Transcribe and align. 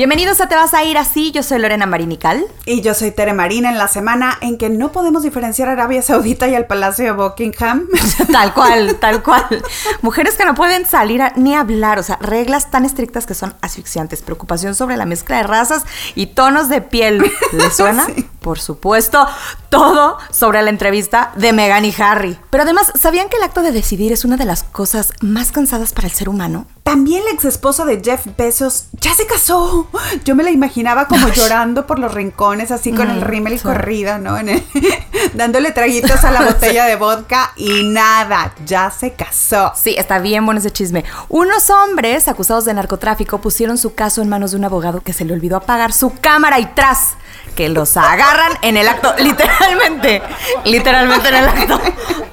Bienvenidos 0.00 0.40
a 0.40 0.48
Te 0.48 0.54
vas 0.54 0.72
a 0.72 0.82
ir 0.82 0.96
así, 0.96 1.30
yo 1.30 1.42
soy 1.42 1.58
Lorena 1.58 1.84
Marinical. 1.84 2.46
Y 2.64 2.80
yo 2.80 2.94
soy 2.94 3.10
Tere 3.10 3.34
Marina 3.34 3.68
en 3.68 3.76
la 3.76 3.86
semana 3.86 4.38
en 4.40 4.56
que 4.56 4.70
no 4.70 4.92
podemos 4.92 5.22
diferenciar 5.22 5.68
a 5.68 5.72
Arabia 5.72 6.00
Saudita 6.00 6.48
y 6.48 6.54
al 6.54 6.66
Palacio 6.66 7.04
de 7.04 7.12
Buckingham. 7.12 7.86
tal 8.32 8.54
cual, 8.54 8.96
tal 8.96 9.22
cual. 9.22 9.62
Mujeres 10.00 10.36
que 10.36 10.46
no 10.46 10.54
pueden 10.54 10.86
salir 10.86 11.20
ni 11.36 11.54
hablar, 11.54 11.98
o 11.98 12.02
sea, 12.02 12.16
reglas 12.16 12.70
tan 12.70 12.86
estrictas 12.86 13.26
que 13.26 13.34
son 13.34 13.52
asfixiantes, 13.60 14.22
preocupación 14.22 14.74
sobre 14.74 14.96
la 14.96 15.04
mezcla 15.04 15.36
de 15.36 15.42
razas 15.42 15.84
y 16.14 16.28
tonos 16.28 16.70
de 16.70 16.80
piel. 16.80 17.22
¿Les 17.52 17.76
suena? 17.76 18.06
Por 18.40 18.58
supuesto, 18.58 19.26
todo 19.68 20.18
sobre 20.30 20.62
la 20.62 20.70
entrevista 20.70 21.32
de 21.36 21.52
Meghan 21.52 21.84
y 21.84 21.94
Harry. 21.98 22.38
Pero 22.50 22.62
además, 22.62 22.92
¿sabían 22.98 23.28
que 23.28 23.36
el 23.36 23.42
acto 23.42 23.62
de 23.62 23.70
decidir 23.70 24.12
es 24.12 24.24
una 24.24 24.36
de 24.36 24.46
las 24.46 24.62
cosas 24.62 25.12
más 25.20 25.52
cansadas 25.52 25.92
para 25.92 26.08
el 26.08 26.14
ser 26.14 26.28
humano? 26.28 26.66
También 26.82 27.22
la 27.24 27.30
ex 27.30 27.44
esposa 27.44 27.84
de 27.84 28.00
Jeff 28.02 28.26
Bezos 28.36 28.86
ya 28.92 29.14
se 29.14 29.26
casó. 29.26 29.88
Yo 30.24 30.34
me 30.34 30.42
la 30.42 30.50
imaginaba 30.50 31.06
como 31.06 31.28
llorando 31.28 31.86
por 31.86 31.98
los 31.98 32.12
rincones, 32.12 32.70
así 32.70 32.92
con 32.92 33.10
el 33.10 33.20
mm, 33.20 33.24
rímel 33.24 33.52
y 33.52 33.58
corrida, 33.58 34.18
¿no? 34.18 34.36
dándole 35.34 35.70
traguitos 35.72 36.24
a 36.24 36.30
la 36.30 36.42
botella 36.46 36.86
de 36.86 36.96
vodka 36.96 37.52
y 37.56 37.84
nada, 37.84 38.54
ya 38.66 38.90
se 38.90 39.12
casó. 39.12 39.72
Sí, 39.76 39.94
está 39.96 40.18
bien 40.18 40.44
bueno 40.44 40.60
ese 40.60 40.70
chisme. 40.70 41.04
Unos 41.28 41.70
hombres 41.70 42.26
acusados 42.28 42.64
de 42.64 42.74
narcotráfico 42.74 43.40
pusieron 43.40 43.78
su 43.78 43.94
caso 43.94 44.22
en 44.22 44.28
manos 44.28 44.52
de 44.52 44.56
un 44.56 44.64
abogado 44.64 45.00
que 45.00 45.12
se 45.12 45.24
le 45.24 45.32
olvidó 45.32 45.56
apagar 45.56 45.92
su 45.92 46.12
cámara 46.20 46.58
y 46.58 46.66
tras 46.74 47.14
que 47.50 47.68
los 47.68 47.96
agarran 47.96 48.52
en 48.62 48.76
el 48.76 48.88
acto, 48.88 49.14
literalmente, 49.18 50.22
literalmente 50.64 51.28
en 51.28 51.34
el 51.34 51.48
acto. 51.48 51.80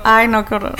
Ay, 0.03 0.27
no, 0.27 0.45
qué 0.45 0.55
horror. 0.55 0.75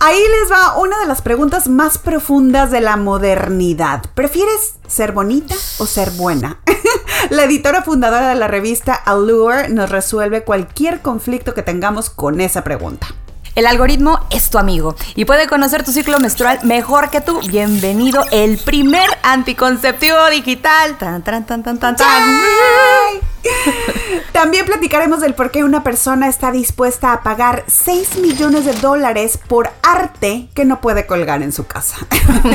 Ahí 0.00 0.18
les 0.18 0.50
va 0.50 0.78
una 0.78 0.98
de 0.98 1.06
las 1.06 1.22
preguntas 1.22 1.68
más 1.68 1.98
profundas 1.98 2.70
de 2.70 2.80
la 2.80 2.96
modernidad. 2.96 4.02
¿Prefieres 4.14 4.76
ser 4.88 5.12
bonita 5.12 5.54
o 5.78 5.86
ser 5.86 6.10
buena? 6.12 6.58
la 7.30 7.44
editora 7.44 7.82
fundadora 7.82 8.28
de 8.30 8.34
la 8.34 8.48
revista 8.48 8.94
Allure 8.94 9.68
nos 9.68 9.90
resuelve 9.90 10.42
cualquier 10.42 11.02
conflicto 11.02 11.54
que 11.54 11.62
tengamos 11.62 12.08
con 12.10 12.40
esa 12.40 12.64
pregunta. 12.64 13.08
El 13.56 13.66
algoritmo 13.66 14.20
es 14.30 14.48
tu 14.48 14.58
amigo 14.58 14.94
y 15.16 15.24
puede 15.24 15.48
conocer 15.48 15.84
tu 15.84 15.90
ciclo 15.92 16.20
menstrual 16.20 16.60
mejor 16.62 17.10
que 17.10 17.20
tú. 17.20 17.40
Bienvenido, 17.48 18.24
el 18.30 18.58
primer 18.58 19.08
anticonceptivo 19.22 20.16
digital. 20.30 20.96
Tan, 20.98 21.22
tan, 21.22 21.44
tan, 21.44 21.62
tan, 21.62 21.78
tan, 21.78 21.96
tan. 21.96 22.40
También 24.32 24.64
platicaremos 24.66 25.20
del 25.20 25.34
por 25.34 25.50
qué 25.50 25.64
una 25.64 25.82
persona 25.82 26.28
está 26.28 26.52
dispuesta 26.52 27.12
a 27.12 27.22
pagar 27.22 27.64
6 27.66 28.18
millones 28.18 28.64
de 28.64 28.72
dólares 28.74 29.38
por 29.48 29.70
arte 29.82 30.48
que 30.54 30.64
no 30.64 30.80
puede 30.80 31.06
colgar 31.06 31.42
en 31.42 31.52
su 31.52 31.66
casa. 31.66 31.96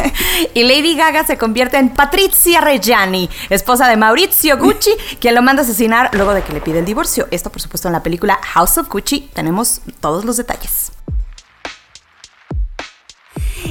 y 0.53 0.63
Lady 0.63 0.95
Gaga 0.95 1.25
se 1.25 1.37
convierte 1.37 1.77
en 1.77 1.89
Patrizia 1.89 2.61
Reggiani, 2.61 3.29
esposa 3.49 3.87
de 3.87 3.97
Maurizio 3.97 4.57
Gucci, 4.57 4.95
quien 5.19 5.35
lo 5.35 5.41
manda 5.41 5.61
a 5.61 5.65
asesinar 5.65 6.09
luego 6.13 6.33
de 6.33 6.43
que 6.43 6.53
le 6.53 6.61
pide 6.61 6.79
el 6.79 6.85
divorcio. 6.85 7.27
Esto, 7.31 7.51
por 7.51 7.61
supuesto, 7.61 7.87
en 7.87 7.93
la 7.93 8.03
película 8.03 8.39
House 8.41 8.77
of 8.77 8.89
Gucci. 8.89 9.29
Tenemos 9.33 9.81
todos 9.99 10.25
los 10.25 10.37
detalles. 10.37 10.94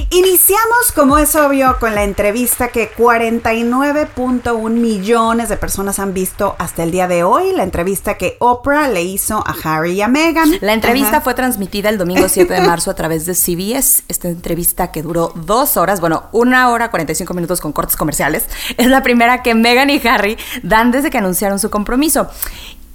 Iniciamos, 0.09 0.91
como 0.93 1.17
es 1.17 1.35
obvio, 1.35 1.77
con 1.79 1.95
la 1.95 2.03
entrevista 2.03 2.67
que 2.67 2.93
49.1 2.93 4.69
millones 4.69 5.49
de 5.49 5.57
personas 5.57 5.99
han 5.99 6.13
visto 6.13 6.55
hasta 6.59 6.83
el 6.83 6.91
día 6.91 7.07
de 7.07 7.23
hoy, 7.23 7.53
la 7.53 7.63
entrevista 7.63 8.15
que 8.15 8.37
Oprah 8.39 8.87
le 8.89 9.03
hizo 9.03 9.43
a 9.45 9.55
Harry 9.63 9.93
y 9.93 10.01
a 10.01 10.07
Meghan. 10.07 10.51
La 10.61 10.73
entrevista 10.73 11.21
fue 11.21 11.33
transmitida 11.33 11.89
el 11.89 11.97
domingo 11.97 12.27
7 12.29 12.53
de 12.53 12.61
marzo 12.61 12.91
a 12.91 12.95
través 12.95 13.25
de 13.25 13.33
CBS, 13.33 14.03
esta 14.07 14.27
entrevista 14.27 14.91
que 14.91 15.01
duró 15.01 15.31
dos 15.35 15.77
horas, 15.77 16.01
bueno, 16.01 16.25
una 16.31 16.69
hora 16.69 16.91
45 16.91 17.33
minutos 17.33 17.61
con 17.61 17.71
cortes 17.71 17.95
comerciales, 17.95 18.45
es 18.77 18.87
la 18.87 19.01
primera 19.01 19.43
que 19.43 19.55
Meghan 19.55 19.89
y 19.89 20.01
Harry 20.07 20.37
dan 20.63 20.91
desde 20.91 21.09
que 21.09 21.17
anunciaron 21.17 21.59
su 21.59 21.69
compromiso. 21.69 22.27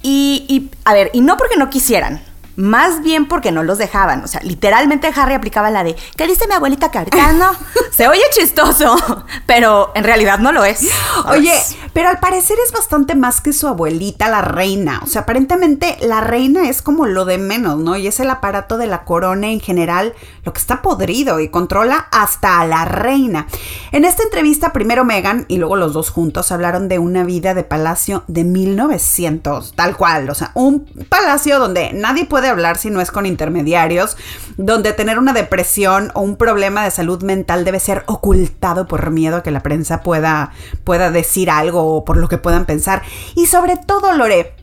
Y, 0.03 0.45
y 0.47 0.71
a 0.85 0.93
ver, 0.93 1.11
y 1.13 1.21
no 1.21 1.37
porque 1.37 1.57
no 1.57 1.69
quisieran, 1.69 2.21
más 2.61 3.01
bien 3.01 3.27
porque 3.27 3.51
no 3.51 3.63
los 3.63 3.77
dejaban. 3.77 4.23
O 4.23 4.27
sea, 4.27 4.39
literalmente 4.43 5.11
Harry 5.15 5.33
aplicaba 5.33 5.71
la 5.71 5.83
de, 5.83 5.95
¿qué 6.15 6.27
dice 6.27 6.47
mi 6.47 6.53
abuelita 6.53 6.91
Cartano? 6.91 7.51
Se 7.91 8.07
oye 8.07 8.21
chistoso, 8.31 8.95
pero 9.45 9.91
en 9.95 10.03
realidad 10.03 10.39
no 10.39 10.51
lo 10.51 10.63
es. 10.63 10.87
Oye, 11.25 11.53
pero 11.93 12.09
al 12.09 12.19
parecer 12.19 12.57
es 12.65 12.71
bastante 12.71 13.15
más 13.15 13.41
que 13.41 13.51
su 13.51 13.67
abuelita, 13.67 14.29
la 14.29 14.41
reina. 14.41 15.01
O 15.03 15.07
sea, 15.07 15.23
aparentemente 15.23 15.97
la 16.01 16.21
reina 16.21 16.69
es 16.69 16.81
como 16.81 17.05
lo 17.05 17.25
de 17.25 17.37
menos, 17.37 17.77
¿no? 17.77 17.97
Y 17.97 18.07
es 18.07 18.19
el 18.19 18.29
aparato 18.29 18.77
de 18.77 18.87
la 18.87 19.03
corona 19.03 19.49
en 19.49 19.59
general 19.59 20.13
lo 20.45 20.53
que 20.53 20.59
está 20.59 20.81
podrido 20.81 21.39
y 21.39 21.49
controla 21.49 22.07
hasta 22.11 22.61
a 22.61 22.65
la 22.65 22.85
reina. 22.85 23.47
En 23.91 24.05
esta 24.05 24.23
entrevista, 24.23 24.71
primero 24.71 25.03
Meghan 25.03 25.45
y 25.47 25.57
luego 25.57 25.75
los 25.75 25.93
dos 25.93 26.09
juntos 26.09 26.51
hablaron 26.51 26.87
de 26.87 26.99
una 26.99 27.23
vida 27.23 27.53
de 27.53 27.63
palacio 27.63 28.23
de 28.27 28.43
1900, 28.43 29.73
tal 29.75 29.97
cual. 29.97 30.29
O 30.29 30.35
sea, 30.35 30.51
un 30.53 30.85
palacio 31.09 31.59
donde 31.59 31.91
nadie 31.93 32.25
puede 32.25 32.50
hablar 32.51 32.77
si 32.77 32.89
no 32.89 33.01
es 33.01 33.11
con 33.11 33.25
intermediarios, 33.25 34.17
donde 34.57 34.93
tener 34.93 35.19
una 35.19 35.33
depresión 35.33 36.11
o 36.13 36.21
un 36.21 36.35
problema 36.35 36.83
de 36.83 36.91
salud 36.91 37.23
mental 37.23 37.65
debe 37.65 37.79
ser 37.79 38.03
ocultado 38.07 38.87
por 38.87 39.09
miedo 39.11 39.37
a 39.37 39.43
que 39.43 39.51
la 39.51 39.63
prensa 39.63 40.01
pueda, 40.01 40.51
pueda 40.83 41.11
decir 41.11 41.49
algo 41.49 41.95
o 41.95 42.05
por 42.05 42.17
lo 42.17 42.27
que 42.27 42.37
puedan 42.37 42.65
pensar. 42.65 43.01
Y 43.35 43.47
sobre 43.47 43.77
todo, 43.77 44.13
Lore, 44.13 44.55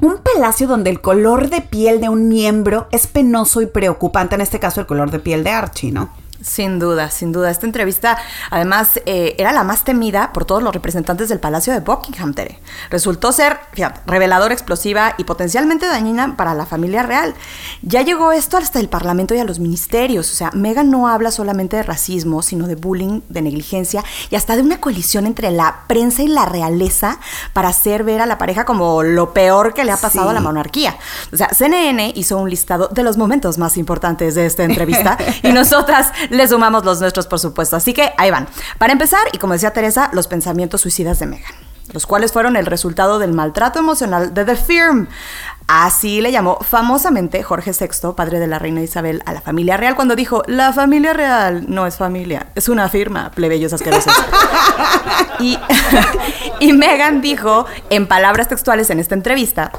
un 0.00 0.18
palacio 0.18 0.66
donde 0.66 0.90
el 0.90 1.00
color 1.00 1.50
de 1.50 1.60
piel 1.60 2.00
de 2.00 2.08
un 2.08 2.28
miembro 2.28 2.88
es 2.90 3.06
penoso 3.06 3.60
y 3.60 3.66
preocupante, 3.66 4.34
en 4.34 4.40
este 4.40 4.58
caso 4.58 4.80
el 4.80 4.86
color 4.86 5.10
de 5.10 5.18
piel 5.18 5.44
de 5.44 5.50
Archie, 5.50 5.92
¿no? 5.92 6.10
Sin 6.42 6.78
duda, 6.78 7.10
sin 7.10 7.32
duda. 7.32 7.50
Esta 7.50 7.66
entrevista, 7.66 8.18
además, 8.50 9.00
eh, 9.04 9.34
era 9.38 9.52
la 9.52 9.62
más 9.62 9.84
temida 9.84 10.32
por 10.32 10.44
todos 10.44 10.62
los 10.62 10.72
representantes 10.72 11.28
del 11.28 11.38
Palacio 11.38 11.72
de 11.72 11.80
Buckingham, 11.80 12.32
Tere. 12.32 12.60
Resultó 12.88 13.30
ser, 13.32 13.58
fíjate, 13.72 14.00
reveladora, 14.06 14.54
explosiva 14.54 15.14
y 15.18 15.24
potencialmente 15.24 15.86
dañina 15.86 16.36
para 16.36 16.54
la 16.54 16.64
familia 16.64 17.02
real. 17.02 17.34
Ya 17.82 18.02
llegó 18.02 18.32
esto 18.32 18.56
hasta 18.56 18.80
el 18.80 18.88
Parlamento 18.88 19.34
y 19.34 19.38
a 19.38 19.44
los 19.44 19.58
ministerios. 19.58 20.30
O 20.32 20.34
sea, 20.34 20.50
Meghan 20.52 20.90
no 20.90 21.08
habla 21.08 21.30
solamente 21.30 21.76
de 21.76 21.82
racismo, 21.82 22.42
sino 22.42 22.66
de 22.66 22.74
bullying, 22.74 23.20
de 23.28 23.42
negligencia 23.42 24.02
y 24.30 24.36
hasta 24.36 24.56
de 24.56 24.62
una 24.62 24.80
coalición 24.80 25.26
entre 25.26 25.50
la 25.50 25.84
prensa 25.86 26.22
y 26.22 26.28
la 26.28 26.46
realeza 26.46 27.18
para 27.52 27.68
hacer 27.68 28.04
ver 28.04 28.20
a 28.20 28.26
la 28.26 28.38
pareja 28.38 28.64
como 28.64 29.02
lo 29.02 29.34
peor 29.34 29.74
que 29.74 29.84
le 29.84 29.92
ha 29.92 29.96
pasado 29.96 30.30
a 30.30 30.32
la 30.32 30.40
monarquía. 30.40 30.96
O 31.32 31.36
sea, 31.36 31.50
CNN 31.50 32.12
hizo 32.16 32.38
un 32.38 32.48
listado 32.48 32.88
de 32.88 33.02
los 33.02 33.16
momentos 33.16 33.58
más 33.58 33.76
importantes 33.76 34.34
de 34.34 34.46
esta 34.46 34.64
entrevista 34.64 35.18
y 35.42 35.52
nosotras 35.52 36.12
le 36.30 36.48
sumamos 36.48 36.84
los 36.84 37.00
nuestros, 37.00 37.26
por 37.26 37.38
supuesto. 37.38 37.76
Así 37.76 37.92
que 37.92 38.12
ahí 38.16 38.30
van. 38.30 38.48
Para 38.78 38.92
empezar, 38.92 39.20
y 39.32 39.38
como 39.38 39.52
decía 39.52 39.72
Teresa, 39.72 40.10
los 40.12 40.26
pensamientos 40.26 40.80
suicidas 40.80 41.18
de 41.18 41.26
Meghan 41.26 41.70
los 41.92 42.06
cuales 42.06 42.32
fueron 42.32 42.56
el 42.56 42.66
resultado 42.66 43.18
del 43.18 43.32
maltrato 43.32 43.78
emocional 43.78 44.32
de 44.34 44.44
The 44.44 44.56
Firm. 44.56 45.08
Así 45.66 46.20
le 46.20 46.32
llamó 46.32 46.58
famosamente 46.60 47.42
Jorge 47.42 47.72
VI, 47.72 48.12
padre 48.16 48.40
de 48.40 48.48
la 48.48 48.58
reina 48.58 48.82
Isabel, 48.82 49.22
a 49.24 49.32
la 49.32 49.40
familia 49.40 49.76
real 49.76 49.94
cuando 49.94 50.16
dijo, 50.16 50.42
la 50.46 50.72
familia 50.72 51.12
real 51.12 51.66
no 51.68 51.86
es 51.86 51.96
familia, 51.96 52.48
es 52.56 52.68
una 52.68 52.88
firma, 52.88 53.30
plebeyos 53.30 53.72
asquerosos. 53.72 54.12
y, 55.38 55.58
y 56.60 56.72
Meghan 56.72 57.20
dijo, 57.20 57.66
en 57.88 58.08
palabras 58.08 58.48
textuales 58.48 58.90
en 58.90 58.98
esta 58.98 59.14
entrevista, 59.14 59.70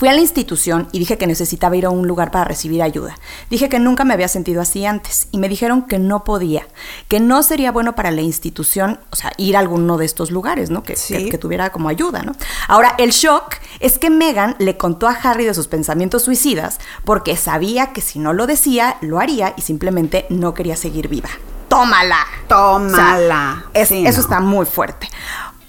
Fui 0.00 0.08
a 0.08 0.14
la 0.14 0.20
institución 0.20 0.88
y 0.92 0.98
dije 0.98 1.18
que 1.18 1.26
necesitaba 1.26 1.76
ir 1.76 1.84
a 1.84 1.90
un 1.90 2.08
lugar 2.08 2.30
para 2.30 2.46
recibir 2.46 2.82
ayuda. 2.82 3.18
Dije 3.50 3.68
que 3.68 3.78
nunca 3.78 4.02
me 4.02 4.14
había 4.14 4.28
sentido 4.28 4.62
así 4.62 4.86
antes 4.86 5.28
y 5.30 5.36
me 5.36 5.46
dijeron 5.46 5.82
que 5.82 5.98
no 5.98 6.24
podía, 6.24 6.66
que 7.08 7.20
no 7.20 7.42
sería 7.42 7.70
bueno 7.70 7.94
para 7.94 8.10
la 8.10 8.22
institución, 8.22 8.98
o 9.10 9.16
sea, 9.16 9.30
ir 9.36 9.58
a 9.58 9.58
alguno 9.58 9.98
de 9.98 10.06
estos 10.06 10.30
lugares, 10.30 10.70
¿no? 10.70 10.84
Que, 10.84 10.94
que, 10.94 11.36
tuviera 11.36 11.68
como 11.70 11.90
ayuda, 11.90 12.22
¿no? 12.22 12.32
Ahora, 12.66 12.94
el 12.96 13.10
shock 13.10 13.56
es 13.78 13.98
que 13.98 14.08
Megan 14.08 14.56
le 14.58 14.78
contó 14.78 15.06
a 15.06 15.12
Harry 15.12 15.44
de 15.44 15.52
sus 15.52 15.68
pensamientos 15.68 16.22
suicidas 16.22 16.80
porque 17.04 17.36
sabía 17.36 17.92
que 17.92 18.00
si 18.00 18.20
no 18.20 18.32
lo 18.32 18.46
decía, 18.46 18.96
lo 19.02 19.20
haría 19.20 19.52
y 19.58 19.60
simplemente 19.60 20.24
no 20.30 20.54
quería 20.54 20.76
seguir 20.76 21.08
viva. 21.08 21.28
¡Tómala! 21.68 22.26
¡Tómala! 22.48 23.66
eso 23.74 23.94
está 23.94 24.40
muy 24.40 24.64
fuerte. 24.64 25.10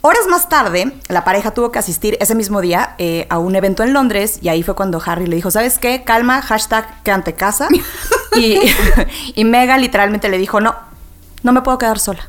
Horas 0.04 0.26
más 0.28 0.50
tarde, 0.50 0.94
la 1.10 1.24
pareja 1.24 1.52
tuvo 1.52 1.72
que 1.72 1.78
asistir 1.78 2.18
ese 2.20 2.34
mismo 2.34 2.60
día 2.60 2.96
eh, 2.98 3.28
a 3.30 3.38
un 3.38 3.56
evento 3.56 3.84
en 3.84 3.94
Londres 3.94 4.40
y 4.42 4.50
ahí 4.50 4.64
fue 4.64 4.74
cuando 4.74 5.00
Harry 5.06 5.28
le 5.28 5.36
dijo, 5.36 5.52
¿sabes 5.52 5.78
qué? 5.78 6.04
Calma, 6.04 6.42
hashtag 6.42 7.04
quédate 7.04 7.34
casa. 7.34 7.68
y, 8.36 8.58
y 9.36 9.46
Megan 9.46 9.80
literalmente 9.80 10.28
le 10.28 10.40
dijo, 10.40 10.60
no, 10.60 10.76
no 11.44 11.52
me 11.52 11.62
puedo 11.62 11.78
quedar 11.78 12.00
sola. 12.00 12.28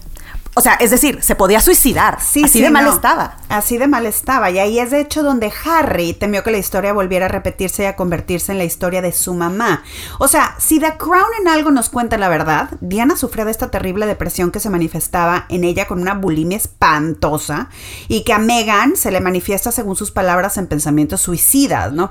O 0.54 0.60
sea, 0.60 0.74
es 0.74 0.90
decir, 0.90 1.22
se 1.22 1.34
podía 1.34 1.60
suicidar. 1.60 2.18
Sí, 2.20 2.44
Así 2.44 2.58
sí, 2.58 2.62
de 2.62 2.70
mal 2.70 2.84
no. 2.84 2.92
estaba. 2.92 3.38
Así 3.48 3.78
de 3.78 3.86
mal 3.86 4.04
estaba. 4.04 4.50
Y 4.50 4.58
ahí 4.58 4.78
es 4.78 4.90
de 4.90 5.00
hecho 5.00 5.22
donde 5.22 5.50
Harry 5.64 6.12
temió 6.12 6.42
que 6.42 6.50
la 6.50 6.58
historia 6.58 6.92
volviera 6.92 7.24
a 7.24 7.28
repetirse 7.30 7.84
y 7.84 7.86
a 7.86 7.96
convertirse 7.96 8.52
en 8.52 8.58
la 8.58 8.64
historia 8.64 9.00
de 9.00 9.12
su 9.12 9.32
mamá. 9.32 9.82
O 10.18 10.28
sea, 10.28 10.54
si 10.58 10.78
The 10.78 10.98
Crown 10.98 11.30
en 11.40 11.48
algo 11.48 11.70
nos 11.70 11.88
cuenta 11.88 12.18
la 12.18 12.28
verdad, 12.28 12.68
Diana 12.82 13.16
sufría 13.16 13.46
de 13.46 13.50
esta 13.50 13.70
terrible 13.70 14.04
depresión 14.06 14.50
que 14.50 14.60
se 14.60 14.68
manifestaba 14.68 15.46
en 15.48 15.64
ella 15.64 15.86
con 15.86 16.02
una 16.02 16.14
bulimia 16.14 16.58
espantosa 16.58 17.70
y 18.08 18.22
que 18.24 18.34
a 18.34 18.38
Meghan 18.38 18.96
se 18.96 19.10
le 19.10 19.20
manifiesta 19.20 19.72
según 19.72 19.96
sus 19.96 20.10
palabras 20.10 20.58
en 20.58 20.66
pensamientos 20.66 21.22
suicidas, 21.22 21.92
¿no? 21.94 22.10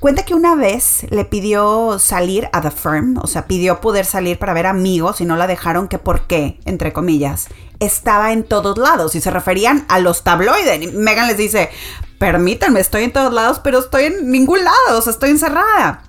Cuenta 0.00 0.24
que 0.24 0.34
una 0.34 0.54
vez 0.54 1.06
le 1.10 1.26
pidió 1.26 1.98
salir 1.98 2.48
a 2.52 2.62
The 2.62 2.70
Firm, 2.70 3.18
o 3.22 3.26
sea, 3.26 3.46
pidió 3.46 3.82
poder 3.82 4.06
salir 4.06 4.38
para 4.38 4.54
ver 4.54 4.66
amigos 4.66 5.20
y 5.20 5.26
no 5.26 5.36
la 5.36 5.46
dejaron 5.46 5.88
que 5.88 5.98
por 5.98 6.26
qué, 6.26 6.58
entre 6.64 6.94
comillas, 6.94 7.48
estaba 7.84 8.32
en 8.32 8.44
todos 8.44 8.78
lados 8.78 9.14
y 9.14 9.20
se 9.20 9.30
referían 9.30 9.84
a 9.88 9.98
los 9.98 10.22
tabloides. 10.22 10.82
Y 10.82 10.86
Megan 10.88 11.28
les 11.28 11.36
dice, 11.36 11.70
permítanme, 12.18 12.80
estoy 12.80 13.04
en 13.04 13.12
todos 13.12 13.32
lados, 13.32 13.60
pero 13.62 13.80
estoy 13.80 14.04
en 14.04 14.30
ningún 14.30 14.64
lado, 14.64 14.98
o 14.98 15.02
sea, 15.02 15.12
estoy 15.12 15.30
encerrada. 15.30 16.04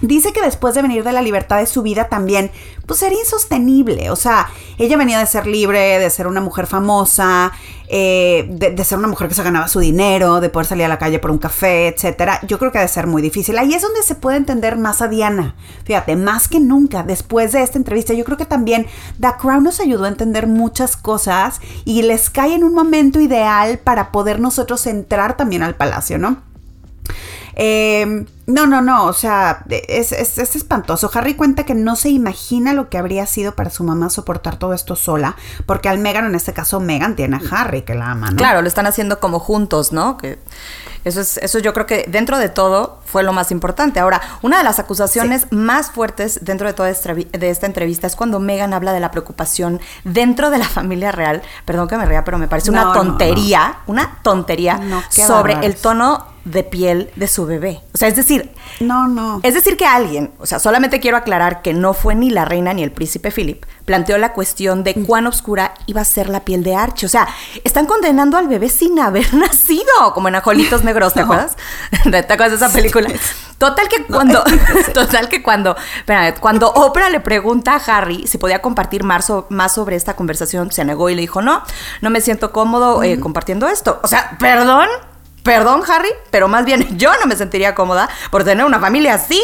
Dice 0.00 0.32
que 0.32 0.42
después 0.42 0.74
de 0.74 0.82
venir 0.82 1.04
de 1.04 1.12
la 1.12 1.22
libertad 1.22 1.58
de 1.58 1.66
su 1.66 1.82
vida 1.82 2.08
también, 2.08 2.50
pues 2.86 3.02
era 3.02 3.14
insostenible. 3.14 4.10
O 4.10 4.16
sea, 4.16 4.48
ella 4.78 4.96
venía 4.96 5.18
de 5.18 5.26
ser 5.26 5.46
libre, 5.46 5.98
de 5.98 6.10
ser 6.10 6.26
una 6.26 6.40
mujer 6.40 6.66
famosa, 6.66 7.52
eh, 7.88 8.46
de, 8.48 8.84
ser 8.84 8.98
una 8.98 9.08
mujer 9.08 9.28
que 9.28 9.34
se 9.34 9.42
ganaba 9.42 9.68
su 9.68 9.80
dinero, 9.80 10.40
de 10.40 10.48
poder 10.48 10.66
salir 10.66 10.84
a 10.84 10.88
la 10.88 10.98
calle 10.98 11.18
por 11.18 11.30
un 11.30 11.38
café, 11.38 11.88
etcétera. 11.88 12.40
Yo 12.46 12.58
creo 12.58 12.72
que 12.72 12.78
ha 12.78 12.82
de 12.82 12.88
ser 12.88 13.06
muy 13.06 13.20
difícil. 13.20 13.58
Ahí 13.58 13.74
es 13.74 13.82
donde 13.82 14.02
se 14.02 14.14
puede 14.14 14.36
entender 14.36 14.76
más 14.76 15.02
a 15.02 15.08
Diana. 15.08 15.54
Fíjate, 15.84 16.16
más 16.16 16.48
que 16.48 16.60
nunca, 16.60 17.02
después 17.02 17.52
de 17.52 17.62
esta 17.62 17.78
entrevista, 17.78 18.14
yo 18.14 18.24
creo 18.24 18.38
que 18.38 18.46
también 18.46 18.86
The 19.20 19.34
Crown 19.40 19.64
nos 19.64 19.80
ayudó 19.80 20.04
a 20.04 20.08
entender 20.08 20.46
muchas 20.46 20.96
cosas 20.96 21.60
y 21.84 22.02
les 22.02 22.30
cae 22.30 22.54
en 22.54 22.64
un 22.64 22.74
momento 22.74 23.20
ideal 23.20 23.78
para 23.78 24.12
poder 24.12 24.40
nosotros 24.40 24.86
entrar 24.86 25.36
también 25.36 25.62
al 25.62 25.74
palacio, 25.74 26.16
¿no? 26.16 26.42
Eh, 27.62 28.24
no, 28.46 28.66
no, 28.66 28.80
no, 28.80 29.04
o 29.04 29.12
sea, 29.12 29.64
es, 29.68 30.12
es, 30.12 30.38
es, 30.38 30.56
espantoso. 30.56 31.10
Harry 31.12 31.34
cuenta 31.34 31.64
que 31.64 31.74
no 31.74 31.94
se 31.94 32.08
imagina 32.08 32.72
lo 32.72 32.88
que 32.88 32.96
habría 32.96 33.26
sido 33.26 33.54
para 33.54 33.68
su 33.68 33.84
mamá 33.84 34.08
soportar 34.08 34.56
todo 34.56 34.72
esto 34.72 34.96
sola, 34.96 35.36
porque 35.66 35.90
al 35.90 35.98
Megan, 35.98 36.24
en 36.24 36.34
este 36.34 36.54
caso, 36.54 36.80
Megan 36.80 37.16
tiene 37.16 37.36
a 37.36 37.40
Harry 37.54 37.82
que 37.82 37.94
la 37.94 38.12
ama, 38.12 38.30
¿no? 38.30 38.38
Claro, 38.38 38.62
lo 38.62 38.68
están 38.68 38.86
haciendo 38.86 39.20
como 39.20 39.40
juntos, 39.40 39.92
¿no? 39.92 40.16
Que 40.16 40.38
eso 41.04 41.20
es, 41.20 41.36
eso 41.36 41.58
yo 41.58 41.74
creo 41.74 41.84
que 41.84 42.06
dentro 42.08 42.38
de 42.38 42.48
todo 42.48 43.00
fue 43.04 43.22
lo 43.22 43.34
más 43.34 43.50
importante. 43.50 44.00
Ahora, 44.00 44.22
una 44.40 44.56
de 44.56 44.64
las 44.64 44.78
acusaciones 44.78 45.42
sí. 45.42 45.54
más 45.54 45.90
fuertes 45.90 46.40
dentro 46.42 46.66
de 46.66 46.72
toda 46.72 46.88
esta, 46.88 47.12
de 47.12 47.50
esta 47.50 47.66
entrevista 47.66 48.06
es 48.06 48.16
cuando 48.16 48.40
Megan 48.40 48.72
habla 48.72 48.94
de 48.94 49.00
la 49.00 49.10
preocupación 49.10 49.80
dentro 50.04 50.48
de 50.48 50.56
la 50.56 50.68
familia 50.68 51.12
real. 51.12 51.42
Perdón 51.66 51.88
que 51.88 51.98
me 51.98 52.06
ría, 52.06 52.24
pero 52.24 52.38
me 52.38 52.48
parece 52.48 52.70
no, 52.70 52.82
una 52.82 52.92
tontería, 52.94 53.66
no, 53.66 53.74
no. 53.74 53.92
una 53.92 54.18
tontería 54.22 54.80
sobre 55.10 55.54
el 55.66 55.76
tono 55.76 56.30
de 56.44 56.64
piel 56.64 57.10
de 57.16 57.28
su 57.28 57.46
bebé. 57.46 57.80
O 57.94 57.98
sea, 57.98 58.08
es 58.08 58.16
decir, 58.16 58.50
no, 58.80 59.08
no. 59.08 59.40
Es 59.42 59.54
decir 59.54 59.76
que 59.76 59.86
alguien, 59.86 60.32
o 60.38 60.46
sea, 60.46 60.58
solamente 60.58 61.00
quiero 61.00 61.16
aclarar 61.16 61.62
que 61.62 61.74
no 61.74 61.92
fue 61.94 62.14
ni 62.14 62.30
la 62.30 62.44
reina 62.44 62.72
ni 62.72 62.82
el 62.82 62.92
príncipe 62.92 63.30
Philip, 63.30 63.64
planteó 63.84 64.18
la 64.18 64.32
cuestión 64.32 64.84
de 64.84 64.94
cuán 64.94 65.26
oscura 65.26 65.74
iba 65.86 66.00
a 66.00 66.04
ser 66.04 66.28
la 66.28 66.40
piel 66.40 66.62
de 66.62 66.74
Archie. 66.74 67.06
O 67.06 67.08
sea, 67.08 67.28
están 67.64 67.86
condenando 67.86 68.36
al 68.36 68.48
bebé 68.48 68.68
sin 68.68 68.98
haber 68.98 69.34
nacido, 69.34 70.14
como 70.14 70.28
en 70.28 70.36
Ajolitos 70.36 70.84
Negros, 70.84 71.14
¿te 71.14 71.20
no. 71.20 71.26
acuerdas? 71.26 71.56
¿Te 72.04 72.18
acuerdas 72.18 72.50
de 72.58 72.66
esa 72.66 72.72
película? 72.72 73.08
Total 73.58 73.88
que 73.88 74.04
cuando, 74.06 74.42
total 74.94 75.28
que 75.28 75.42
cuando, 75.42 75.76
espérame, 75.98 76.34
cuando 76.40 76.72
Oprah 76.72 77.10
le 77.10 77.20
pregunta 77.20 77.74
a 77.74 77.98
Harry 77.98 78.26
si 78.26 78.38
podía 78.38 78.62
compartir 78.62 79.04
más, 79.04 79.26
so, 79.26 79.46
más, 79.50 79.74
sobre 79.74 79.96
esta 79.96 80.16
conversación, 80.16 80.72
se 80.72 80.84
negó 80.84 81.10
y 81.10 81.14
le 81.14 81.20
dijo, 81.20 81.42
no, 81.42 81.62
no 82.00 82.10
me 82.10 82.22
siento 82.22 82.52
cómodo 82.52 83.02
eh, 83.02 83.20
compartiendo 83.20 83.68
esto. 83.68 84.00
O 84.02 84.08
sea, 84.08 84.36
perdón, 84.38 84.88
Perdón, 85.42 85.82
Harry, 85.88 86.10
pero 86.30 86.48
más 86.48 86.64
bien 86.64 86.86
yo 86.98 87.10
no 87.20 87.26
me 87.26 87.36
sentiría 87.36 87.74
cómoda 87.74 88.08
por 88.30 88.44
tener 88.44 88.64
una 88.64 88.80
familia 88.80 89.14
así. 89.14 89.40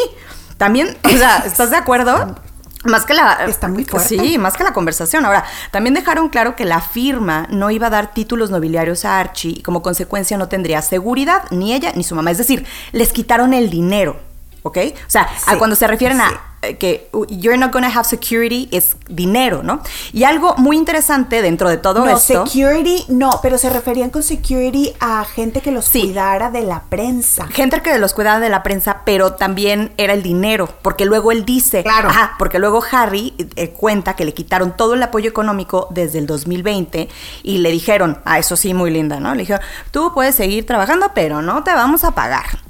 También, 0.57 0.97
o 1.03 1.09
sea, 1.09 1.37
¿estás 1.45 1.71
de 1.71 1.77
acuerdo? 1.77 2.35
Más 2.83 3.05
que 3.05 3.13
la. 3.13 3.45
Está 3.47 3.67
muy 3.67 3.83
fuerte. 3.85 4.17
Sí, 4.17 4.37
más 4.37 4.55
que 4.55 4.63
la 4.63 4.71
conversación. 4.71 5.25
Ahora, 5.25 5.43
también 5.71 5.93
dejaron 5.93 6.29
claro 6.29 6.55
que 6.55 6.63
la 6.63 6.79
firma 6.79 7.47
no 7.49 7.71
iba 7.71 7.87
a 7.87 7.89
dar 7.89 8.13
títulos 8.13 8.49
nobiliarios 8.49 9.03
a 9.03 9.19
Archie 9.19 9.55
y 9.57 9.61
como 9.61 9.81
consecuencia 9.81 10.37
no 10.37 10.47
tendría 10.47 10.81
seguridad, 10.81 11.43
ni 11.51 11.73
ella 11.73 11.91
ni 11.95 12.03
su 12.03 12.15
mamá. 12.15 12.31
Es 12.31 12.37
decir, 12.37 12.65
les 12.91 13.11
quitaron 13.11 13.53
el 13.53 13.69
dinero. 13.69 14.26
¿Ok? 14.67 14.77
O 14.77 15.09
sea, 15.09 15.29
sí, 15.37 15.55
cuando 15.57 15.77
se 15.77 15.87
refieren 15.87 16.17
sí. 16.17 16.23
a 16.23 16.57
que 16.79 17.09
you're 17.29 17.57
not 17.57 17.71
gonna 17.71 17.87
have 17.87 18.03
security 18.03 18.67
es 18.71 18.97
dinero, 19.07 19.61
¿no? 19.63 19.81
Y 20.11 20.23
algo 20.23 20.55
muy 20.57 20.75
interesante 20.75 21.41
dentro 21.41 21.69
de 21.69 21.77
todo 21.77 22.03
no, 22.03 22.17
esto. 22.17 22.45
security, 22.45 23.05
no, 23.09 23.39
pero 23.41 23.57
se 23.57 23.69
referían 23.69 24.09
con 24.09 24.23
security 24.23 24.93
a 24.99 25.23
gente 25.23 25.61
que 25.61 25.71
los 25.71 25.85
sí. 25.85 26.01
cuidara 26.01 26.49
de 26.49 26.63
la 26.63 26.83
prensa. 26.89 27.47
Gente 27.47 27.81
que 27.81 27.97
los 27.99 28.13
cuidara 28.13 28.39
de 28.39 28.49
la 28.49 28.63
prensa, 28.63 29.01
pero 29.05 29.33
también 29.33 29.93
era 29.97 30.13
el 30.13 30.23
dinero, 30.23 30.67
porque 30.81 31.05
luego 31.05 31.31
él 31.31 31.45
dice, 31.45 31.83
claro. 31.83 32.09
ajá, 32.09 32.35
porque 32.39 32.59
luego 32.59 32.83
Harry 32.91 33.33
eh, 33.55 33.69
cuenta 33.69 34.15
que 34.15 34.25
le 34.25 34.33
quitaron 34.33 34.75
todo 34.75 34.95
el 34.95 35.03
apoyo 35.03 35.29
económico 35.29 35.87
desde 35.91 36.19
el 36.19 36.25
2020 36.27 37.07
y 37.43 37.59
le 37.59 37.71
dijeron, 37.71 38.19
ah, 38.25 38.39
eso 38.39 38.57
sí, 38.57 38.73
muy 38.73 38.91
linda, 38.91 39.19
¿no? 39.19 39.33
Le 39.33 39.41
dijeron, 39.41 39.61
tú 39.91 40.11
puedes 40.13 40.35
seguir 40.35 40.65
trabajando, 40.65 41.11
pero 41.13 41.41
no 41.41 41.63
te 41.63 41.71
vamos 41.71 42.03
a 42.03 42.11
pagar. 42.11 42.66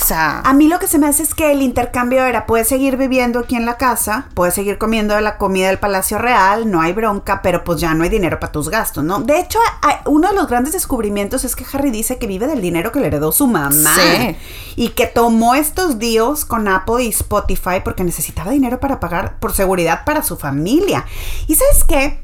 O 0.00 0.04
sea, 0.04 0.40
a 0.40 0.52
mí 0.52 0.68
lo 0.68 0.78
que 0.78 0.88
se 0.88 0.98
me 0.98 1.06
hace 1.06 1.22
es 1.22 1.34
que 1.34 1.52
el 1.52 1.62
intercambio 1.62 2.24
era, 2.24 2.46
puedes 2.46 2.68
seguir 2.68 2.96
viviendo 2.96 3.38
aquí 3.38 3.56
en 3.56 3.64
la 3.64 3.76
casa, 3.76 4.28
puedes 4.34 4.54
seguir 4.54 4.76
comiendo 4.76 5.14
de 5.14 5.20
la 5.20 5.38
comida 5.38 5.68
del 5.68 5.78
Palacio 5.78 6.18
Real, 6.18 6.70
no 6.70 6.80
hay 6.80 6.92
bronca, 6.92 7.42
pero 7.42 7.64
pues 7.64 7.80
ya 7.80 7.94
no 7.94 8.04
hay 8.04 8.10
dinero 8.10 8.40
para 8.40 8.52
tus 8.52 8.68
gastos, 8.68 9.04
¿no? 9.04 9.20
De 9.20 9.38
hecho, 9.38 9.58
uno 10.06 10.28
de 10.28 10.34
los 10.34 10.48
grandes 10.48 10.72
descubrimientos 10.72 11.44
es 11.44 11.54
que 11.54 11.64
Harry 11.72 11.90
dice 11.90 12.18
que 12.18 12.26
vive 12.26 12.46
del 12.46 12.60
dinero 12.60 12.92
que 12.92 13.00
le 13.00 13.06
heredó 13.06 13.30
su 13.32 13.46
mamá. 13.46 13.94
Sí. 13.94 14.36
Y 14.76 14.88
que 14.90 15.06
tomó 15.06 15.54
estos 15.54 15.98
deals 15.98 16.44
con 16.44 16.66
Apple 16.66 17.04
y 17.04 17.08
Spotify 17.08 17.80
porque 17.84 18.02
necesitaba 18.02 18.50
dinero 18.50 18.80
para 18.80 18.98
pagar 18.98 19.38
por 19.38 19.52
seguridad 19.52 20.04
para 20.04 20.22
su 20.22 20.36
familia. 20.36 21.04
¿Y 21.46 21.54
sabes 21.54 21.84
qué? 21.84 22.23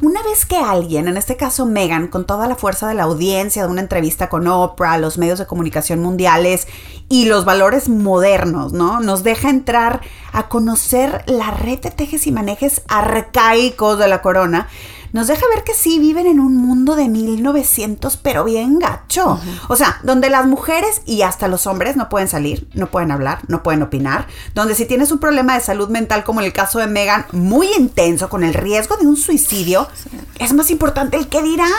Una 0.00 0.22
vez 0.22 0.46
que 0.46 0.56
alguien, 0.56 1.08
en 1.08 1.16
este 1.16 1.36
caso 1.36 1.66
Megan, 1.66 2.06
con 2.06 2.24
toda 2.24 2.46
la 2.46 2.54
fuerza 2.54 2.86
de 2.86 2.94
la 2.94 3.02
audiencia, 3.02 3.64
de 3.64 3.68
una 3.68 3.80
entrevista 3.80 4.28
con 4.28 4.46
Oprah, 4.46 4.96
los 4.96 5.18
medios 5.18 5.40
de 5.40 5.46
comunicación 5.46 6.00
mundiales 6.00 6.68
y 7.08 7.24
los 7.24 7.44
valores 7.44 7.88
modernos, 7.88 8.72
¿no? 8.72 9.00
Nos 9.00 9.24
deja 9.24 9.50
entrar 9.50 10.00
a 10.32 10.48
conocer 10.48 11.24
la 11.26 11.50
red 11.50 11.80
de 11.80 11.90
tejes 11.90 12.28
y 12.28 12.32
manejes 12.32 12.82
arcaicos 12.86 13.98
de 13.98 14.06
la 14.06 14.22
corona, 14.22 14.68
nos 15.12 15.26
deja 15.26 15.46
ver 15.54 15.64
que 15.64 15.74
sí 15.74 15.98
viven 15.98 16.26
en 16.26 16.40
un 16.40 16.56
mundo 16.56 16.96
de 16.96 17.08
1900, 17.08 18.16
pero 18.18 18.44
bien 18.44 18.78
gacho. 18.78 19.26
Uh 19.26 19.36
-huh. 19.36 19.60
O 19.68 19.76
sea, 19.76 20.00
donde 20.02 20.30
las 20.30 20.46
mujeres 20.46 21.02
y 21.06 21.22
hasta 21.22 21.48
los 21.48 21.66
hombres 21.66 21.96
no 21.96 22.08
pueden 22.08 22.28
salir, 22.28 22.68
no 22.74 22.90
pueden 22.90 23.10
hablar, 23.10 23.40
no 23.48 23.62
pueden 23.62 23.82
opinar. 23.82 24.26
Donde 24.54 24.74
si 24.74 24.86
tienes 24.86 25.10
un 25.10 25.18
problema 25.18 25.54
de 25.54 25.60
salud 25.60 25.88
mental, 25.88 26.24
como 26.24 26.40
en 26.40 26.46
el 26.46 26.52
caso 26.52 26.78
de 26.78 26.86
Megan, 26.86 27.26
muy 27.32 27.68
intenso, 27.78 28.28
con 28.28 28.44
el 28.44 28.54
riesgo 28.54 28.96
de 28.96 29.06
un 29.06 29.16
suicidio, 29.16 29.88
sí. 29.94 30.10
es 30.38 30.52
más 30.52 30.70
importante 30.70 31.16
el 31.16 31.28
que 31.28 31.42
dirán. 31.42 31.72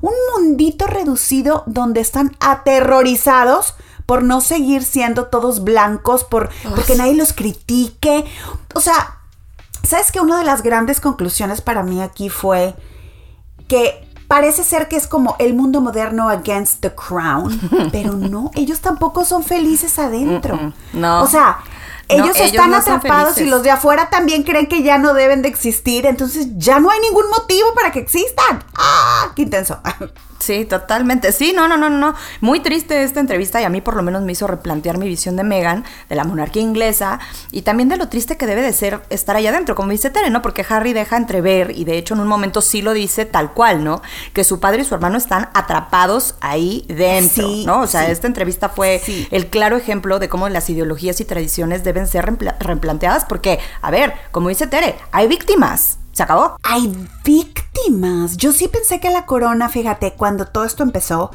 Un 0.00 0.14
mundito 0.34 0.86
reducido 0.86 1.64
donde 1.66 2.00
están 2.00 2.36
aterrorizados 2.40 3.74
por 4.06 4.24
no 4.24 4.40
seguir 4.40 4.82
siendo 4.82 5.26
todos 5.26 5.62
blancos, 5.62 6.24
por, 6.24 6.50
porque 6.74 6.96
nadie 6.96 7.14
los 7.14 7.32
critique. 7.32 8.24
O 8.74 8.80
sea, 8.80 9.19
¿Sabes 9.82 10.12
que 10.12 10.20
una 10.20 10.38
de 10.38 10.44
las 10.44 10.62
grandes 10.62 11.00
conclusiones 11.00 11.60
para 11.60 11.82
mí 11.82 12.02
aquí 12.02 12.28
fue 12.28 12.74
que 13.68 14.06
parece 14.28 14.62
ser 14.62 14.88
que 14.88 14.96
es 14.96 15.06
como 15.06 15.36
el 15.38 15.54
mundo 15.54 15.80
moderno 15.80 16.28
against 16.28 16.80
the 16.80 16.94
crown, 16.94 17.58
pero 17.92 18.12
no, 18.12 18.50
ellos 18.54 18.80
tampoco 18.80 19.24
son 19.24 19.42
felices 19.42 19.98
adentro. 19.98 20.56
Mm 20.56 20.60
-mm, 20.60 20.72
no. 20.92 21.22
O 21.22 21.26
sea, 21.26 21.58
ellos 22.08 22.36
no, 22.38 22.44
están 22.44 22.70
ellos 22.70 22.86
no 22.86 22.94
atrapados 22.94 23.38
y 23.38 23.46
los 23.46 23.62
de 23.62 23.70
afuera 23.70 24.10
también 24.10 24.42
creen 24.42 24.66
que 24.66 24.82
ya 24.82 24.98
no 24.98 25.14
deben 25.14 25.42
de 25.42 25.48
existir, 25.48 26.06
entonces 26.06 26.48
ya 26.56 26.78
no 26.80 26.90
hay 26.90 27.00
ningún 27.00 27.28
motivo 27.30 27.74
para 27.74 27.90
que 27.92 28.00
existan. 28.00 28.64
¡Ah! 28.74 29.32
¡Qué 29.34 29.42
intenso! 29.42 29.80
Sí, 30.40 30.64
totalmente. 30.64 31.32
Sí, 31.32 31.52
no, 31.54 31.68
no, 31.68 31.76
no, 31.76 31.90
no. 31.90 32.14
Muy 32.40 32.60
triste 32.60 33.02
esta 33.04 33.20
entrevista 33.20 33.60
y 33.60 33.64
a 33.64 33.68
mí 33.68 33.80
por 33.80 33.94
lo 33.94 34.02
menos 34.02 34.22
me 34.22 34.32
hizo 34.32 34.46
replantear 34.46 34.98
mi 34.98 35.06
visión 35.06 35.36
de 35.36 35.44
Meghan, 35.44 35.84
de 36.08 36.16
la 36.16 36.24
monarquía 36.24 36.62
inglesa 36.62 37.20
y 37.52 37.62
también 37.62 37.88
de 37.90 37.96
lo 37.98 38.08
triste 38.08 38.36
que 38.36 38.46
debe 38.46 38.62
de 38.62 38.72
ser 38.72 39.02
estar 39.10 39.36
allá 39.36 39.50
adentro, 39.50 39.74
como 39.74 39.90
dice 39.92 40.10
Tere, 40.10 40.30
¿no? 40.30 40.42
Porque 40.42 40.64
Harry 40.68 40.92
deja 40.94 41.16
entrever 41.18 41.70
y 41.76 41.84
de 41.84 41.98
hecho 41.98 42.14
en 42.14 42.20
un 42.20 42.26
momento 42.26 42.62
sí 42.62 42.82
lo 42.82 42.92
dice 42.94 43.26
tal 43.26 43.52
cual, 43.52 43.84
¿no? 43.84 44.02
Que 44.32 44.42
su 44.42 44.58
padre 44.60 44.82
y 44.82 44.84
su 44.84 44.94
hermano 44.94 45.18
están 45.18 45.50
atrapados 45.54 46.34
ahí 46.40 46.84
dentro, 46.88 47.46
sí, 47.48 47.64
¿no? 47.66 47.82
O 47.82 47.86
sea, 47.86 48.06
sí. 48.06 48.12
esta 48.12 48.26
entrevista 48.26 48.68
fue 48.70 49.00
Sí. 49.04 49.28
el 49.30 49.48
claro 49.48 49.76
ejemplo 49.76 50.18
de 50.18 50.28
cómo 50.28 50.48
las 50.48 50.68
ideologías 50.70 51.20
y 51.20 51.24
tradiciones 51.26 51.84
deben 51.84 52.06
ser 52.06 52.24
repla- 52.26 52.56
replanteadas 52.58 53.24
porque, 53.26 53.58
a 53.82 53.90
ver, 53.90 54.14
como 54.32 54.48
dice 54.48 54.66
Tere, 54.66 54.96
hay 55.12 55.28
víctimas. 55.28 55.98
Se 56.12 56.22
acabó. 56.22 56.56
Hay 56.62 56.92
víctimas. 57.24 58.36
Yo 58.36 58.52
sí 58.52 58.68
pensé 58.68 59.00
que 59.00 59.10
la 59.10 59.26
corona, 59.26 59.68
fíjate, 59.68 60.12
cuando 60.12 60.46
todo 60.46 60.64
esto 60.64 60.82
empezó, 60.82 61.30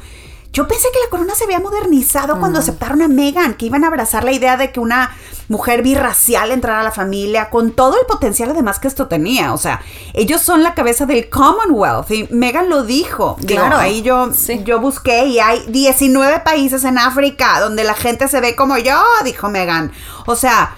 yo 0.56 0.66
pensé 0.66 0.88
que 0.90 1.00
la 1.00 1.10
corona 1.10 1.34
se 1.34 1.44
había 1.44 1.60
modernizado 1.60 2.38
cuando 2.38 2.60
aceptaron 2.60 3.02
a 3.02 3.08
Meghan, 3.08 3.54
que 3.54 3.66
iban 3.66 3.84
a 3.84 3.88
abrazar 3.88 4.24
la 4.24 4.32
idea 4.32 4.56
de 4.56 4.72
que 4.72 4.80
una 4.80 5.14
mujer 5.48 5.82
birracial 5.82 6.50
entrara 6.50 6.80
a 6.80 6.84
la 6.84 6.92
familia, 6.92 7.50
con 7.50 7.72
todo 7.72 8.00
el 8.00 8.06
potencial 8.06 8.52
además 8.52 8.78
que 8.78 8.88
esto 8.88 9.06
tenía. 9.06 9.52
O 9.52 9.58
sea, 9.58 9.82
ellos 10.14 10.40
son 10.40 10.62
la 10.62 10.72
cabeza 10.72 11.04
del 11.04 11.28
Commonwealth 11.28 12.10
y 12.10 12.26
Meghan 12.30 12.70
lo 12.70 12.84
dijo. 12.84 13.36
Claro, 13.46 13.76
ahí 13.76 14.00
yo, 14.00 14.30
yo 14.64 14.80
busqué 14.80 15.26
y 15.26 15.40
hay 15.40 15.62
19 15.68 16.40
países 16.40 16.84
en 16.84 16.96
África 16.96 17.60
donde 17.60 17.84
la 17.84 17.92
gente 17.92 18.26
se 18.26 18.40
ve 18.40 18.56
como 18.56 18.78
yo, 18.78 18.98
dijo 19.24 19.50
Meghan. 19.50 19.92
O 20.24 20.36
sea, 20.36 20.74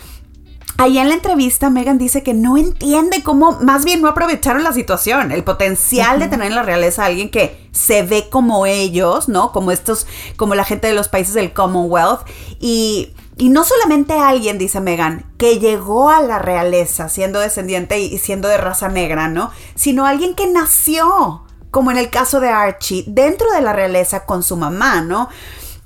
Ahí 0.81 0.97
en 0.97 1.09
la 1.09 1.17
entrevista, 1.17 1.71
Megan 1.71 1.99
dice 1.99 2.23
que 2.23 2.35
no 2.35 2.57
entiende 2.57 3.25
cómo, 3.25 3.59
más 3.63 3.85
bien 3.85 4.01
no 4.01 4.07
aprovecharon 4.07 4.63
la 4.63 4.73
situación, 4.73 5.33
el 5.33 5.43
potencial 5.43 6.21
de 6.21 6.29
tener 6.29 6.47
en 6.47 6.55
la 6.55 6.63
realeza 6.63 7.03
a 7.03 7.07
alguien 7.07 7.33
que 7.33 7.69
se 7.73 8.05
ve 8.05 8.29
como 8.31 8.65
ellos, 8.65 9.29
¿no? 9.29 9.51
Como 9.51 9.73
estos, 9.73 10.07
como 10.37 10.55
la 10.55 10.63
gente 10.63 10.87
de 10.87 10.93
los 10.93 11.09
países 11.09 11.35
del 11.35 11.53
Commonwealth. 11.53 12.21
Y, 12.61 13.13
y 13.37 13.49
no 13.49 13.65
solamente 13.65 14.13
alguien, 14.13 14.57
dice 14.57 14.81
Megan, 14.81 15.27
que 15.37 15.59
llegó 15.59 16.11
a 16.11 16.23
la 16.23 16.39
realeza 16.39 17.09
siendo 17.09 17.41
descendiente 17.41 17.99
y 17.99 18.17
siendo 18.19 18.47
de 18.47 18.59
raza 18.59 18.89
negra, 18.89 19.27
¿no? 19.27 19.51
Sino 19.75 20.07
alguien 20.07 20.37
que 20.37 20.47
nació, 20.47 21.43
como 21.73 21.91
en 21.91 21.99
el 21.99 22.09
caso 22.09 22.39
de 22.39 22.51
Archie, 22.51 23.03
dentro 23.09 23.51
de 23.51 23.63
la 23.63 23.73
realeza 23.73 24.25
con 24.27 24.45
su 24.45 24.57
mamá, 24.57 25.01
¿no? 25.01 25.29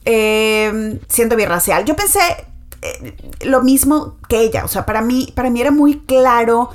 Eh, 0.05 1.01
siendo 1.09 1.35
birracial. 1.35 1.87
Yo 1.87 1.97
pensé, 1.97 2.21
eh, 2.83 3.17
lo 3.45 3.63
mismo 3.63 4.17
que 4.29 4.41
ella. 4.41 4.65
O 4.65 4.69
sea, 4.69 4.85
para 4.85 5.01
mí, 5.01 5.33
para 5.35 5.51
mí 5.51 5.61
era 5.61 5.71
muy 5.71 6.01
claro 6.01 6.71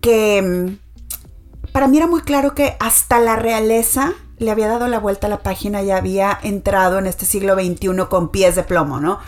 que. 0.00 0.42
Mm, 0.42 1.70
para 1.72 1.86
mí 1.86 1.98
era 1.98 2.08
muy 2.08 2.22
claro 2.22 2.54
que 2.54 2.76
hasta 2.80 3.20
la 3.20 3.36
realeza 3.36 4.14
le 4.38 4.50
había 4.50 4.66
dado 4.66 4.88
la 4.88 4.98
vuelta 4.98 5.28
a 5.28 5.30
la 5.30 5.42
página 5.42 5.82
y 5.82 5.90
había 5.90 6.36
entrado 6.42 6.98
en 6.98 7.06
este 7.06 7.26
siglo 7.26 7.54
XXI 7.54 8.06
con 8.08 8.30
pies 8.30 8.56
de 8.56 8.64
plomo, 8.64 8.98
¿no? 8.98 9.20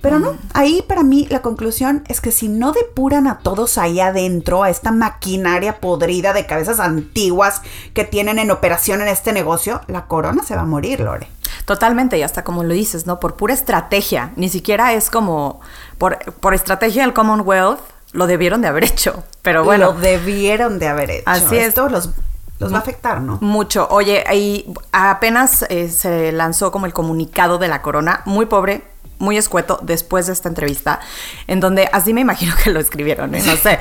Pero 0.00 0.18
no, 0.18 0.32
mm. 0.32 0.38
ahí 0.54 0.82
para 0.88 1.02
mí 1.02 1.26
la 1.28 1.42
conclusión 1.42 2.04
es 2.08 2.22
que 2.22 2.30
si 2.30 2.48
no 2.48 2.72
depuran 2.72 3.26
a 3.26 3.40
todos 3.40 3.76
ahí 3.76 4.00
adentro, 4.00 4.62
a 4.62 4.70
esta 4.70 4.92
maquinaria 4.92 5.78
podrida 5.80 6.32
de 6.32 6.46
cabezas 6.46 6.80
antiguas 6.80 7.60
que 7.92 8.04
tienen 8.04 8.38
en 8.38 8.50
operación 8.50 9.02
en 9.02 9.08
este 9.08 9.32
negocio, 9.32 9.82
la 9.88 10.06
corona 10.06 10.42
se 10.42 10.54
va 10.54 10.62
a 10.62 10.66
morir, 10.66 11.00
Lore. 11.00 11.28
Totalmente, 11.70 12.18
y 12.18 12.24
hasta 12.24 12.42
como 12.42 12.64
lo 12.64 12.74
dices, 12.74 13.06
¿no? 13.06 13.20
Por 13.20 13.36
pura 13.36 13.54
estrategia, 13.54 14.32
ni 14.34 14.48
siquiera 14.48 14.92
es 14.92 15.08
como 15.08 15.60
por, 15.98 16.18
por 16.40 16.52
estrategia 16.52 17.02
del 17.02 17.12
Commonwealth, 17.12 17.78
lo 18.10 18.26
debieron 18.26 18.60
de 18.60 18.66
haber 18.66 18.82
hecho, 18.82 19.22
pero 19.42 19.62
bueno. 19.62 19.92
Lo 19.92 20.00
debieron 20.00 20.80
de 20.80 20.88
haber 20.88 21.12
hecho. 21.12 21.22
Así 21.26 21.56
es. 21.56 21.68
Esto 21.68 21.88
los, 21.88 22.10
los 22.58 22.72
va 22.72 22.78
a 22.78 22.80
afectar, 22.80 23.20
¿no? 23.20 23.38
Mucho. 23.40 23.86
Oye, 23.92 24.24
ahí 24.26 24.74
apenas 24.90 25.64
eh, 25.68 25.88
se 25.90 26.32
lanzó 26.32 26.72
como 26.72 26.86
el 26.86 26.92
comunicado 26.92 27.58
de 27.58 27.68
la 27.68 27.82
corona, 27.82 28.22
muy 28.24 28.46
pobre, 28.46 28.82
muy 29.20 29.36
escueto, 29.36 29.78
después 29.80 30.26
de 30.26 30.32
esta 30.32 30.48
entrevista, 30.48 30.98
en 31.46 31.60
donde 31.60 31.88
así 31.92 32.12
me 32.12 32.22
imagino 32.22 32.52
que 32.64 32.70
lo 32.70 32.80
escribieron, 32.80 33.32
¿eh? 33.36 33.44
no 33.46 33.54
sé. 33.54 33.78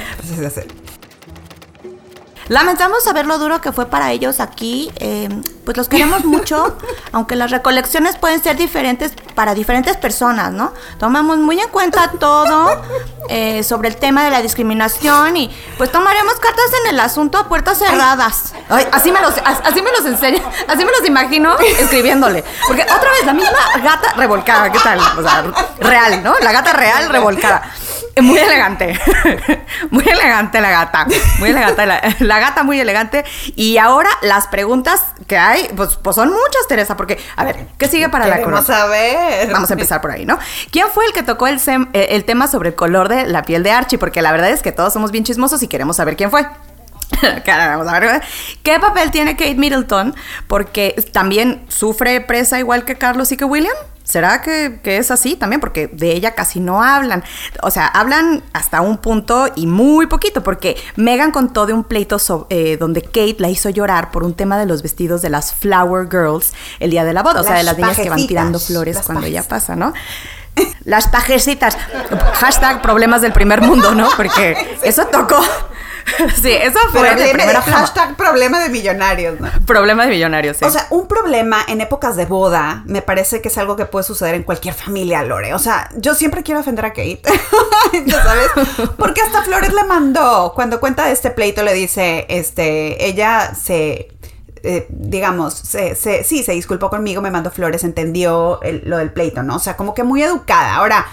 Lamentamos 2.50 3.04
saber 3.04 3.28
lo 3.28 3.38
duro 3.38 3.62
que 3.62 3.72
fue 3.72 3.86
para 3.86 4.12
ellos 4.12 4.40
aquí. 4.40 4.92
Eh, 4.98 5.30
pues 5.64 5.78
los 5.78 5.88
queremos 5.88 6.26
mucho, 6.26 6.76
aunque 7.12 7.36
las 7.36 7.52
recolecciones 7.52 8.18
pueden 8.18 8.42
ser 8.42 8.58
diferentes 8.58 9.14
para 9.36 9.54
diferentes 9.54 9.96
personas, 9.98 10.52
¿no? 10.52 10.74
Tomamos 10.98 11.38
muy 11.38 11.60
en 11.60 11.70
cuenta 11.70 12.10
todo 12.20 12.82
eh, 13.30 13.64
sobre 13.64 13.88
el 13.90 13.98
tema 13.98 14.24
de 14.24 14.32
la 14.32 14.42
discriminación 14.42 15.38
y 15.38 15.56
pues 15.78 15.92
tomaremos 15.92 16.34
cartas 16.36 16.66
en 16.84 16.96
el 16.96 17.00
asunto 17.00 17.38
a 17.38 17.48
puertas 17.48 17.78
cerradas. 17.78 18.56
así 18.92 19.12
me 19.12 19.22
los, 19.22 19.36
así 19.46 19.82
me 19.84 19.92
los 19.92 20.06
enseño, 20.06 20.42
así 20.68 20.84
me 20.84 20.92
los 20.92 21.06
imagino 21.06 21.56
escribiéndole. 21.60 22.44
Porque 22.66 22.82
otra 22.82 23.12
vez 23.12 23.26
la 23.28 23.34
misma 23.34 23.60
gata 23.84 24.14
revolcada, 24.14 24.72
¿qué 24.72 24.80
tal? 24.80 25.00
O 25.00 25.22
sea, 25.22 25.44
real, 25.82 26.24
¿no? 26.24 26.34
La 26.40 26.52
gata 26.52 26.74
real 26.74 27.10
revolcada. 27.10 27.72
Muy 28.22 28.40
elegante. 28.40 29.00
muy 29.92 30.08
elegante 30.08 30.62
la 30.62 30.70
gata. 30.70 31.08
Muy 31.40 31.50
elegante 31.50 31.86
la, 31.86 32.40
gata, 32.40 32.64
muy 32.64 32.80
elegante. 32.80 33.24
Y 33.56 33.78
ahora 33.78 34.10
las 34.22 34.48
preguntas 34.48 35.04
que 35.28 35.38
hay, 35.38 35.70
pues, 35.76 35.96
pues 35.98 36.16
son 36.16 36.30
muchas, 36.30 36.68
Teresa, 36.68 36.98
porque, 36.98 37.20
a 37.36 37.44
ver, 37.44 37.68
¿qué 37.78 37.88
sigue 37.88 38.10
para 38.10 38.28
la 38.28 38.42
corona? 38.42 38.62
Vamos 38.62 38.70
a 38.70 38.86
ver. 38.88 39.52
Vamos 39.52 39.70
a 39.70 39.74
empezar 39.74 40.02
por 40.02 40.12
ahí, 40.12 40.26
¿no? 40.26 40.38
¿Quién 40.72 40.88
fue 40.94 41.06
el 41.06 41.14
que 41.14 41.24
tocó 41.24 41.48
el, 41.48 41.60
eh, 41.94 42.08
el 42.12 42.26
tema 42.26 42.48
sobre 42.48 42.70
el 42.70 42.76
color 42.76 43.10
de 43.10 43.26
la 43.26 43.44
piel 43.44 43.64
de 43.64 43.72
Archie? 43.72 43.98
Porque 43.98 44.22
la 44.22 44.32
verdad 44.32 44.50
es 44.50 44.62
que 44.62 44.72
todos 44.72 44.94
somos 44.94 45.12
bien 45.12 45.24
chismosos 45.24 45.62
y 45.64 45.68
queremos 45.68 45.98
saber 45.98 46.16
quién 46.16 46.32
fue. 46.32 46.48
ver. 48.12 48.22
¿Qué 48.64 48.80
papel 48.80 49.12
tiene 49.12 49.36
Kate 49.36 49.56
Middleton? 49.56 50.16
Porque 50.48 50.96
también 51.12 51.66
sufre 51.68 52.22
presa 52.22 52.60
igual 52.60 52.86
que 52.86 52.96
Carlos 52.96 53.32
y 53.32 53.38
que 53.38 53.46
William. 53.46 53.76
¿Será 54.10 54.42
que, 54.42 54.80
es 54.84 55.12
así 55.12 55.36
también? 55.36 55.60
Porque 55.60 55.86
de 55.86 56.14
ella 56.14 56.34
casi 56.34 56.60
no 56.60 56.82
hablan. 56.82 57.24
O 57.62 57.70
sea, 57.70 57.86
hablan 57.86 58.44
hasta 58.54 58.82
un 58.82 58.98
punto 58.98 59.50
y 59.56 59.68
muy 59.68 60.08
poquito, 60.08 60.42
porque 60.42 60.78
Megan 60.96 61.32
contó 61.32 61.68
de 61.68 61.74
un 61.74 61.84
pleito 61.84 62.18
eh, 62.50 62.78
donde 62.78 63.04
Kate 63.04 63.36
la 63.38 63.50
hizo 63.50 63.70
llorar 63.70 64.10
por 64.10 64.24
un 64.24 64.34
tema 64.34 64.58
de 64.58 64.66
los 64.66 64.82
vestidos 64.82 65.22
de 65.22 65.30
las 65.30 65.54
Flower 65.54 66.08
Girls 66.10 66.54
el 66.80 66.90
día 66.90 67.04
de 67.04 67.14
la 67.14 67.22
boda. 67.22 67.42
O 67.42 67.44
sea, 67.44 67.58
de 67.58 67.64
las 67.64 67.78
niñas 67.78 67.98
que 67.98 68.10
van 68.10 68.26
tirando 68.26 68.60
flores 68.60 68.98
cuando 69.06 69.28
ella 69.28 69.44
pasa, 69.44 69.76
¿no? 69.76 69.94
Las 70.86 71.08
pajecitas. 71.08 71.78
Hashtag 72.36 72.82
problemas 72.82 73.22
del 73.22 73.34
primer 73.34 73.62
mundo, 73.62 73.94
¿no? 73.94 74.10
Porque 74.16 74.78
eso 74.84 75.06
tocó 75.08 75.42
sí, 76.42 76.52
eso 76.52 76.80
fue 76.92 77.10
primera 77.12 77.62
Hashtag 77.62 78.16
problema 78.16 78.60
de 78.60 78.70
millonarios, 78.70 79.40
¿no? 79.40 79.50
Problema 79.66 80.06
de 80.06 80.12
millonarios, 80.12 80.58
sí. 80.58 80.66
O 80.66 80.70
sea, 80.70 80.88
un 80.90 81.08
problema 81.08 81.64
en 81.68 81.82
épocas 81.82 82.16
de 82.16 82.26
boda 82.26 82.84
me 82.86 83.02
parece 83.02 83.42
que 83.42 83.50
es 83.50 83.58
algo 83.58 83.76
que 83.76 83.86
puede 83.86 84.04
suceder 84.04 84.36
en 84.36 84.44
cualquier 84.44 84.74
familia, 84.74 85.24
Lore. 85.24 85.54
O 85.54 85.60
sea, 85.60 85.90
yo 85.96 86.16
siempre 86.16 86.44
quiero 86.44 86.62
ofender 86.62 86.86
a 86.86 86.90
Kate, 86.90 87.22
¿ya 88.06 88.24
sabes? 88.24 88.50
Porque 88.98 89.22
hasta 89.22 89.44
Flores 89.44 89.74
le 89.74 89.84
mandó, 89.84 90.54
cuando 90.56 90.80
cuenta 90.80 91.06
de 91.06 91.12
este 91.12 91.32
pleito 91.32 91.64
le 91.64 91.74
dice, 91.74 92.26
este, 92.30 93.06
ella 93.06 93.54
se... 93.56 94.10
Eh, 94.64 94.88
digamos, 94.90 95.54
se, 95.54 95.96
sí, 95.96 96.44
se 96.44 96.52
disculpó 96.52 96.90
conmigo, 96.90 97.22
me 97.22 97.32
mandó 97.32 97.52
flores, 97.52 97.84
entendió 97.84 98.60
lo 98.84 98.98
del 98.98 99.12
pleito, 99.12 99.44
¿no? 99.44 99.58
O 99.58 99.60
sea, 99.60 99.78
como 99.78 99.94
que 99.94 100.04
muy 100.04 100.22
educada. 100.22 100.76
Ahora, 100.76 101.06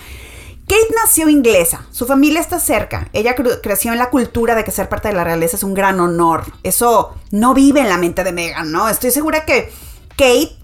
Kate 0.67 0.95
nació 1.00 1.29
inglesa, 1.29 1.87
su 1.93 2.07
familia 2.07 2.41
está 2.41 2.59
cerca, 2.59 3.09
ella 3.12 3.37
creció 3.62 3.93
en 3.93 3.99
la 3.99 4.11
cultura 4.11 4.57
de 4.57 4.65
que 4.65 4.73
ser 4.73 4.88
parte 4.88 5.09
de 5.09 5.15
la 5.15 5.23
realeza 5.23 5.57
es 5.57 5.62
un 5.62 5.75
gran 5.75 6.00
honor. 6.00 6.45
Eso 6.65 7.15
no 7.31 7.55
vive 7.55 7.81
en 7.81 7.88
la 7.88 7.99
mente 7.99 8.25
de 8.25 8.33
Meghan, 8.33 8.73
¿no? 8.73 8.88
Estoy 8.88 9.12
segura 9.12 9.45
que 9.45 9.73
Kate 10.17 10.57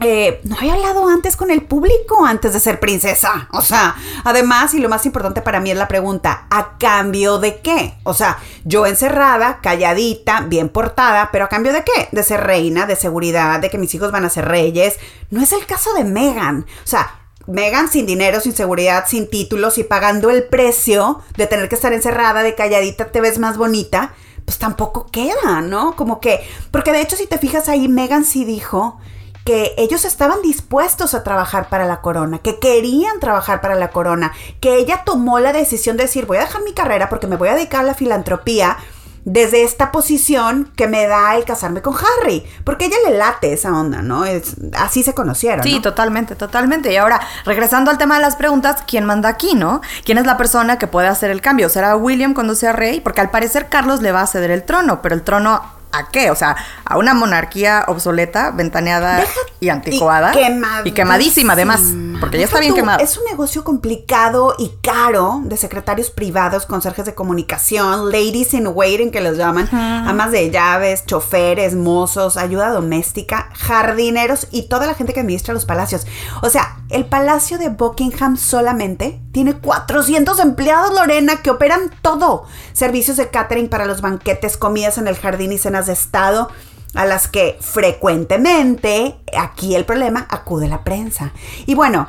eh, 0.00 0.40
no 0.44 0.56
había 0.58 0.74
hablado 0.74 1.08
antes 1.08 1.36
con 1.36 1.50
el 1.50 1.62
público 1.62 2.26
antes 2.26 2.52
de 2.52 2.60
ser 2.60 2.80
princesa. 2.80 3.48
O 3.52 3.62
sea, 3.62 3.96
además, 4.24 4.74
y 4.74 4.78
lo 4.78 4.90
más 4.90 5.06
importante 5.06 5.40
para 5.40 5.60
mí 5.60 5.70
es 5.70 5.78
la 5.78 5.88
pregunta, 5.88 6.46
¿a 6.50 6.76
cambio 6.78 7.38
de 7.38 7.60
qué? 7.60 7.94
O 8.02 8.12
sea, 8.12 8.38
yo 8.64 8.86
encerrada, 8.86 9.60
calladita, 9.62 10.42
bien 10.42 10.68
portada, 10.68 11.30
pero 11.32 11.46
¿a 11.46 11.48
cambio 11.48 11.72
de 11.72 11.82
qué? 11.82 12.08
De 12.12 12.22
ser 12.22 12.44
reina, 12.44 12.86
de 12.86 12.96
seguridad, 12.96 13.58
de 13.60 13.70
que 13.70 13.78
mis 13.78 13.94
hijos 13.94 14.12
van 14.12 14.26
a 14.26 14.30
ser 14.30 14.46
reyes. 14.46 14.98
No 15.30 15.40
es 15.42 15.52
el 15.52 15.64
caso 15.64 15.94
de 15.94 16.04
Meghan. 16.04 16.66
O 16.84 16.86
sea, 16.86 17.20
Megan 17.46 17.88
sin 17.88 18.04
dinero, 18.04 18.40
sin 18.40 18.54
seguridad, 18.54 19.04
sin 19.06 19.30
títulos 19.30 19.78
y 19.78 19.84
pagando 19.84 20.30
el 20.30 20.44
precio 20.44 21.22
de 21.38 21.46
tener 21.46 21.70
que 21.70 21.74
estar 21.74 21.92
encerrada, 21.94 22.42
de 22.42 22.54
calladita, 22.54 23.12
te 23.12 23.20
ves 23.22 23.38
más 23.38 23.56
bonita, 23.56 24.14
pues 24.44 24.58
tampoco 24.58 25.06
queda, 25.10 25.62
¿no? 25.62 25.96
Como 25.96 26.20
que, 26.20 26.40
porque 26.70 26.92
de 26.92 27.00
hecho 27.00 27.16
si 27.16 27.26
te 27.26 27.38
fijas 27.38 27.68
ahí, 27.68 27.88
Megan 27.88 28.24
sí 28.24 28.44
dijo 28.44 29.00
que 29.46 29.74
ellos 29.78 30.04
estaban 30.04 30.42
dispuestos 30.42 31.14
a 31.14 31.22
trabajar 31.22 31.70
para 31.70 31.86
la 31.86 32.02
corona, 32.02 32.40
que 32.40 32.58
querían 32.58 33.20
trabajar 33.20 33.60
para 33.62 33.76
la 33.76 33.90
corona, 33.90 34.32
que 34.60 34.76
ella 34.76 35.04
tomó 35.06 35.38
la 35.38 35.52
decisión 35.52 35.96
de 35.96 36.02
decir, 36.02 36.26
voy 36.26 36.38
a 36.38 36.40
dejar 36.40 36.62
mi 36.62 36.74
carrera 36.74 37.08
porque 37.08 37.28
me 37.28 37.36
voy 37.36 37.48
a 37.48 37.54
dedicar 37.54 37.80
a 37.80 37.84
la 37.84 37.94
filantropía 37.94 38.76
desde 39.24 39.62
esta 39.62 39.92
posición 39.92 40.72
que 40.76 40.88
me 40.88 41.06
da 41.06 41.36
el 41.36 41.44
casarme 41.44 41.80
con 41.80 41.94
Harry, 41.94 42.44
porque 42.64 42.86
ella 42.86 42.96
le 43.08 43.16
late 43.16 43.52
esa 43.52 43.72
onda, 43.72 44.02
¿no? 44.02 44.24
Es, 44.24 44.56
así 44.72 45.02
se 45.02 45.14
conocieron. 45.14 45.64
Sí, 45.64 45.80
totalmente, 45.80 46.34
totalmente. 46.34 46.92
Y 46.92 46.96
ahora, 46.96 47.20
regresando 47.44 47.90
al 47.90 47.98
tema 47.98 48.16
de 48.16 48.22
las 48.22 48.36
preguntas, 48.36 48.82
¿quién 48.86 49.04
manda 49.04 49.28
aquí, 49.28 49.54
no? 49.54 49.80
¿Quién 50.04 50.18
es 50.18 50.26
la 50.26 50.36
persona 50.36 50.78
que 50.78 50.86
puede 50.88 51.08
hacer 51.08 51.30
el 51.30 51.40
cambio? 51.40 51.68
¿Será 51.68 51.96
William 51.96 52.34
cuando 52.34 52.54
sea 52.56 52.72
rey? 52.72 53.00
Porque 53.00 53.20
al 53.20 53.30
parecer 53.30 53.68
Carlos 53.68 54.00
le 54.02 54.12
va 54.12 54.22
a 54.22 54.26
ceder 54.26 54.50
el 54.50 54.64
trono, 54.64 55.02
pero 55.02 55.14
el 55.14 55.22
trono 55.22 55.75
¿A 55.92 56.08
qué? 56.08 56.30
O 56.30 56.34
sea, 56.34 56.56
a 56.84 56.98
una 56.98 57.14
monarquía 57.14 57.84
obsoleta, 57.88 58.50
ventaneada 58.50 59.24
y 59.60 59.68
anticuada. 59.70 60.32
Y, 60.84 60.92
quemadísima, 60.92 61.54
además, 61.54 61.80
porque 62.20 62.38
ya 62.38 62.44
está 62.44 62.60
bien 62.60 62.74
quemada. 62.74 63.02
Es 63.02 63.16
un 63.16 63.24
negocio 63.24 63.64
complicado 63.64 64.54
y 64.58 64.72
caro 64.82 65.40
de 65.44 65.56
secretarios 65.56 66.10
privados, 66.10 66.66
conserjes 66.66 67.06
de 67.06 67.14
comunicación, 67.14 68.10
ladies 68.10 68.54
in 68.54 68.66
waiting 68.66 69.10
que 69.10 69.20
los 69.20 69.36
llaman, 69.36 69.68
amas 69.72 70.32
de 70.32 70.50
llaves, 70.50 71.06
choferes, 71.06 71.74
mozos, 71.74 72.36
ayuda 72.36 72.70
doméstica, 72.70 73.50
jardineros 73.54 74.48
y 74.50 74.68
toda 74.68 74.86
la 74.86 74.94
gente 74.94 75.12
que 75.12 75.20
administra 75.20 75.54
los 75.54 75.64
palacios. 75.64 76.06
O 76.42 76.50
sea, 76.50 76.76
el 76.88 77.06
palacio 77.06 77.58
de 77.58 77.68
Buckingham 77.68 78.36
solamente 78.36 79.20
tiene 79.32 79.54
400 79.54 80.40
empleados, 80.40 80.94
Lorena, 80.94 81.42
que 81.42 81.50
operan 81.50 81.90
todo. 82.00 82.44
Servicios 82.72 83.18
de 83.18 83.28
catering 83.28 83.68
para 83.68 83.84
los 83.84 84.00
banquetes, 84.00 84.56
comidas 84.56 84.96
en 84.96 85.08
el 85.08 85.16
jardín 85.16 85.52
y 85.52 85.58
cenas 85.58 85.75
de 85.84 85.92
estado. 85.92 86.48
a 86.94 87.04
las 87.04 87.28
que 87.28 87.58
frecuentemente, 87.60 89.16
aquí 89.36 89.74
el 89.74 89.84
problema, 89.84 90.26
acude 90.30 90.66
la 90.66 90.82
prensa. 90.82 91.32
Y 91.66 91.74
bueno, 91.74 92.08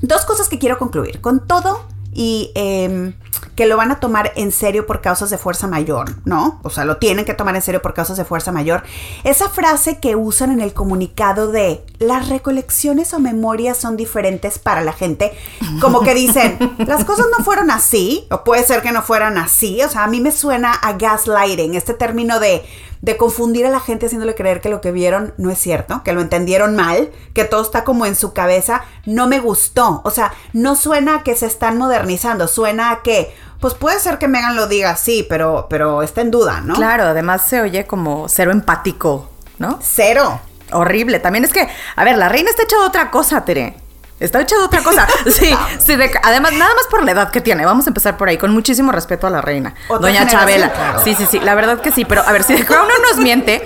dos 0.00 0.24
cosas 0.24 0.48
que 0.48 0.60
quiero 0.60 0.78
concluir. 0.78 1.20
Con 1.20 1.44
todo 1.44 1.84
y 2.12 2.52
em, 2.54 3.14
que 3.54 3.66
lo 3.66 3.76
van 3.76 3.90
a 3.90 4.00
tomar 4.00 4.32
en 4.36 4.52
serio 4.52 4.86
por 4.86 5.00
causas 5.00 5.30
de 5.30 5.38
fuerza 5.38 5.66
mayor, 5.66 6.16
¿no? 6.24 6.60
O 6.62 6.70
sea, 6.70 6.84
lo 6.84 6.96
tienen 6.96 7.24
que 7.24 7.34
tomar 7.34 7.54
en 7.54 7.62
serio 7.62 7.82
por 7.82 7.94
causas 7.94 8.16
de 8.16 8.24
fuerza 8.24 8.52
mayor. 8.52 8.82
Esa 9.24 9.48
frase 9.48 9.98
que 9.98 10.16
usan 10.16 10.52
en 10.52 10.60
el 10.60 10.72
comunicado 10.72 11.50
de 11.50 11.84
las 11.98 12.28
recolecciones 12.28 13.12
o 13.14 13.18
memorias 13.18 13.78
son 13.78 13.96
diferentes 13.96 14.58
para 14.58 14.82
la 14.82 14.92
gente, 14.92 15.32
como 15.80 16.00
que 16.00 16.14
dicen, 16.14 16.58
las 16.78 17.04
cosas 17.04 17.26
no 17.36 17.44
fueron 17.44 17.70
así, 17.70 18.26
o 18.30 18.44
puede 18.44 18.64
ser 18.64 18.82
que 18.82 18.92
no 18.92 19.02
fueran 19.02 19.38
así, 19.38 19.82
o 19.82 19.88
sea, 19.88 20.04
a 20.04 20.08
mí 20.08 20.20
me 20.20 20.32
suena 20.32 20.72
a 20.72 20.94
gaslighting, 20.94 21.74
este 21.74 21.94
término 21.94 22.40
de 22.40 22.64
de 23.02 23.16
confundir 23.16 23.66
a 23.66 23.70
la 23.70 23.80
gente 23.80 24.06
haciéndole 24.06 24.34
creer 24.34 24.60
que 24.60 24.68
lo 24.68 24.80
que 24.80 24.92
vieron 24.92 25.34
no 25.36 25.50
es 25.50 25.58
cierto, 25.58 26.02
que 26.04 26.12
lo 26.12 26.20
entendieron 26.20 26.76
mal, 26.76 27.10
que 27.34 27.44
todo 27.44 27.60
está 27.60 27.84
como 27.84 28.06
en 28.06 28.14
su 28.14 28.32
cabeza, 28.32 28.84
no 29.04 29.26
me 29.26 29.40
gustó. 29.40 30.00
O 30.04 30.10
sea, 30.10 30.32
no 30.52 30.76
suena 30.76 31.16
a 31.16 31.22
que 31.24 31.34
se 31.34 31.46
están 31.46 31.78
modernizando, 31.78 32.46
suena 32.46 32.92
a 32.92 33.02
que, 33.02 33.34
pues 33.60 33.74
puede 33.74 33.98
ser 33.98 34.18
que 34.18 34.28
Megan 34.28 34.54
lo 34.54 34.68
diga 34.68 34.90
así, 34.90 35.26
pero, 35.28 35.66
pero 35.68 36.02
está 36.02 36.20
en 36.20 36.30
duda, 36.30 36.60
¿no? 36.60 36.74
Claro, 36.74 37.02
además 37.02 37.44
se 37.46 37.60
oye 37.60 37.86
como 37.86 38.28
cero 38.28 38.52
empático, 38.52 39.28
¿no? 39.58 39.80
Cero. 39.82 40.40
Horrible. 40.70 41.18
También 41.18 41.44
es 41.44 41.52
que, 41.52 41.68
a 41.96 42.04
ver, 42.04 42.16
la 42.16 42.30
reina 42.30 42.48
está 42.48 42.62
hecha 42.62 42.78
de 42.78 42.86
otra 42.86 43.10
cosa, 43.10 43.44
Tere. 43.44 43.81
Está 44.22 44.40
hecha 44.40 44.56
de 44.56 44.62
otra 44.62 44.82
cosa. 44.82 45.06
Sí, 45.32 45.54
sí 45.78 45.92
además, 46.22 46.52
nada 46.52 46.74
más 46.74 46.86
por 46.90 47.04
la 47.04 47.12
edad 47.12 47.30
que 47.30 47.40
tiene. 47.40 47.64
Vamos 47.64 47.86
a 47.86 47.90
empezar 47.90 48.16
por 48.16 48.28
ahí, 48.28 48.38
con 48.38 48.52
muchísimo 48.52 48.92
respeto 48.92 49.26
a 49.26 49.30
la 49.30 49.40
reina. 49.40 49.74
Doña 49.88 50.26
Chabela. 50.26 51.00
Sí, 51.02 51.14
sí, 51.14 51.26
sí, 51.28 51.40
la 51.40 51.54
verdad 51.54 51.80
que 51.80 51.90
sí. 51.90 52.04
Pero 52.04 52.22
a 52.22 52.32
ver, 52.32 52.42
si 52.44 52.54
The 52.54 52.64
Crown 52.64 52.86
no 52.86 53.08
nos 53.08 53.18
miente, 53.18 53.64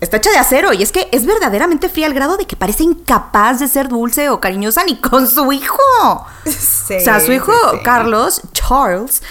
está 0.00 0.16
hecha 0.16 0.30
de 0.30 0.38
acero. 0.38 0.72
Y 0.72 0.82
es 0.82 0.92
que 0.92 1.08
es 1.12 1.26
verdaderamente 1.26 1.88
fría 1.88 2.06
al 2.06 2.14
grado 2.14 2.36
de 2.36 2.46
que 2.46 2.56
parece 2.56 2.84
incapaz 2.84 3.60
de 3.60 3.68
ser 3.68 3.88
dulce 3.88 4.28
o 4.30 4.40
cariñosa 4.40 4.82
ni 4.84 4.96
con 5.00 5.28
su 5.28 5.52
hijo. 5.52 6.26
Sí, 6.44 6.96
o 6.96 7.00
sea, 7.00 7.20
su 7.20 7.32
hijo 7.32 7.52
Carlos, 7.84 8.40
Charles, 8.52 9.22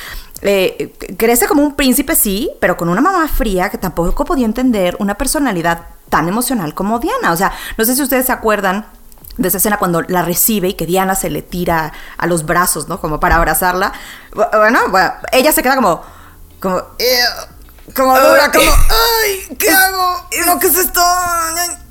eh, 0.41 0.93
crece 1.17 1.47
como 1.47 1.63
un 1.63 1.75
príncipe, 1.75 2.15
sí, 2.15 2.51
pero 2.59 2.77
con 2.77 2.89
una 2.89 3.01
mamá 3.01 3.27
fría 3.27 3.69
que 3.69 3.77
tampoco 3.77 4.23
podía 4.23 4.45
entender 4.45 4.95
una 4.99 5.15
personalidad 5.15 5.81
tan 6.09 6.27
emocional 6.27 6.73
como 6.73 6.99
Diana. 6.99 7.31
O 7.31 7.35
sea, 7.37 7.51
no 7.77 7.85
sé 7.85 7.95
si 7.95 8.01
ustedes 8.03 8.27
se 8.27 8.31
acuerdan 8.31 8.85
de 9.37 9.47
esa 9.47 9.57
escena 9.57 9.77
cuando 9.77 10.01
la 10.01 10.23
recibe 10.23 10.69
y 10.69 10.73
que 10.73 10.85
Diana 10.85 11.15
se 11.15 11.29
le 11.29 11.41
tira 11.41 11.93
a 12.17 12.27
los 12.27 12.45
brazos, 12.45 12.87
¿no? 12.87 12.99
Como 12.99 13.19
para 13.19 13.35
abrazarla. 13.35 13.93
Bueno, 14.33 14.79
ella 15.31 15.51
se 15.51 15.63
queda 15.63 15.75
como, 15.75 16.03
como, 16.59 16.83
como 17.95 18.19
dura, 18.19 18.51
como, 18.51 18.71
ay, 18.71 19.55
¿qué 19.57 19.69
hago? 19.69 20.27
¿Lo 20.45 20.59
que 20.59 20.67
es 20.67 20.77
esto? 20.77 21.01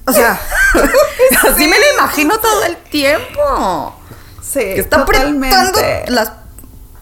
O 0.07 0.13
sea, 0.13 0.39
así 1.53 1.67
me 1.67 1.79
lo 1.79 1.93
imagino 1.95 2.39
todo 2.39 2.65
el 2.65 2.77
tiempo. 2.77 3.95
Sí, 4.43 4.61
que 4.61 4.81
está 4.81 5.05
totalmente. 5.05 6.05
las 6.09 6.31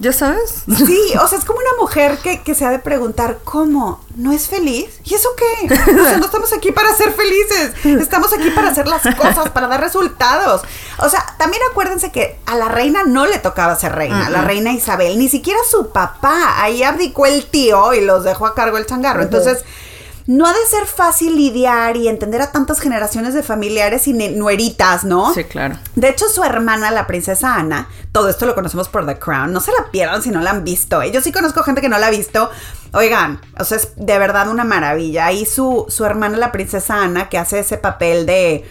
¿Ya 0.04 0.12
sabes? 0.12 0.64
Sí, 0.76 1.14
o 1.18 1.26
sea, 1.26 1.38
es 1.38 1.46
como 1.46 1.60
una 1.60 1.80
mujer 1.80 2.18
que, 2.18 2.54
se 2.54 2.66
ha 2.66 2.70
de 2.70 2.78
preguntar, 2.78 3.38
¿cómo? 3.42 4.04
¿No 4.16 4.32
es 4.32 4.48
feliz? 4.48 5.00
¿Y 5.02 5.14
eso 5.14 5.30
qué? 5.34 5.72
O 5.72 6.04
sea, 6.04 6.18
no 6.18 6.26
estamos 6.26 6.52
aquí 6.52 6.72
para 6.72 6.94
ser 6.94 7.14
felices, 7.14 7.72
estamos 8.02 8.30
aquí 8.34 8.50
para 8.50 8.68
hacer 8.68 8.86
las 8.86 9.00
cosas, 9.16 9.48
para 9.48 9.66
dar 9.66 9.80
resultados. 9.80 10.60
O 10.98 11.08
sea, 11.08 11.24
también 11.38 11.62
acuérdense 11.70 12.12
que 12.12 12.38
a 12.44 12.54
la 12.54 12.68
reina 12.68 13.04
no 13.04 13.24
le 13.24 13.38
tocaba 13.38 13.76
ser 13.76 13.94
reina, 13.94 14.28
la 14.28 14.42
reina 14.42 14.72
Isabel, 14.72 15.18
ni 15.18 15.30
siquiera 15.30 15.58
su 15.70 15.88
papá, 15.88 16.62
ahí 16.62 16.82
abdicó 16.82 17.24
el 17.24 17.46
tío 17.46 17.94
y 17.94 18.02
los 18.02 18.24
dejó 18.24 18.44
a 18.44 18.54
cargo 18.54 18.76
el 18.76 18.84
changarro. 18.84 19.22
Entonces 19.22 19.64
no 20.26 20.46
ha 20.46 20.52
de 20.52 20.66
ser 20.66 20.86
fácil 20.86 21.36
lidiar 21.36 21.96
y 21.96 22.08
entender 22.08 22.40
a 22.40 22.50
tantas 22.50 22.80
generaciones 22.80 23.34
de 23.34 23.42
familiares 23.42 24.08
y 24.08 24.14
nueritas, 24.14 25.04
¿no? 25.04 25.34
Sí, 25.34 25.44
claro. 25.44 25.76
De 25.96 26.08
hecho, 26.08 26.28
su 26.28 26.42
hermana, 26.42 26.90
la 26.90 27.06
princesa 27.06 27.56
Ana, 27.56 27.88
todo 28.10 28.30
esto 28.30 28.46
lo 28.46 28.54
conocemos 28.54 28.88
por 28.88 29.06
The 29.06 29.18
Crown, 29.18 29.52
no 29.52 29.60
se 29.60 29.72
la 29.72 29.90
pierdan 29.90 30.22
si 30.22 30.30
no 30.30 30.40
la 30.40 30.50
han 30.50 30.64
visto. 30.64 31.02
¿eh? 31.02 31.10
Yo 31.10 31.20
sí 31.20 31.30
conozco 31.30 31.62
gente 31.62 31.82
que 31.82 31.90
no 31.90 31.98
la 31.98 32.06
ha 32.06 32.10
visto. 32.10 32.50
Oigan, 32.94 33.40
o 33.58 33.64
sea, 33.64 33.76
es 33.76 33.90
de 33.96 34.18
verdad 34.18 34.48
una 34.48 34.64
maravilla. 34.64 35.30
Y 35.32 35.44
su, 35.44 35.84
su 35.88 36.04
hermana, 36.06 36.38
la 36.38 36.52
princesa 36.52 37.02
Ana, 37.02 37.28
que 37.28 37.38
hace 37.38 37.58
ese 37.58 37.76
papel 37.76 38.24
de... 38.24 38.64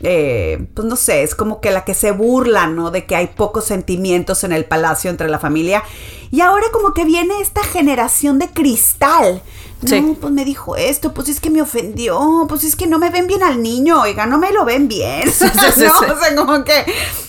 Eh, 0.00 0.66
pues 0.74 0.86
no 0.86 0.96
sé, 0.96 1.22
es 1.22 1.34
como 1.34 1.60
que 1.60 1.70
la 1.70 1.84
que 1.84 1.94
se 1.94 2.10
burla, 2.10 2.66
¿no? 2.66 2.90
De 2.90 3.06
que 3.06 3.14
hay 3.14 3.28
pocos 3.28 3.64
sentimientos 3.64 4.42
en 4.42 4.52
el 4.52 4.64
palacio 4.64 5.08
entre 5.08 5.28
la 5.28 5.38
familia. 5.38 5.82
Y 6.34 6.40
ahora 6.40 6.66
como 6.72 6.94
que 6.94 7.04
viene 7.04 7.40
esta 7.40 7.62
generación 7.62 8.40
de 8.40 8.48
cristal. 8.50 9.40
No, 9.82 10.14
pues 10.14 10.32
me 10.32 10.44
dijo 10.44 10.74
esto, 10.74 11.14
pues 11.14 11.28
es 11.28 11.38
que 11.38 11.48
me 11.48 11.62
ofendió, 11.62 12.46
pues 12.48 12.64
es 12.64 12.74
que 12.74 12.88
no 12.88 12.98
me 12.98 13.08
ven 13.10 13.28
bien 13.28 13.44
al 13.44 13.62
niño, 13.62 14.00
oiga, 14.00 14.26
no 14.26 14.36
me 14.36 14.50
lo 14.50 14.64
ven 14.64 14.88
bien. 14.88 15.22
no, 15.40 15.68
o 15.68 16.18
sea, 16.18 16.34
como 16.34 16.64
que 16.64 16.86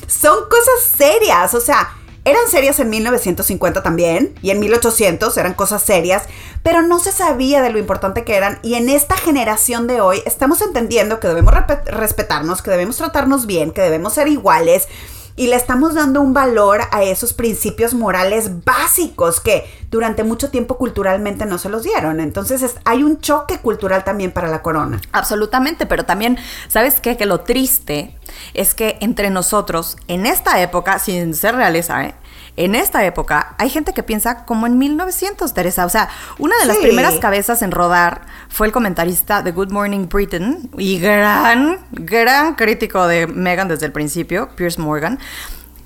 son 0.07 0.35
cosas 0.50 0.97
serias, 0.97 1.53
o 1.53 1.62
sea, 1.62 1.95
eran 2.24 2.50
serias 2.50 2.79
en 2.79 2.89
1950 2.89 3.83
también, 3.83 4.33
y 4.41 4.50
en 4.50 4.59
1800 4.59 5.38
eran 5.38 5.53
cosas 5.53 5.83
serias, 5.83 6.24
pero 6.63 6.81
no 6.81 6.97
se 6.97 7.12
sabía 7.12 7.62
de 7.62 7.69
lo 7.69 7.77
importante 7.77 8.24
que 8.24 8.33
eran, 8.33 8.57
y 8.63 8.74
en 8.74 8.89
esta 8.89 9.15
generación 9.15 9.85
de 9.85 10.01
hoy 10.01 10.24
estamos 10.25 10.62
entendiendo 10.62 11.19
que 11.19 11.27
debemos 11.27 11.53
respetarnos, 11.85 12.63
que 12.63 12.71
debemos 12.71 12.97
tratarnos 12.97 13.45
bien, 13.45 13.69
que 13.69 13.82
debemos 13.82 14.13
ser 14.13 14.30
iguales, 14.30 14.88
y 15.36 15.48
le 15.48 15.56
estamos 15.56 15.95
dando 15.95 16.21
un 16.21 16.34
valor 16.34 16.82
a 16.91 17.04
esos 17.04 17.34
principios 17.34 17.93
morales 17.93 18.63
básicos 18.63 19.39
que 19.39 19.65
durante 19.91 20.24
mucho 20.24 20.50
tiempo 20.50 20.78
culturalmente 20.78 21.45
no 21.45 21.58
se 21.58 21.69
los 21.69 21.84
dieron. 21.84 22.19
Entonces 22.19 22.76
hay 22.86 23.04
un 23.04 23.19
choque 23.19 23.60
cultural 23.60 24.04
también 24.04 24.32
para 24.32 24.48
la 24.48 24.62
corona. 24.62 25.02
Absolutamente, 25.12 25.86
pero 25.86 26.06
también, 26.06 26.38
¿sabes 26.67 27.00
qué? 27.00 27.17
Que 27.17 27.26
lo 27.26 27.41
triste 27.41 28.15
es 28.54 28.74
que 28.74 28.98
entre 29.02 29.30
nosotros, 29.30 29.98
en 30.08 30.26
esta 30.26 30.62
época, 30.62 31.00
sin 31.00 31.34
ser 31.34 31.56
realeza, 31.56 32.06
¿eh? 32.06 32.15
En 32.58 32.76
esta 32.76 33.04
época 33.06 33.56
hay 33.58 33.70
gente 33.70 33.94
que 33.94 34.04
piensa 34.04 34.46
como 34.46 34.65
en 34.68 34.78
1900, 34.78 35.54
Teresa. 35.54 35.86
O 35.86 35.89
sea, 35.89 36.10
una 36.39 36.58
de 36.60 36.65
las 36.65 36.78
primeras 36.78 37.15
cabezas 37.15 37.62
en 37.62 37.72
rodar 37.72 38.22
fue 38.50 38.68
el 38.68 38.74
comentarista 38.74 39.41
de 39.41 39.52
Good 39.52 39.72
Morning 39.72 40.08
Britain 40.08 40.70
y 40.78 41.00
gran, 41.00 41.80
gran 41.91 42.56
crítico 42.56 43.08
de 43.08 43.28
Meghan 43.28 43.68
desde 43.68 43.86
el 43.86 43.91
principio, 43.91 44.50
Pierce 44.56 44.80
Morgan, 44.82 45.20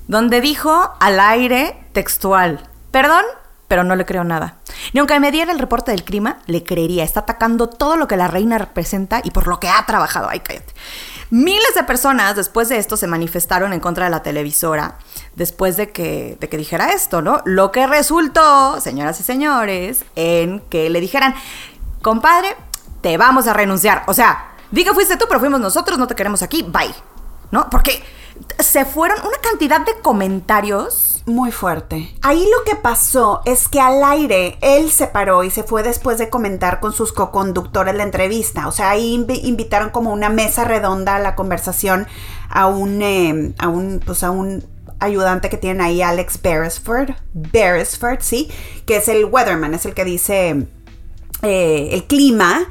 donde 0.06 0.40
dijo 0.40 0.94
al 1.00 1.20
aire 1.20 1.76
textual, 1.92 2.68
perdón, 2.90 3.24
pero 3.68 3.84
no 3.84 3.96
le 3.96 4.04
creo 4.04 4.24
nada. 4.24 4.59
Ni 4.92 5.00
aunque 5.00 5.18
me 5.20 5.30
diera 5.30 5.52
el 5.52 5.58
reporte 5.58 5.90
del 5.90 6.04
clima, 6.04 6.38
le 6.46 6.62
creería. 6.62 7.04
Está 7.04 7.20
atacando 7.20 7.68
todo 7.68 7.96
lo 7.96 8.08
que 8.08 8.16
la 8.16 8.28
reina 8.28 8.58
representa 8.58 9.20
y 9.24 9.30
por 9.30 9.46
lo 9.46 9.60
que 9.60 9.68
ha 9.68 9.84
trabajado. 9.86 10.28
Ay, 10.28 10.40
cállate. 10.40 10.72
Miles 11.30 11.74
de 11.76 11.84
personas 11.84 12.34
después 12.34 12.68
de 12.68 12.78
esto 12.78 12.96
se 12.96 13.06
manifestaron 13.06 13.72
en 13.72 13.80
contra 13.80 14.06
de 14.06 14.10
la 14.10 14.22
televisora 14.22 14.98
después 15.36 15.76
de 15.76 15.90
que, 15.92 16.36
de 16.40 16.48
que 16.48 16.56
dijera 16.56 16.92
esto, 16.92 17.22
¿no? 17.22 17.40
Lo 17.44 17.70
que 17.70 17.86
resultó, 17.86 18.80
señoras 18.80 19.20
y 19.20 19.22
señores, 19.22 20.04
en 20.16 20.60
que 20.68 20.90
le 20.90 21.00
dijeran, 21.00 21.34
compadre, 22.02 22.56
te 23.00 23.16
vamos 23.16 23.46
a 23.46 23.52
renunciar. 23.52 24.02
O 24.06 24.14
sea, 24.14 24.52
di 24.70 24.84
fuiste 24.84 25.16
tú, 25.16 25.26
pero 25.28 25.40
fuimos 25.40 25.60
nosotros, 25.60 25.98
no 25.98 26.06
te 26.06 26.14
queremos 26.14 26.42
aquí, 26.42 26.62
bye. 26.62 26.94
¿No? 27.52 27.68
Porque 27.70 28.02
se 28.58 28.84
fueron 28.84 29.18
una 29.20 29.38
cantidad 29.38 29.80
de 29.80 30.00
comentarios 30.00 31.09
muy 31.30 31.52
fuerte. 31.52 32.14
Ahí 32.22 32.44
lo 32.44 32.64
que 32.64 32.76
pasó 32.76 33.40
es 33.44 33.68
que 33.68 33.80
al 33.80 34.04
aire 34.04 34.58
él 34.60 34.90
se 34.90 35.06
paró 35.06 35.44
y 35.44 35.50
se 35.50 35.62
fue 35.62 35.82
después 35.82 36.18
de 36.18 36.28
comentar 36.28 36.80
con 36.80 36.92
sus 36.92 37.12
co-conductores 37.12 37.94
la 37.94 38.02
entrevista. 38.02 38.68
O 38.68 38.72
sea, 38.72 38.90
ahí 38.90 39.14
invitaron 39.42 39.90
como 39.90 40.12
una 40.12 40.28
mesa 40.28 40.64
redonda 40.64 41.16
a 41.16 41.20
la 41.20 41.34
conversación 41.34 42.06
a 42.48 42.66
un, 42.66 43.02
eh, 43.02 43.54
a 43.58 43.68
un, 43.68 44.00
pues 44.04 44.22
a 44.22 44.30
un 44.30 44.64
ayudante 44.98 45.48
que 45.48 45.56
tienen 45.56 45.80
ahí, 45.80 46.02
Alex 46.02 46.40
Beresford. 46.42 47.10
Beresford, 47.32 48.20
sí, 48.20 48.50
que 48.86 48.96
es 48.96 49.08
el 49.08 49.24
weatherman, 49.24 49.74
es 49.74 49.86
el 49.86 49.94
que 49.94 50.04
dice 50.04 50.66
eh, 51.42 51.88
el 51.92 52.04
clima. 52.04 52.66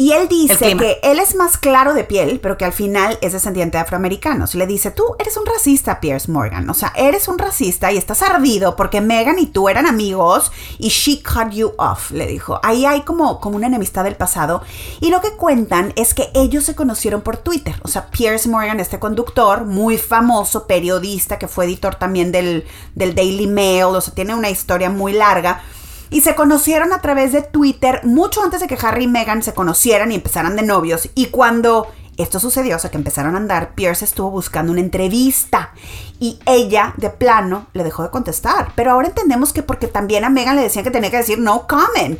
Y 0.00 0.12
él 0.12 0.28
dice 0.28 0.76
que 0.76 1.00
él 1.02 1.18
es 1.18 1.34
más 1.34 1.58
claro 1.58 1.92
de 1.92 2.04
piel, 2.04 2.38
pero 2.40 2.56
que 2.56 2.64
al 2.64 2.72
final 2.72 3.18
es 3.20 3.32
descendiente 3.32 3.78
de 3.78 3.82
afroamericanos. 3.82 4.54
Le 4.54 4.64
dice, 4.64 4.92
tú 4.92 5.02
eres 5.18 5.36
un 5.36 5.44
racista, 5.44 5.98
Pierce 5.98 6.30
Morgan. 6.30 6.70
O 6.70 6.74
sea, 6.74 6.92
eres 6.94 7.26
un 7.26 7.36
racista 7.36 7.90
y 7.90 7.96
estás 7.96 8.22
ardido 8.22 8.76
porque 8.76 9.00
Megan 9.00 9.40
y 9.40 9.46
tú 9.46 9.68
eran 9.68 9.88
amigos 9.88 10.52
y 10.78 10.90
she 10.90 11.20
cut 11.20 11.50
you 11.50 11.72
off, 11.78 12.12
le 12.12 12.28
dijo. 12.28 12.60
Ahí 12.62 12.86
hay 12.86 13.02
como, 13.02 13.40
como 13.40 13.56
una 13.56 13.66
enemistad 13.66 14.04
del 14.04 14.14
pasado. 14.14 14.62
Y 15.00 15.10
lo 15.10 15.20
que 15.20 15.32
cuentan 15.32 15.92
es 15.96 16.14
que 16.14 16.30
ellos 16.32 16.62
se 16.62 16.76
conocieron 16.76 17.22
por 17.22 17.38
Twitter. 17.38 17.74
O 17.82 17.88
sea, 17.88 18.08
Pierce 18.08 18.48
Morgan, 18.48 18.78
este 18.78 19.00
conductor, 19.00 19.64
muy 19.64 19.98
famoso, 19.98 20.68
periodista, 20.68 21.40
que 21.40 21.48
fue 21.48 21.64
editor 21.64 21.96
también 21.96 22.30
del, 22.30 22.64
del 22.94 23.16
Daily 23.16 23.48
Mail. 23.48 23.86
O 23.86 24.00
sea, 24.00 24.14
tiene 24.14 24.36
una 24.36 24.48
historia 24.48 24.90
muy 24.90 25.12
larga 25.12 25.60
y 26.10 26.20
se 26.22 26.34
conocieron 26.34 26.92
a 26.92 27.00
través 27.00 27.32
de 27.32 27.42
Twitter 27.42 28.00
mucho 28.04 28.42
antes 28.42 28.60
de 28.60 28.66
que 28.66 28.78
Harry 28.80 29.04
y 29.04 29.08
Meghan 29.08 29.42
se 29.42 29.54
conocieran 29.54 30.12
y 30.12 30.16
empezaran 30.16 30.56
de 30.56 30.62
novios. 30.62 31.10
Y 31.14 31.26
cuando 31.26 31.88
esto 32.16 32.40
sucedió, 32.40 32.76
o 32.76 32.78
sea, 32.78 32.90
que 32.90 32.96
empezaron 32.96 33.34
a 33.34 33.38
andar, 33.38 33.74
Pierce 33.74 34.04
estuvo 34.04 34.30
buscando 34.30 34.72
una 34.72 34.80
entrevista 34.80 35.72
y 36.18 36.38
ella, 36.46 36.94
de 36.96 37.10
plano, 37.10 37.68
le 37.74 37.84
dejó 37.84 38.02
de 38.02 38.10
contestar. 38.10 38.72
Pero 38.74 38.90
ahora 38.90 39.08
entendemos 39.08 39.52
que 39.52 39.62
porque 39.62 39.86
también 39.86 40.24
a 40.24 40.30
Meghan 40.30 40.56
le 40.56 40.62
decían 40.62 40.84
que 40.84 40.90
tenía 40.90 41.10
que 41.10 41.18
decir 41.18 41.38
no 41.38 41.66
comment. 41.68 42.18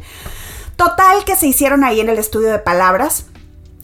Total, 0.77 1.25
que 1.25 1.35
se 1.35 1.49
hicieron 1.49 1.83
ahí 1.83 2.01
en 2.01 2.09
el 2.09 2.19
estudio 2.19 2.51
de 2.53 2.61
palabras 2.61 3.27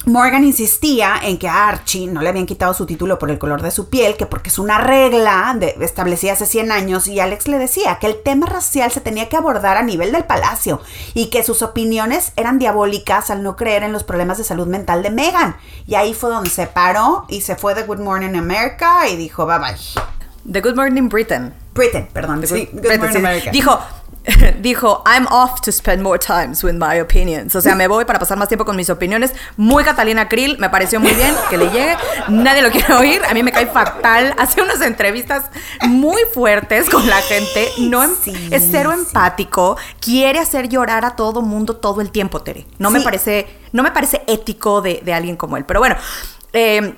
Morgan 0.06 0.44
insistía 0.44 1.14
en 1.22 1.38
que 1.38 1.48
a 1.48 1.66
Archie 1.66 2.06
no 2.06 2.20
le 2.20 2.28
habían 2.28 2.44
quitado 2.44 2.74
su 2.74 2.84
título 2.84 3.18
por 3.18 3.30
el 3.30 3.38
color 3.38 3.62
de 3.62 3.70
su 3.70 3.88
piel, 3.88 4.16
que 4.18 4.26
porque 4.26 4.50
es 4.50 4.58
una 4.58 4.78
regla 4.78 5.58
establecida 5.80 6.34
hace 6.34 6.44
100 6.44 6.72
años, 6.72 7.06
y 7.06 7.20
Alex 7.20 7.48
le 7.48 7.58
decía 7.58 7.98
que 7.98 8.06
el 8.06 8.22
tema 8.22 8.46
racial 8.46 8.92
se 8.92 9.00
tenía 9.00 9.30
que 9.30 9.38
abordar 9.38 9.78
a 9.78 9.82
nivel 9.82 10.12
del 10.12 10.24
palacio 10.24 10.82
y 11.14 11.30
que 11.30 11.42
sus 11.42 11.62
opiniones 11.62 12.32
eran 12.36 12.58
diabólicas 12.58 13.30
al 13.30 13.42
no 13.42 13.56
creer 13.56 13.82
en 13.82 13.92
los 13.92 14.04
problemas 14.04 14.36
de 14.36 14.44
salud 14.44 14.66
mental 14.66 15.02
de 15.02 15.10
Meghan. 15.10 15.56
Y 15.86 15.94
ahí 15.94 16.12
fue 16.12 16.28
donde 16.28 16.50
se 16.50 16.66
paró 16.66 17.24
y 17.28 17.40
se 17.40 17.56
fue 17.56 17.74
de 17.74 17.84
Good 17.84 18.00
Morning 18.00 18.36
America 18.36 19.08
y 19.08 19.16
dijo 19.16 19.46
bye 19.46 19.58
bye. 19.58 19.76
The 20.50 20.60
Good 20.60 20.76
Morning 20.76 21.08
Britain. 21.08 21.63
Britain, 21.74 22.08
perdón. 22.12 22.46
sí, 22.46 22.70
Good, 22.72 22.98
Morning 22.98 23.16
America. 23.16 23.50
Dijo, 23.50 23.80
dijo, 24.60 25.02
I'm 25.04 25.26
off 25.26 25.60
to 25.62 25.72
spend 25.72 26.02
more 26.02 26.18
times 26.18 26.62
with 26.64 26.74
my 26.74 27.00
opinions. 27.00 27.54
O 27.54 27.60
sea, 27.60 27.74
me 27.74 27.88
voy 27.88 28.04
para 28.04 28.18
pasar 28.18 28.38
más 28.38 28.48
tiempo 28.48 28.64
con 28.64 28.76
mis 28.76 28.88
opiniones. 28.88 29.32
Muy 29.56 29.84
Catalina 29.84 30.28
Krill, 30.28 30.56
me 30.58 30.70
pareció 30.70 30.98
muy 30.98 31.12
bien 31.12 31.34
que 31.50 31.58
le 31.58 31.66
llegue. 31.70 31.96
Nadie 32.28 32.62
lo 32.62 32.70
quiere 32.70 32.94
oír, 32.94 33.22
a 33.24 33.34
mí 33.34 33.42
me 33.42 33.52
cae 33.52 33.66
fatal. 33.66 34.34
Hace 34.38 34.62
unas 34.62 34.80
entrevistas 34.80 35.44
muy 35.86 36.22
fuertes 36.32 36.88
con 36.88 37.06
la 37.06 37.20
gente. 37.22 37.68
No 37.78 38.02
em, 38.02 38.12
es 38.50 38.68
cero 38.70 38.92
empático. 38.92 39.76
Quiere 40.00 40.38
hacer 40.38 40.68
llorar 40.68 41.04
a 41.04 41.16
todo 41.16 41.42
mundo 41.42 41.76
todo 41.76 42.00
el 42.00 42.10
tiempo, 42.10 42.40
Tere. 42.40 42.66
No 42.78 42.90
me 42.90 43.00
parece, 43.00 43.46
no 43.72 43.82
me 43.82 43.90
parece 43.90 44.22
ético 44.26 44.80
de, 44.80 45.02
de 45.04 45.12
alguien 45.12 45.36
como 45.36 45.56
él. 45.56 45.64
Pero 45.66 45.80
bueno, 45.80 45.96
eh, 46.52 46.94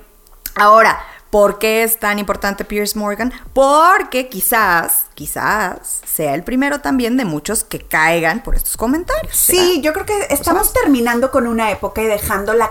ahora 0.55 1.01
¿Por 1.37 1.59
qué 1.59 1.83
es 1.83 1.99
tan 1.99 2.19
importante 2.19 2.65
Pierce 2.65 2.99
Morgan? 2.99 3.31
Porque 3.53 4.31
quizás, 4.31 5.05
quizás 5.13 6.01
sea 6.07 6.35
el 6.35 6.43
primero 6.43 6.81
también 6.81 7.19
de 7.19 7.27
muchos 7.27 7.63
que 7.63 7.81
caigan 7.81 8.43
por 8.43 8.55
estos 8.55 8.79
comentarios. 8.79 9.37
Sí, 9.37 9.83
yo 9.83 9.93
creo 9.93 10.07
que 10.07 10.29
estamos 10.31 10.73
terminando 10.73 11.31
con 11.31 11.47
una 11.47 11.71
época 11.71 12.01
y 12.01 12.07
dejando 12.07 12.55
la 12.55 12.71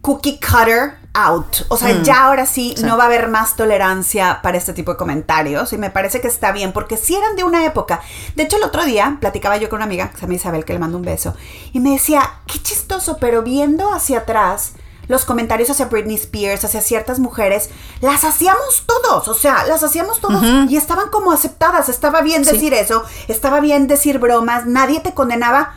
cookie 0.00 0.40
cutter 0.40 0.94
out. 1.12 1.66
O 1.68 1.76
sea, 1.76 1.92
mm. 1.92 2.02
ya 2.02 2.24
ahora 2.24 2.46
sí, 2.46 2.74
no 2.82 2.96
va 2.96 3.02
a 3.02 3.06
haber 3.08 3.28
más 3.28 3.56
tolerancia 3.56 4.40
para 4.42 4.56
este 4.56 4.72
tipo 4.72 4.92
de 4.92 4.96
comentarios. 4.96 5.74
Y 5.74 5.76
me 5.76 5.90
parece 5.90 6.22
que 6.22 6.28
está 6.28 6.50
bien, 6.50 6.72
porque 6.72 6.96
si 6.96 7.14
eran 7.14 7.36
de 7.36 7.44
una 7.44 7.66
época. 7.66 8.00
De 8.34 8.44
hecho, 8.44 8.56
el 8.56 8.64
otro 8.64 8.86
día 8.86 9.18
platicaba 9.20 9.58
yo 9.58 9.68
con 9.68 9.76
una 9.76 9.84
amiga, 9.84 10.08
que 10.08 10.16
se 10.16 10.22
llama 10.22 10.34
Isabel, 10.34 10.64
que 10.64 10.72
le 10.72 10.78
mando 10.78 10.96
un 10.96 11.04
beso. 11.04 11.36
Y 11.74 11.80
me 11.80 11.90
decía, 11.90 12.22
qué 12.46 12.58
chistoso, 12.58 13.18
pero 13.20 13.42
viendo 13.42 13.92
hacia 13.92 14.20
atrás 14.20 14.72
los 15.08 15.24
comentarios 15.24 15.70
hacia 15.70 15.86
Britney 15.86 16.16
Spears, 16.16 16.64
hacia 16.64 16.80
ciertas 16.80 17.18
mujeres, 17.18 17.70
las 18.00 18.24
hacíamos 18.24 18.84
todos, 18.86 19.26
o 19.28 19.34
sea, 19.34 19.66
las 19.66 19.82
hacíamos 19.82 20.20
todos 20.20 20.44
y 20.70 20.76
estaban 20.76 21.08
como 21.08 21.32
aceptadas, 21.32 21.88
estaba 21.88 22.20
bien 22.20 22.42
decir 22.42 22.74
eso, 22.74 23.02
estaba 23.26 23.60
bien 23.60 23.88
decir 23.88 24.18
bromas, 24.18 24.66
nadie 24.66 25.00
te 25.00 25.14
condenaba, 25.14 25.74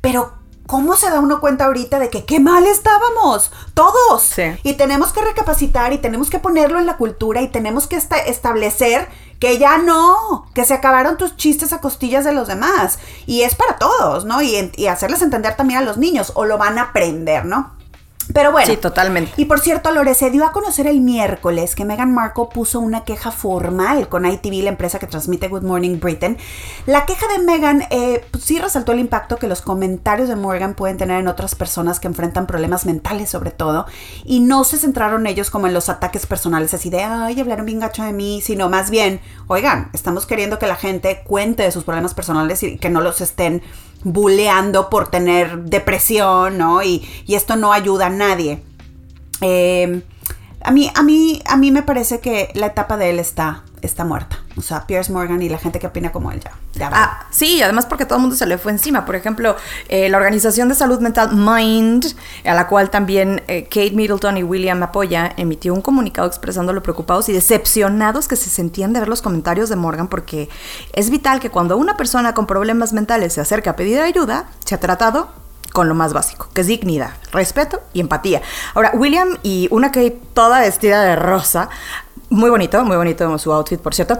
pero 0.00 0.32
¿cómo 0.66 0.96
se 0.96 1.10
da 1.10 1.20
uno 1.20 1.40
cuenta 1.40 1.64
ahorita 1.64 1.98
de 1.98 2.10
que 2.10 2.24
qué 2.24 2.40
mal 2.40 2.66
estábamos? 2.66 3.50
Todos. 3.74 4.34
Y 4.62 4.74
tenemos 4.74 5.12
que 5.12 5.22
recapacitar 5.22 5.92
y 5.92 5.98
tenemos 5.98 6.30
que 6.30 6.38
ponerlo 6.38 6.78
en 6.78 6.86
la 6.86 6.96
cultura 6.96 7.42
y 7.42 7.48
tenemos 7.48 7.86
que 7.86 7.96
establecer 7.96 9.08
que 9.40 9.58
ya 9.58 9.78
no, 9.78 10.46
que 10.54 10.64
se 10.64 10.74
acabaron 10.74 11.16
tus 11.16 11.36
chistes 11.36 11.72
a 11.72 11.80
costillas 11.80 12.24
de 12.24 12.32
los 12.32 12.48
demás. 12.48 12.98
Y 13.26 13.42
es 13.42 13.54
para 13.54 13.76
todos, 13.76 14.24
¿no? 14.24 14.40
Y, 14.42 14.72
y 14.76 14.86
hacerles 14.86 15.22
entender 15.22 15.56
también 15.56 15.80
a 15.80 15.82
los 15.82 15.98
niños, 15.98 16.32
o 16.34 16.44
lo 16.44 16.56
van 16.56 16.78
a 16.78 16.82
aprender, 16.82 17.44
¿no? 17.44 17.72
Pero 18.32 18.52
bueno. 18.52 18.66
Sí, 18.66 18.76
totalmente. 18.76 19.32
Y 19.36 19.44
por 19.44 19.60
cierto, 19.60 19.90
Lore, 19.90 20.14
se 20.14 20.30
dio 20.30 20.44
a 20.44 20.52
conocer 20.52 20.86
el 20.86 21.00
miércoles 21.00 21.74
que 21.74 21.84
Meghan 21.84 22.12
Markle 22.12 22.46
puso 22.52 22.80
una 22.80 23.04
queja 23.04 23.30
formal 23.30 24.08
con 24.08 24.24
ITV, 24.24 24.64
la 24.64 24.70
empresa 24.70 24.98
que 24.98 25.06
transmite 25.06 25.48
Good 25.48 25.62
Morning 25.62 25.98
Britain. 26.00 26.38
La 26.86 27.04
queja 27.06 27.26
de 27.28 27.38
Meghan 27.40 27.84
eh, 27.90 28.24
pues 28.30 28.44
sí 28.44 28.58
resaltó 28.58 28.92
el 28.92 29.00
impacto 29.00 29.36
que 29.36 29.46
los 29.46 29.60
comentarios 29.60 30.28
de 30.28 30.36
Morgan 30.36 30.74
pueden 30.74 30.96
tener 30.96 31.20
en 31.20 31.28
otras 31.28 31.54
personas 31.54 32.00
que 32.00 32.08
enfrentan 32.08 32.46
problemas 32.46 32.86
mentales, 32.86 33.28
sobre 33.28 33.50
todo. 33.50 33.86
Y 34.24 34.40
no 34.40 34.64
se 34.64 34.78
centraron 34.78 35.26
ellos 35.26 35.50
como 35.50 35.66
en 35.66 35.74
los 35.74 35.88
ataques 35.88 36.26
personales, 36.26 36.72
así 36.74 36.90
de, 36.90 37.02
ay, 37.02 37.40
hablaron 37.40 37.66
bien 37.66 37.80
gacho 37.80 38.02
de 38.04 38.12
mí, 38.12 38.40
sino 38.40 38.68
más 38.68 38.90
bien, 38.90 39.20
oigan, 39.48 39.90
estamos 39.92 40.26
queriendo 40.26 40.58
que 40.58 40.66
la 40.66 40.76
gente 40.76 41.22
cuente 41.24 41.62
de 41.62 41.72
sus 41.72 41.84
problemas 41.84 42.14
personales 42.14 42.62
y 42.62 42.78
que 42.78 42.90
no 42.90 43.00
los 43.00 43.20
estén 43.20 43.62
buleando 44.04 44.88
por 44.90 45.08
tener 45.08 45.64
depresión, 45.64 46.58
¿no? 46.58 46.82
Y, 46.82 47.06
esto 47.28 47.56
no 47.56 47.72
ayuda 47.72 48.06
a 48.06 48.10
nadie. 48.10 48.62
Eh, 49.40 50.02
a, 50.62 50.70
mí, 50.70 50.90
a, 50.94 51.02
mí, 51.02 51.42
a 51.46 51.56
mí 51.56 51.70
me 51.70 51.82
parece 51.82 52.20
que 52.20 52.50
la 52.54 52.66
etapa 52.66 52.96
de 52.96 53.10
él 53.10 53.18
está 53.18 53.64
está 53.84 54.04
muerta. 54.04 54.38
O 54.56 54.62
sea, 54.62 54.86
Piers 54.86 55.10
Morgan 55.10 55.42
y 55.42 55.48
la 55.48 55.58
gente 55.58 55.78
que 55.78 55.86
opina 55.86 56.12
como 56.12 56.30
él 56.32 56.40
ya. 56.74 56.90
ah, 56.92 57.26
sí, 57.30 57.62
además 57.62 57.86
porque 57.86 58.04
todo 58.04 58.16
el 58.16 58.22
mundo 58.22 58.36
se 58.36 58.46
le 58.46 58.58
fue 58.58 58.72
encima. 58.72 59.04
Por 59.04 59.16
ejemplo, 59.16 59.56
eh, 59.88 60.08
la 60.08 60.16
Organización 60.16 60.68
de 60.68 60.74
Salud 60.74 61.00
Mental 61.00 61.34
Mind, 61.34 62.06
a 62.44 62.54
la 62.54 62.66
cual 62.66 62.90
también 62.90 63.42
eh, 63.48 63.64
Kate 63.64 63.92
Middleton 63.92 64.36
y 64.36 64.42
William 64.42 64.82
apoya, 64.82 65.32
emitió 65.36 65.74
un 65.74 65.82
comunicado 65.82 66.26
expresando 66.26 66.72
lo 66.72 66.82
preocupados 66.82 67.28
y 67.28 67.32
decepcionados 67.32 68.28
que 68.28 68.36
se 68.36 68.50
sentían 68.50 68.92
de 68.92 69.00
ver 69.00 69.08
los 69.08 69.22
comentarios 69.22 69.68
de 69.68 69.76
Morgan 69.76 70.08
porque 70.08 70.48
es 70.92 71.10
vital 71.10 71.40
que 71.40 71.50
cuando 71.50 71.76
una 71.76 71.96
persona 71.96 72.34
con 72.34 72.46
problemas 72.46 72.92
mentales 72.92 73.34
se 73.34 73.40
acerca 73.40 73.70
a 73.70 73.76
pedir 73.76 74.00
ayuda, 74.00 74.46
se 74.64 74.74
ha 74.74 74.80
tratado 74.80 75.28
con 75.74 75.88
lo 75.88 75.96
más 75.96 76.12
básico, 76.12 76.48
que 76.54 76.60
es 76.60 76.68
dignidad, 76.68 77.10
respeto 77.32 77.82
y 77.92 77.98
empatía. 77.98 78.42
Ahora, 78.74 78.92
William 78.94 79.38
y 79.42 79.66
una 79.72 79.88
Kate 79.90 80.20
toda 80.32 80.60
vestida 80.60 81.02
de 81.02 81.16
rosa 81.16 81.68
muy 82.30 82.50
bonito, 82.50 82.84
muy 82.84 82.96
bonito 82.96 83.38
su 83.38 83.52
outfit, 83.52 83.80
por 83.80 83.94
cierto. 83.94 84.18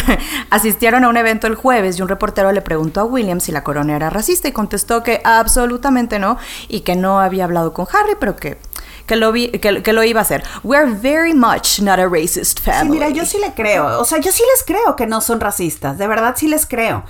Asistieron 0.50 1.04
a 1.04 1.08
un 1.08 1.16
evento 1.16 1.46
el 1.46 1.54
jueves 1.54 1.98
y 1.98 2.02
un 2.02 2.08
reportero 2.08 2.52
le 2.52 2.62
preguntó 2.62 3.00
a 3.00 3.04
William 3.04 3.40
si 3.40 3.52
la 3.52 3.64
corona 3.64 3.96
era 3.96 4.10
racista 4.10 4.48
y 4.48 4.52
contestó 4.52 5.02
que 5.02 5.20
absolutamente 5.24 6.18
no 6.18 6.38
y 6.68 6.80
que 6.80 6.96
no 6.96 7.20
había 7.20 7.44
hablado 7.44 7.72
con 7.72 7.86
Harry, 7.92 8.16
pero 8.18 8.36
que 8.36 8.58
que 9.06 9.14
lo, 9.14 9.32
que, 9.32 9.92
lo 9.92 10.02
iba 10.02 10.20
a 10.20 10.22
hacer. 10.22 10.42
We're 10.64 10.92
very 10.92 11.32
much 11.32 11.80
not 11.80 12.00
a 12.00 12.08
racist 12.08 12.60
family. 12.60 12.90
mira, 12.90 13.08
yo 13.08 13.24
sí 13.24 13.38
le 13.38 13.54
creo. 13.54 14.00
O 14.00 14.04
sea, 14.04 14.18
yo 14.18 14.32
sí 14.32 14.42
les 14.52 14.64
creo 14.64 14.96
que 14.96 15.06
no 15.06 15.20
son 15.20 15.38
racistas. 15.38 15.96
De 15.96 16.08
verdad 16.08 16.34
sí 16.36 16.48
les 16.48 16.66
creo. 16.66 17.04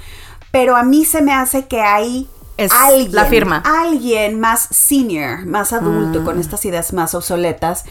Pero 0.51 0.77
a 0.77 0.83
mí 0.83 1.07
se 1.07 1.23
me 1.23 1.33
hace 1.33 1.67
que 1.67 1.81
hay 1.81 2.29
alguien, 2.71 3.13
la 3.13 3.25
firma. 3.25 3.63
Alguien 3.65 4.39
más 4.41 4.69
senior, 4.71 5.47
más 5.47 5.73
adulto, 5.73 6.25
con 6.25 6.37
mm. 6.37 6.41
estas 6.41 6.65
ideas 6.65 6.93
más 6.93 7.15
obsoletas, 7.15 7.85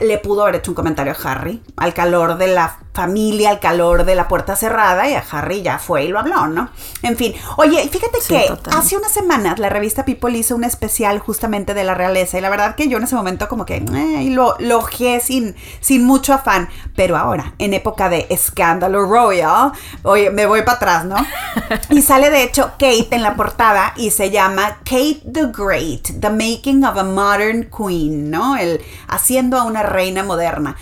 le 0.00 0.18
pudo 0.18 0.42
haber 0.42 0.56
hecho 0.56 0.70
un 0.70 0.74
comentario 0.74 1.12
a 1.12 1.30
Harry, 1.30 1.62
al 1.76 1.94
calor 1.94 2.38
de 2.38 2.48
la 2.48 2.78
familia, 3.00 3.48
al 3.48 3.60
calor 3.60 4.04
de 4.04 4.14
la 4.14 4.28
puerta 4.28 4.56
cerrada, 4.56 5.08
y 5.08 5.14
a 5.14 5.24
Harry 5.30 5.62
ya 5.62 5.78
fue 5.78 6.04
y 6.04 6.08
lo 6.08 6.18
habló, 6.18 6.48
¿no? 6.48 6.68
En 7.02 7.16
fin, 7.16 7.32
oye, 7.56 7.88
fíjate 7.88 8.18
que 8.28 8.52
hace 8.76 8.96
unas 8.98 9.10
semanas 9.10 9.58
la 9.58 9.70
revista 9.70 10.04
People 10.04 10.36
hizo 10.36 10.54
un 10.54 10.64
especial 10.64 11.18
justamente 11.18 11.72
de 11.72 11.82
la 11.82 11.94
realeza, 11.94 12.36
y 12.36 12.42
la 12.42 12.50
verdad 12.50 12.74
que 12.74 12.88
yo 12.88 12.98
en 12.98 13.04
ese 13.04 13.14
momento 13.14 13.48
como 13.48 13.64
que 13.64 13.76
eh, 13.76 14.30
lo 14.30 14.54
logié 14.58 15.20
sin, 15.20 15.56
sin 15.80 16.04
mucho 16.04 16.34
afán, 16.34 16.68
pero 16.94 17.16
ahora, 17.16 17.54
en 17.58 17.72
época 17.72 18.10
de 18.10 18.26
escándalo 18.28 19.06
royal, 19.06 19.72
oye, 20.02 20.30
me 20.30 20.44
voy 20.44 20.60
para 20.60 20.76
atrás, 20.76 21.04
¿no? 21.06 21.16
y 21.90 22.02
sale 22.02 22.28
de 22.28 22.42
hecho 22.42 22.72
Kate 22.72 23.08
en 23.12 23.22
la 23.22 23.34
portada 23.34 23.94
y 23.96 24.10
se 24.10 24.30
llama 24.30 24.76
Kate 24.84 25.22
the 25.32 25.46
Great, 25.46 26.20
The 26.20 26.28
Making 26.28 26.84
of 26.84 26.98
a 26.98 27.04
Modern 27.04 27.70
Queen, 27.70 28.30
¿no? 28.30 28.58
El 28.58 28.82
haciendo 29.08 29.58
a 29.58 29.64
una 29.64 29.82
reina 29.82 30.22
moderna. 30.22 30.76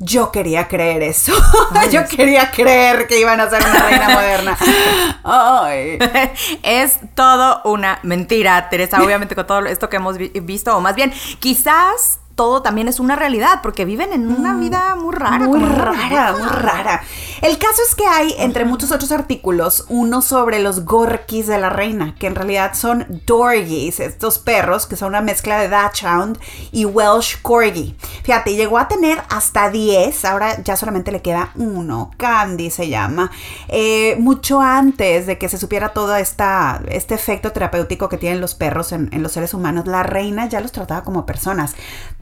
Yo 0.00 0.32
quería 0.32 0.68
creer 0.68 1.02
eso. 1.02 1.32
Yo 1.92 2.06
quería 2.06 2.50
creer 2.50 3.06
que 3.06 3.20
iban 3.20 3.40
a 3.40 3.48
ser 3.48 3.62
una 3.62 3.88
reina 3.88 4.08
moderna. 4.08 4.58
Es 6.62 6.98
todo 7.14 7.60
una 7.64 7.98
mentira, 8.02 8.68
Teresa. 8.68 9.02
Obviamente 9.02 9.34
con 9.34 9.46
todo 9.46 9.64
esto 9.66 9.88
que 9.88 9.96
hemos 9.96 10.18
visto, 10.18 10.76
o 10.76 10.80
más 10.80 10.94
bien, 10.94 11.12
quizás 11.38 12.20
todo 12.34 12.62
también 12.62 12.88
es 12.88 13.00
una 13.00 13.16
realidad, 13.16 13.60
porque 13.62 13.84
viven 13.84 14.12
en 14.12 14.28
una 14.28 14.54
mm. 14.54 14.60
vida 14.60 14.96
muy 14.96 15.14
rara. 15.14 15.38
Muy 15.38 15.60
rara, 15.60 16.32
muy 16.32 16.48
rara. 16.48 17.02
El 17.42 17.58
caso 17.58 17.82
es 17.86 17.94
que 17.94 18.06
hay, 18.06 18.34
entre 18.38 18.64
muchos 18.64 18.90
otros 18.90 19.12
artículos, 19.12 19.84
uno 19.88 20.22
sobre 20.22 20.58
los 20.58 20.84
gorkis 20.84 21.46
de 21.46 21.58
la 21.58 21.70
reina, 21.70 22.14
que 22.18 22.26
en 22.26 22.34
realidad 22.34 22.72
son 22.74 23.22
dorgies, 23.26 24.00
estos 24.00 24.38
perros 24.38 24.86
que 24.86 24.96
son 24.96 25.08
una 25.08 25.20
mezcla 25.20 25.58
de 25.58 25.68
Dachshund 25.68 26.38
y 26.72 26.84
Welsh 26.84 27.40
Corgi. 27.42 27.96
Fíjate, 28.24 28.54
llegó 28.54 28.78
a 28.78 28.88
tener 28.88 29.22
hasta 29.28 29.70
10, 29.70 30.24
ahora 30.24 30.62
ya 30.62 30.76
solamente 30.76 31.12
le 31.12 31.22
queda 31.22 31.50
uno, 31.54 32.10
Candy 32.16 32.70
se 32.70 32.88
llama. 32.88 33.30
Eh, 33.68 34.16
mucho 34.18 34.60
antes 34.60 35.26
de 35.26 35.38
que 35.38 35.48
se 35.48 35.58
supiera 35.58 35.90
todo 35.90 36.16
esta, 36.16 36.82
este 36.88 37.14
efecto 37.14 37.52
terapéutico 37.52 38.08
que 38.08 38.18
tienen 38.18 38.40
los 38.40 38.54
perros 38.54 38.92
en, 38.92 39.08
en 39.12 39.22
los 39.22 39.32
seres 39.32 39.54
humanos, 39.54 39.86
la 39.86 40.02
reina 40.02 40.48
ya 40.48 40.60
los 40.60 40.72
trataba 40.72 41.04
como 41.04 41.26
personas 41.26 41.74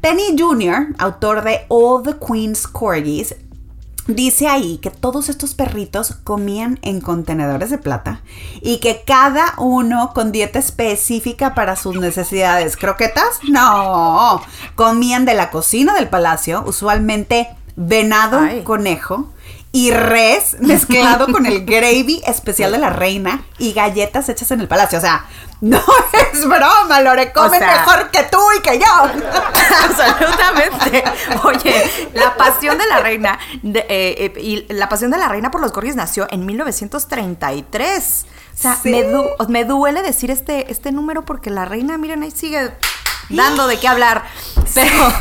Penny 0.03 0.37
Jr., 0.37 0.95
autor 0.99 1.43
de 1.43 1.65
All 1.69 2.03
the 2.03 2.17
Queen's 2.19 2.67
Corgis, 2.67 3.35
Dice 4.09 4.49
ahí 4.49 4.79
que 4.79 4.91
todos 4.91 5.29
estos 5.29 5.55
perritos 5.55 6.17
comían 6.25 6.81
en 6.83 7.01
contenedores 7.01 7.71
de 7.71 7.79
plata 7.79 8.21
y 8.61 8.79
que 8.79 9.05
cada 9.07 9.55
uno 9.59 10.11
con 10.12 10.33
dieta 10.33 10.59
específica 10.59 11.55
para 11.55 11.77
sus 11.77 11.95
necesidades. 12.01 12.77
¿Croquetas? 12.77 13.38
No. 13.49 14.43
Comían 14.75 15.25
de 15.25 15.35
la 15.35 15.51
cocina 15.51 15.95
del 15.95 16.09
palacio, 16.09 16.65
usualmente 16.67 17.49
venado, 17.77 18.41
conejo 18.65 19.31
y 19.71 19.93
res 19.93 20.57
mezclado 20.59 21.27
con 21.33 21.47
el 21.47 21.65
gravy 21.65 22.23
especial 22.27 22.73
de 22.73 22.79
la 22.79 22.91
reina 22.91 23.45
y 23.59 23.73
galletas 23.73 24.29
hechas 24.29 24.51
en 24.51 24.61
el 24.61 24.67
palacio. 24.67 24.99
O 24.99 25.01
sea, 25.01 25.27
No 25.62 25.81
es 26.12 26.44
broma, 26.44 27.01
Lore, 27.01 27.33
comen 27.33 27.62
O 27.62 27.64
sea- 27.64 27.79
mejor 27.87 28.11
que 28.11 28.25
tú 28.25 28.38
y 28.59 28.61
que 28.62 28.79
yo. 28.81 28.85
Absolutamente. 29.85 31.05
Oye, 31.44 32.11
la 32.14 32.35
pasión 32.37 32.77
de 32.79 32.87
la 32.87 32.98
reina 32.98 33.38
de- 33.62 33.87
eh, 33.88 34.33
eh, 34.37 34.40
y 34.40 34.66
la 34.72 34.88
pasión 34.88 35.11
de 35.12 35.18
la 35.18 35.29
reina 35.29 35.51
por 35.53 35.61
los 35.61 35.70
corgis 35.72 35.94
nació 35.96 36.27
en 36.31 36.44
1933. 36.46 38.27
O 38.55 38.61
sea, 38.61 38.75
Sí. 38.83 38.90
me, 38.90 39.05
du- 39.05 39.25
me 39.48 39.64
duele 39.64 40.03
decir 40.03 40.31
este, 40.33 40.70
este 40.70 40.90
número 40.92 41.25
porque 41.25 41.48
la 41.51 41.64
reina, 41.64 41.96
miren, 41.96 42.22
ahí 42.25 42.31
sigue 42.33 42.72
dando 43.31 43.66
de 43.68 43.79
qué 43.79 43.87
hablar. 43.88 44.25
Pero 44.75 45.12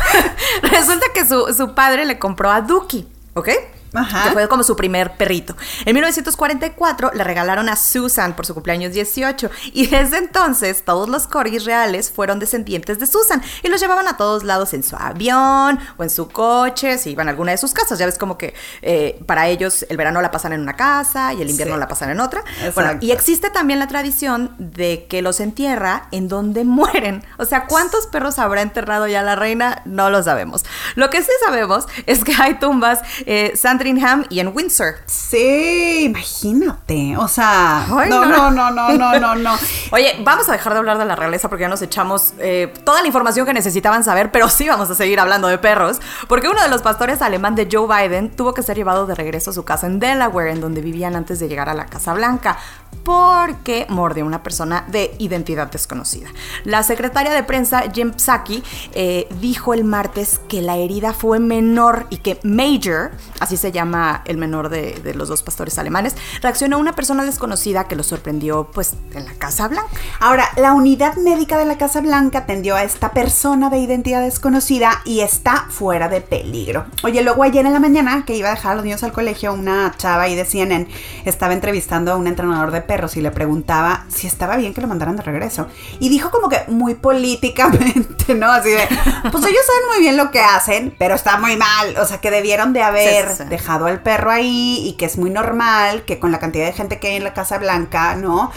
resulta 0.62 1.06
que 1.14 1.26
su, 1.26 1.52
su 1.54 1.74
padre 1.74 2.04
le 2.06 2.18
compró 2.18 2.50
a 2.50 2.60
Duki, 2.62 3.06
¿ok? 3.34 3.48
Ajá. 3.94 4.24
Que 4.24 4.30
fue 4.30 4.48
como 4.48 4.62
su 4.62 4.74
primer 4.76 5.16
perrito. 5.16 5.56
En 5.84 5.94
1944 5.94 7.12
le 7.14 7.24
regalaron 7.24 7.68
a 7.68 7.76
Susan 7.76 8.34
por 8.34 8.46
su 8.46 8.54
cumpleaños 8.54 8.92
18 8.92 9.50
y 9.72 9.86
desde 9.86 10.18
entonces 10.18 10.84
todos 10.84 11.08
los 11.08 11.26
corgis 11.26 11.64
reales 11.64 12.10
fueron 12.10 12.38
descendientes 12.38 12.98
de 12.98 13.06
Susan 13.06 13.42
y 13.62 13.68
los 13.68 13.80
llevaban 13.80 14.08
a 14.08 14.16
todos 14.16 14.44
lados 14.44 14.72
en 14.74 14.82
su 14.82 14.96
avión 14.96 15.78
o 15.96 16.02
en 16.02 16.10
su 16.10 16.28
coche, 16.28 16.98
si 16.98 17.10
iban 17.10 17.28
a 17.28 17.30
alguna 17.30 17.52
de 17.52 17.58
sus 17.58 17.72
casas. 17.72 17.98
Ya 17.98 18.06
ves 18.06 18.18
como 18.18 18.38
que 18.38 18.54
eh, 18.82 19.20
para 19.26 19.48
ellos 19.48 19.84
el 19.88 19.96
verano 19.96 20.20
la 20.22 20.30
pasan 20.30 20.52
en 20.52 20.60
una 20.60 20.74
casa 20.76 21.32
y 21.34 21.42
el 21.42 21.50
invierno 21.50 21.74
Sí. 21.74 21.80
la 21.80 21.88
pasan 21.88 22.10
en 22.10 22.20
otra. 22.20 22.40
Exacto. 22.56 22.72
Bueno, 22.74 22.98
y 23.00 23.12
existe 23.12 23.48
también 23.50 23.78
la 23.78 23.86
tradición 23.88 24.54
de 24.58 25.06
que 25.08 25.22
los 25.22 25.40
entierra 25.40 26.08
en 26.10 26.28
donde 26.28 26.64
mueren. 26.64 27.24
O 27.38 27.44
sea, 27.44 27.66
¿cuántos 27.66 28.06
perros 28.06 28.38
habrá 28.38 28.62
enterrado 28.62 29.06
ya 29.06 29.22
la 29.22 29.36
reina? 29.36 29.82
No 29.84 30.10
lo 30.10 30.22
sabemos. 30.22 30.64
Lo 30.96 31.08
que 31.10 31.22
sí 31.22 31.30
sabemos 31.44 31.86
es 32.06 32.24
que 32.24 32.34
hay 32.38 32.54
tumbas 32.58 33.00
eh, 33.26 33.52
Sandringham 33.82 34.24
y 34.30 34.38
en 34.38 34.54
Windsor. 34.54 34.94
Sí, 35.06 36.04
imagínate. 36.04 37.16
O 37.16 37.26
sea, 37.26 37.84
Ay, 37.84 38.08
no, 38.08 38.24
no. 38.24 38.50
no, 38.50 38.70
no, 38.70 38.70
no, 38.70 38.96
no, 38.96 39.18
no, 39.18 39.34
no. 39.34 39.58
Oye, 39.90 40.20
vamos 40.22 40.48
a 40.48 40.52
dejar 40.52 40.72
de 40.72 40.78
hablar 40.78 40.98
de 40.98 41.04
la 41.04 41.16
realeza 41.16 41.48
porque 41.48 41.62
ya 41.62 41.68
nos 41.68 41.82
echamos 41.82 42.32
eh, 42.38 42.72
toda 42.84 43.00
la 43.00 43.08
información 43.08 43.44
que 43.44 43.52
necesitaban 43.52 44.04
saber, 44.04 44.30
pero 44.30 44.48
sí 44.48 44.68
vamos 44.68 44.88
a 44.90 44.94
seguir 44.94 45.18
hablando 45.18 45.48
de 45.48 45.58
perros, 45.58 46.00
porque 46.28 46.48
uno 46.48 46.62
de 46.62 46.68
los 46.68 46.80
pastores 46.80 47.22
alemán 47.22 47.56
de 47.56 47.68
Joe 47.70 47.88
Biden 47.88 48.30
tuvo 48.30 48.54
que 48.54 48.62
ser 48.62 48.76
llevado 48.76 49.06
de 49.06 49.16
regreso 49.16 49.50
a 49.50 49.52
su 49.52 49.64
casa 49.64 49.88
en 49.88 49.98
Delaware, 49.98 50.52
en 50.52 50.60
donde 50.60 50.80
vivían 50.80 51.16
antes 51.16 51.40
de 51.40 51.48
llegar 51.48 51.68
a 51.68 51.74
la 51.74 51.86
Casa 51.86 52.14
Blanca, 52.14 52.58
porque 53.04 53.86
mordió 53.88 54.22
a 54.22 54.26
una 54.28 54.44
persona 54.44 54.84
de 54.86 55.14
identidad 55.18 55.70
desconocida. 55.70 56.28
La 56.64 56.84
secretaria 56.84 57.32
de 57.32 57.42
prensa, 57.42 57.82
Jim 57.92 58.12
Psaki, 58.16 58.62
eh, 58.92 59.26
dijo 59.40 59.74
el 59.74 59.82
martes 59.82 60.40
que 60.48 60.62
la 60.62 60.76
herida 60.76 61.12
fue 61.12 61.40
menor 61.40 62.06
y 62.10 62.18
que 62.18 62.38
Major, 62.44 63.10
así 63.40 63.56
se 63.56 63.71
llama 63.72 64.22
el 64.26 64.38
menor 64.38 64.68
de, 64.68 65.00
de 65.02 65.14
los 65.14 65.28
dos 65.28 65.42
pastores 65.42 65.78
alemanes, 65.78 66.14
reaccionó 66.40 66.78
una 66.78 66.94
persona 66.94 67.24
desconocida 67.24 67.88
que 67.88 67.96
lo 67.96 68.02
sorprendió 68.02 68.70
pues 68.72 68.94
en 69.14 69.24
la 69.24 69.34
Casa 69.34 69.68
Blanca. 69.68 69.88
Ahora, 70.20 70.48
la 70.56 70.72
unidad 70.72 71.16
médica 71.16 71.58
de 71.58 71.64
la 71.64 71.78
Casa 71.78 72.00
Blanca 72.00 72.40
atendió 72.40 72.76
a 72.76 72.84
esta 72.84 73.12
persona 73.12 73.70
de 73.70 73.78
identidad 73.78 74.22
desconocida 74.22 75.02
y 75.04 75.20
está 75.20 75.66
fuera 75.68 76.08
de 76.08 76.20
peligro. 76.20 76.86
Oye, 77.02 77.22
luego 77.22 77.42
ayer 77.42 77.64
en 77.66 77.72
la 77.72 77.80
mañana 77.80 78.24
que 78.24 78.36
iba 78.36 78.48
a 78.48 78.54
dejar 78.54 78.72
a 78.72 78.74
los 78.76 78.84
niños 78.84 79.02
al 79.02 79.12
colegio, 79.12 79.52
una 79.52 79.92
chava 79.96 80.24
ahí 80.24 80.34
de 80.34 80.44
CNN 80.44 80.86
estaba 81.24 81.52
entrevistando 81.52 82.12
a 82.12 82.16
un 82.16 82.26
entrenador 82.26 82.70
de 82.70 82.80
perros 82.82 83.16
y 83.16 83.20
le 83.20 83.30
preguntaba 83.30 84.04
si 84.08 84.26
estaba 84.26 84.56
bien 84.56 84.74
que 84.74 84.80
lo 84.80 84.88
mandaran 84.88 85.16
de 85.16 85.22
regreso. 85.22 85.66
Y 85.98 86.08
dijo 86.08 86.30
como 86.30 86.48
que 86.48 86.62
muy 86.68 86.94
políticamente, 86.94 88.34
¿no? 88.34 88.50
Así 88.50 88.70
de, 88.70 88.86
pues 89.30 89.44
ellos 89.44 89.62
saben 89.66 89.88
muy 89.94 90.00
bien 90.00 90.16
lo 90.16 90.30
que 90.30 90.40
hacen, 90.40 90.94
pero 90.98 91.14
está 91.14 91.38
muy 91.38 91.56
mal. 91.56 91.96
O 91.98 92.06
sea, 92.06 92.18
que 92.18 92.30
debieron 92.30 92.72
de 92.72 92.82
haber 92.82 93.28
sí. 93.34 93.44
Dejado 93.62 93.86
al 93.86 94.00
perro 94.02 94.30
ahí 94.32 94.82
y 94.88 94.94
que 94.94 95.04
es 95.04 95.16
muy 95.16 95.30
normal 95.30 96.02
que 96.04 96.18
con 96.18 96.32
la 96.32 96.38
cantidad 96.40 96.66
de 96.66 96.72
gente 96.72 96.98
que 96.98 97.08
hay 97.08 97.16
en 97.16 97.24
la 97.24 97.32
Casa 97.32 97.58
Blanca, 97.58 98.16
¿no? 98.16 98.50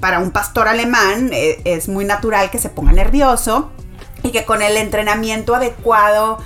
Para 0.00 0.18
un 0.18 0.30
pastor 0.30 0.68
alemán 0.68 1.30
eh, 1.32 1.60
es 1.64 1.88
muy 1.88 2.04
natural 2.04 2.50
que 2.50 2.58
se 2.58 2.68
ponga 2.68 2.92
nervioso 2.92 3.70
y 4.22 4.30
que 4.30 4.44
con 4.44 4.60
el 4.62 4.76
entrenamiento 4.76 5.54
adecuado 5.54 6.38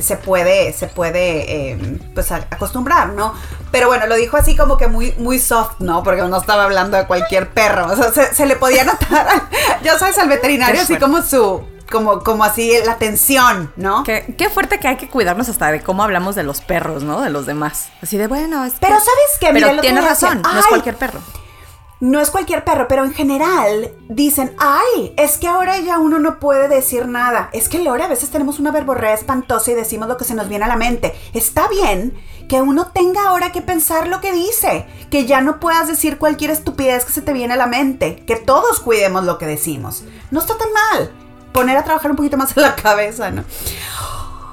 se 0.00 0.16
puede, 0.16 0.72
se 0.74 0.88
puede 0.88 1.70
eh, 1.72 1.98
pues 2.14 2.30
acostumbrar, 2.32 3.10
¿no? 3.10 3.32
Pero 3.70 3.86
bueno, 3.86 4.06
lo 4.06 4.16
dijo 4.16 4.36
así 4.36 4.54
como 4.56 4.76
que 4.76 4.88
muy, 4.88 5.14
muy 5.18 5.38
soft, 5.38 5.76
¿no? 5.78 6.02
Porque 6.02 6.20
no 6.22 6.36
estaba 6.36 6.64
hablando 6.64 6.96
de 6.98 7.06
cualquier 7.06 7.48
perro. 7.50 7.86
O 7.86 7.96
sea, 7.96 8.10
se, 8.12 8.34
se 8.34 8.44
le 8.46 8.56
podía 8.56 8.84
notar, 8.84 9.26
al- 9.28 9.48
ya 9.82 9.96
sabes, 9.98 10.18
al 10.18 10.28
veterinario 10.28 10.82
así 10.82 10.96
como 10.96 11.22
su, 11.22 11.62
como, 11.90 12.20
como 12.20 12.44
así 12.44 12.72
la 12.86 12.96
tensión, 12.98 13.72
¿no? 13.76 14.04
Qué, 14.04 14.34
qué 14.38 14.48
fuerte 14.48 14.78
que 14.80 14.88
hay 14.88 14.96
que 14.96 15.08
cuidarnos 15.08 15.48
hasta 15.48 15.70
de 15.72 15.82
cómo 15.82 16.02
hablamos 16.02 16.34
de 16.34 16.42
los 16.42 16.60
perros, 16.60 17.02
¿no? 17.02 17.20
De 17.20 17.30
los 17.30 17.46
demás. 17.46 17.88
Así 18.02 18.16
de, 18.16 18.26
bueno, 18.26 18.64
es 18.64 18.74
que- 18.74 18.80
Pero 18.80 18.94
¿sabes 18.96 19.38
qué? 19.40 19.52
Mira, 19.52 19.68
Pero 19.68 19.82
tienes 19.82 20.04
razón, 20.04 20.40
no 20.42 20.50
es 20.58 20.64
"Ay, 20.64 20.68
cualquier 20.70 20.96
perro. 20.96 21.20
No 22.02 22.18
es 22.18 22.30
cualquier 22.30 22.64
perro, 22.64 22.88
pero 22.88 23.04
en 23.04 23.12
general 23.12 23.92
dicen, 24.08 24.54
ay, 24.58 25.12
es 25.18 25.36
que 25.36 25.48
ahora 25.48 25.76
ya 25.80 25.98
uno 25.98 26.18
no 26.18 26.38
puede 26.40 26.66
decir 26.66 27.06
nada. 27.06 27.50
Es 27.52 27.68
que 27.68 27.78
Lore, 27.78 28.04
a 28.04 28.08
veces 28.08 28.30
tenemos 28.30 28.58
una 28.58 28.70
verborrea 28.70 29.12
espantosa 29.12 29.70
y 29.70 29.74
decimos 29.74 30.08
lo 30.08 30.16
que 30.16 30.24
se 30.24 30.34
nos 30.34 30.48
viene 30.48 30.64
a 30.64 30.68
la 30.68 30.76
mente. 30.76 31.14
Está 31.34 31.68
bien 31.68 32.14
que 32.48 32.62
uno 32.62 32.86
tenga 32.86 33.28
ahora 33.28 33.52
que 33.52 33.60
pensar 33.60 34.08
lo 34.08 34.22
que 34.22 34.32
dice, 34.32 34.86
que 35.10 35.26
ya 35.26 35.42
no 35.42 35.60
puedas 35.60 35.88
decir 35.88 36.16
cualquier 36.16 36.50
estupidez 36.52 37.04
que 37.04 37.12
se 37.12 37.20
te 37.20 37.34
viene 37.34 37.52
a 37.52 37.58
la 37.58 37.66
mente, 37.66 38.24
que 38.26 38.36
todos 38.36 38.80
cuidemos 38.80 39.24
lo 39.24 39.36
que 39.36 39.44
decimos. 39.44 40.02
No 40.30 40.40
está 40.40 40.56
tan 40.56 40.68
mal. 40.72 41.12
Poner 41.52 41.76
a 41.76 41.84
trabajar 41.84 42.10
un 42.10 42.16
poquito 42.16 42.36
más 42.36 42.56
en 42.56 42.62
la 42.62 42.74
cabeza, 42.76 43.30
¿no? 43.30 43.44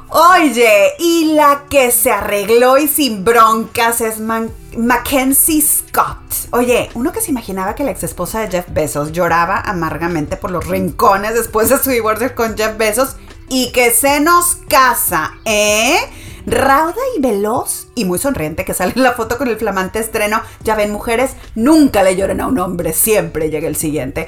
Oye, 0.10 0.94
y 1.00 1.34
la 1.34 1.66
que 1.70 1.92
se 1.92 2.12
arregló 2.12 2.78
y 2.78 2.88
sin 2.88 3.26
broncas 3.26 4.00
es 4.00 4.20
Mackenzie 4.20 5.62
Scott. 5.62 6.18
Oye, 6.52 6.90
uno 6.94 7.12
que 7.12 7.20
se 7.20 7.32
imaginaba 7.32 7.76
que 7.76 7.84
la 7.84 7.92
ex 7.92 8.04
esposa 8.04 8.40
de 8.40 8.50
Jeff 8.50 8.68
Bezos 8.70 9.12
lloraba 9.12 9.60
amargamente 9.60 10.38
por 10.38 10.52
los 10.52 10.66
rincones 10.66 11.34
después 11.34 11.68
de 11.70 11.78
su 11.78 11.90
divorcio 11.90 12.34
con 12.36 12.56
Jeff 12.56 12.78
Bezos 12.78 13.18
y 13.50 13.72
que 13.74 13.92
se 13.92 14.22
nos 14.22 14.56
casa, 14.70 15.34
¿eh? 15.44 15.98
Rauda 16.46 17.02
y 17.18 17.22
veloz 17.22 17.90
y 17.94 18.06
muy 18.06 18.18
sonriente 18.18 18.64
que 18.64 18.74
sale 18.74 18.94
en 18.96 19.04
la 19.04 19.12
foto 19.12 19.38
con 19.38 19.50
el 19.50 19.58
flamante 19.58 20.00
estreno. 20.00 20.42
Ya 20.64 20.76
ven, 20.76 20.94
mujeres, 20.94 21.32
nunca 21.56 22.04
le 22.04 22.16
lloren 22.16 22.40
a 22.40 22.48
un 22.48 22.58
hombre, 22.60 22.94
siempre 22.94 23.50
llega 23.50 23.68
el 23.68 23.76
siguiente. 23.76 24.28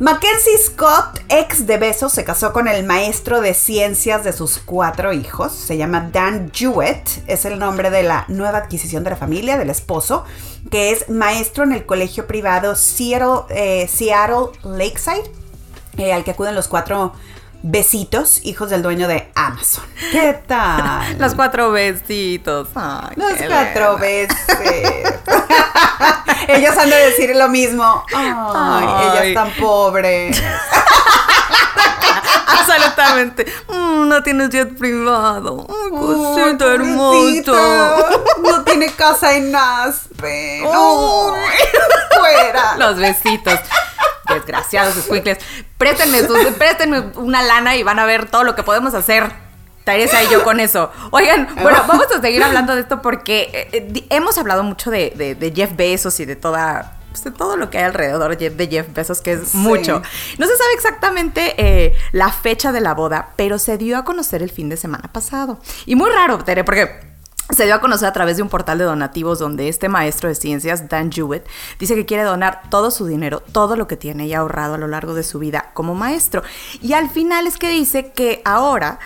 Mackenzie 0.00 0.56
Scott, 0.56 1.20
ex 1.28 1.66
de 1.66 1.76
Besos, 1.76 2.10
se 2.12 2.24
casó 2.24 2.54
con 2.54 2.66
el 2.68 2.86
maestro 2.86 3.42
de 3.42 3.52
ciencias 3.52 4.24
de 4.24 4.32
sus 4.32 4.56
cuatro 4.56 5.12
hijos. 5.12 5.52
Se 5.52 5.76
llama 5.76 6.08
Dan 6.10 6.50
Jewett, 6.54 7.06
es 7.26 7.44
el 7.44 7.58
nombre 7.58 7.90
de 7.90 8.02
la 8.02 8.24
nueva 8.28 8.56
adquisición 8.56 9.04
de 9.04 9.10
la 9.10 9.16
familia, 9.16 9.58
del 9.58 9.68
esposo, 9.68 10.24
que 10.70 10.90
es 10.90 11.10
maestro 11.10 11.64
en 11.64 11.72
el 11.72 11.84
colegio 11.84 12.26
privado 12.26 12.76
Seattle, 12.76 13.42
eh, 13.50 13.86
Seattle 13.88 14.58
Lakeside, 14.64 15.30
eh, 15.98 16.14
al 16.14 16.24
que 16.24 16.30
acuden 16.30 16.54
los 16.54 16.66
cuatro 16.66 17.12
besitos, 17.62 18.40
hijos 18.42 18.70
del 18.70 18.80
dueño 18.80 19.06
de 19.06 19.30
Amazon. 19.34 19.84
¿Qué 20.12 20.40
tal? 20.46 21.14
Los 21.18 21.34
cuatro 21.34 21.72
besitos. 21.72 22.68
Ay, 22.74 23.16
Los 23.16 23.34
cuatro 23.46 23.98
linda. 23.98 24.34
Ellos 26.48 26.76
han 26.76 26.90
de 26.90 26.96
decir 26.96 27.34
lo 27.34 27.48
mismo. 27.48 28.04
Ay, 28.14 28.32
Ay. 28.54 28.84
ella 29.10 29.24
es 29.24 29.34
tan 29.34 29.50
pobre. 29.52 30.30
Absolutamente. 32.46 33.46
Mm, 33.68 34.08
no 34.08 34.22
tienes 34.22 34.50
jet 34.50 34.76
privado. 34.78 35.66
Ay, 35.68 35.90
cosita 35.90 36.76
pobrecita. 36.76 37.96
No 38.42 38.62
tiene 38.64 38.92
casa 38.92 39.34
en 39.36 39.54
Aspen. 39.54 40.64
Fuera. 42.18 42.76
Los 42.78 42.96
besitos. 42.96 43.58
Desgraciados 44.28 44.94
squinkles. 44.94 45.38
Préstenme, 45.76 46.22
préstenme 46.52 47.00
una 47.16 47.42
lana 47.42 47.76
y 47.76 47.82
van 47.82 47.98
a 47.98 48.04
ver 48.04 48.30
todo 48.30 48.44
lo 48.44 48.54
que 48.54 48.62
podemos 48.62 48.94
hacer. 48.94 49.49
Teresa 49.84 50.22
y 50.22 50.28
yo 50.30 50.44
con 50.44 50.60
eso. 50.60 50.90
Oigan, 51.10 51.48
bueno, 51.62 51.78
vamos 51.88 52.06
a 52.16 52.20
seguir 52.20 52.42
hablando 52.42 52.74
de 52.74 52.82
esto 52.82 53.00
porque 53.02 53.50
eh, 53.52 53.68
eh, 53.94 54.06
hemos 54.10 54.36
hablado 54.38 54.62
mucho 54.62 54.90
de, 54.90 55.12
de- 55.16 55.34
de 55.34 55.52
Jeff 55.52 55.74
Bezos 55.76 56.20
y 56.20 56.24
de 56.26 56.36
toda. 56.36 56.98
pues, 57.10 57.24
de 57.24 57.30
todo 57.32 57.56
lo 57.56 57.70
que 57.70 57.78
hay 57.78 57.84
alrededor 57.84 58.36
de 58.36 58.68
Jeff- 58.68 58.92
Bezos, 58.94 59.20
que 59.20 59.32
es 59.32 59.48
Sí. 59.48 59.56
mucho. 59.56 60.00
No 60.38 60.46
se 60.46 60.56
sabe 60.56 60.72
exactamente 60.74 61.54
eh, 61.58 61.94
la 62.12 62.30
fecha 62.30 62.70
de 62.72 62.80
la 62.80 62.94
boda, 62.94 63.30
pero 63.36 63.58
se 63.58 63.78
dio 63.78 63.98
a 63.98 64.04
conocer 64.04 64.42
el 64.42 64.50
fin 64.50 64.68
de 64.68 64.76
semana 64.76 65.08
pasado. 65.12 65.58
Y 65.86 65.96
muy 65.96 66.10
raro, 66.10 66.38
Tere, 66.44 66.62
porque 66.62 67.08
se 67.50 67.64
dio 67.64 67.74
a 67.74 67.80
conocer 67.80 68.06
a 68.06 68.12
través 68.12 68.36
de 68.36 68.44
un 68.44 68.48
portal 68.48 68.78
de 68.78 68.84
donativos 68.84 69.40
donde 69.40 69.68
este 69.68 69.88
maestro 69.88 70.28
de 70.28 70.36
ciencias, 70.36 70.88
Dan 70.88 71.10
Jewett, 71.10 71.44
dice 71.80 71.96
que 71.96 72.06
quiere 72.06 72.22
donar 72.22 72.62
todo 72.70 72.92
su 72.92 73.06
dinero, 73.06 73.42
todo 73.50 73.74
lo 73.74 73.88
que 73.88 73.96
tiene 73.96 74.26
y 74.28 74.34
ahorrado 74.34 74.74
a 74.74 74.78
lo 74.78 74.86
largo 74.86 75.14
de 75.14 75.24
su 75.24 75.40
vida 75.40 75.70
como 75.74 75.96
maestro. 75.96 76.44
Y 76.80 76.92
al 76.92 77.10
final 77.10 77.48
es 77.48 77.56
que 77.58 77.68
dice 77.70 78.12
que 78.12 78.40
ahora, 78.44 79.00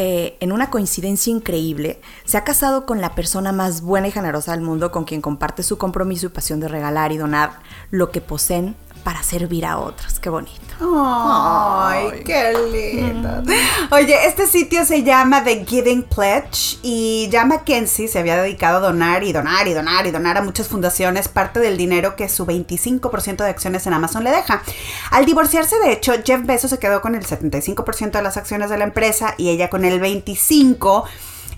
eh, 0.00 0.36
en 0.38 0.52
una 0.52 0.70
coincidencia 0.70 1.32
increíble, 1.32 2.00
se 2.24 2.38
ha 2.38 2.44
casado 2.44 2.86
con 2.86 3.00
la 3.00 3.16
persona 3.16 3.50
más 3.50 3.80
buena 3.80 4.06
y 4.06 4.12
generosa 4.12 4.52
del 4.52 4.60
mundo 4.60 4.92
con 4.92 5.04
quien 5.04 5.20
comparte 5.20 5.64
su 5.64 5.76
compromiso 5.76 6.26
y 6.26 6.28
pasión 6.28 6.60
de 6.60 6.68
regalar 6.68 7.10
y 7.10 7.16
donar 7.16 7.58
lo 7.90 8.12
que 8.12 8.20
poseen 8.20 8.76
para 9.08 9.22
servir 9.22 9.64
a 9.64 9.78
otros. 9.78 10.20
Qué 10.20 10.28
bonito. 10.28 10.60
Ay, 10.82 12.22
qué 12.26 12.52
linda. 12.70 13.42
Oye, 13.90 14.26
este 14.26 14.46
sitio 14.46 14.84
se 14.84 15.02
llama 15.02 15.42
The 15.42 15.64
Giving 15.64 16.02
Pledge 16.02 16.76
y 16.82 17.26
ya 17.30 17.46
Mackenzie 17.46 18.06
se 18.06 18.18
había 18.18 18.36
dedicado 18.36 18.76
a 18.76 18.80
donar 18.80 19.24
y 19.24 19.32
donar 19.32 19.66
y 19.66 19.72
donar 19.72 20.06
y 20.06 20.10
donar 20.10 20.36
a 20.36 20.42
muchas 20.42 20.68
fundaciones 20.68 21.28
parte 21.28 21.58
del 21.58 21.78
dinero 21.78 22.16
que 22.16 22.28
su 22.28 22.44
25% 22.44 23.36
de 23.38 23.48
acciones 23.48 23.86
en 23.86 23.94
Amazon 23.94 24.24
le 24.24 24.30
deja. 24.30 24.62
Al 25.10 25.24
divorciarse, 25.24 25.78
de 25.78 25.90
hecho, 25.90 26.12
Jeff 26.22 26.44
Bezos 26.44 26.68
se 26.68 26.78
quedó 26.78 27.00
con 27.00 27.14
el 27.14 27.24
75% 27.24 28.10
de 28.10 28.22
las 28.22 28.36
acciones 28.36 28.68
de 28.68 28.76
la 28.76 28.84
empresa 28.84 29.32
y 29.38 29.48
ella 29.48 29.70
con 29.70 29.86
el 29.86 30.02
25%. 30.02 31.04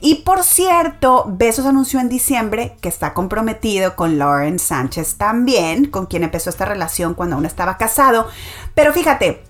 Y 0.01 0.17
por 0.17 0.43
cierto, 0.43 1.27
Besos 1.29 1.67
anunció 1.67 2.01
en 2.01 2.09
diciembre 2.09 2.77
que 2.81 2.89
está 2.89 3.13
comprometido 3.13 3.97
con 3.97 4.19
Lauren 4.19 4.59
Sánchez 4.59 5.17
también, 5.17 5.87
con 5.87 6.07
quien 6.07 6.25
empezó 6.25 6.49
esta 6.49 6.65
relación 6.65 7.15
cuando 7.15 7.37
aún 7.37 7.45
estaba 7.45 7.77
casado. 7.77 8.27
Pero 8.75 8.95
fíjate, 8.95 9.43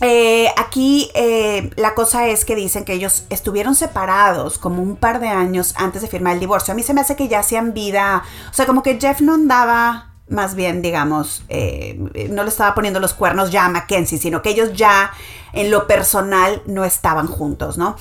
eh, 0.00 0.48
aquí 0.58 1.10
eh, 1.14 1.70
la 1.76 1.94
cosa 1.94 2.26
es 2.26 2.44
que 2.44 2.56
dicen 2.56 2.84
que 2.84 2.94
ellos 2.94 3.24
estuvieron 3.30 3.74
separados 3.74 4.58
como 4.58 4.82
un 4.82 4.96
par 4.96 5.20
de 5.20 5.28
años 5.28 5.74
antes 5.76 6.02
de 6.02 6.08
firmar 6.08 6.34
el 6.34 6.40
divorcio. 6.40 6.72
A 6.72 6.74
mí 6.74 6.82
se 6.82 6.92
me 6.92 7.00
hace 7.00 7.14
que 7.14 7.28
ya 7.28 7.38
hacían 7.38 7.72
vida, 7.72 8.24
o 8.50 8.54
sea, 8.54 8.66
como 8.66 8.82
que 8.82 8.98
Jeff 9.00 9.20
no 9.20 9.34
andaba 9.34 10.10
más 10.28 10.56
bien, 10.56 10.82
digamos, 10.82 11.44
eh, 11.48 12.28
no 12.30 12.42
le 12.42 12.48
estaba 12.48 12.74
poniendo 12.74 12.98
los 12.98 13.14
cuernos 13.14 13.52
ya 13.52 13.64
a 13.64 13.68
Mackenzie, 13.68 14.18
sino 14.18 14.42
que 14.42 14.50
ellos 14.50 14.72
ya 14.74 15.12
en 15.52 15.70
lo 15.70 15.86
personal 15.86 16.62
no 16.66 16.84
estaban 16.84 17.28
juntos, 17.28 17.78
¿no? 17.78 17.96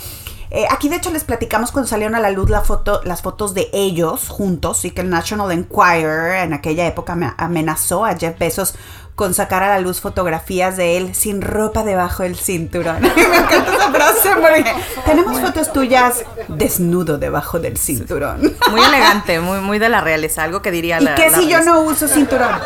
Eh, 0.56 0.65
aquí 0.70 0.88
de 0.88 0.96
hecho 0.96 1.12
les 1.12 1.26
platicamos 1.26 1.74
cuando 1.74 1.89
salieron 1.89 2.15
a 2.15 2.22
la 2.22 2.30
luz 2.30 2.50
la 2.50 2.62
foto, 2.62 3.02
las 3.04 3.22
fotos 3.22 3.54
de 3.54 3.70
ellos 3.74 4.30
juntos 4.30 4.86
y 4.86 4.91
que 4.91 5.02
el 5.02 5.10
National 5.10 5.52
Enquirer 5.52 6.46
en 6.46 6.54
aquella 6.54 6.88
época 6.88 7.36
amenazó 7.38 8.06
a 8.06 8.15
Jeff 8.15 8.39
Bezos 8.39 8.74
con 9.15 9.34
sacar 9.34 9.63
a 9.63 9.68
la 9.68 9.80
luz 9.82 10.00
fotografías 10.00 10.78
de 10.78 10.96
él 10.96 11.13
sin 11.13 11.41
ropa 11.41 11.84
debajo 11.84 12.24
del 12.24 12.38
cinturón. 12.38 13.02
Me 13.02 13.38
encanta 13.38 13.74
esa 13.74 13.91
frase 13.91 14.30
porque 14.30 14.74
tenemos 15.06 15.41
fotos 15.41 15.74
tuyas 15.74 16.24
desnudo 16.48 17.18
debajo 17.18 17.60
del 17.60 17.78
cinturón. 17.78 18.56
Muy 18.72 18.82
elegante, 18.82 19.41
muy, 19.41 19.60
muy 19.60 19.78
de 19.78 19.89
la 19.89 20.00
realeza, 20.00 20.44
algo 20.44 20.62
que 20.62 20.72
diría 20.72 21.02
la 21.02 21.12
¿Y 21.12 21.15
qué 21.15 21.32
si 21.32 21.50
yo 21.50 21.62
no 21.63 21.82
uso 21.82 22.08
cinturón? 22.08 22.52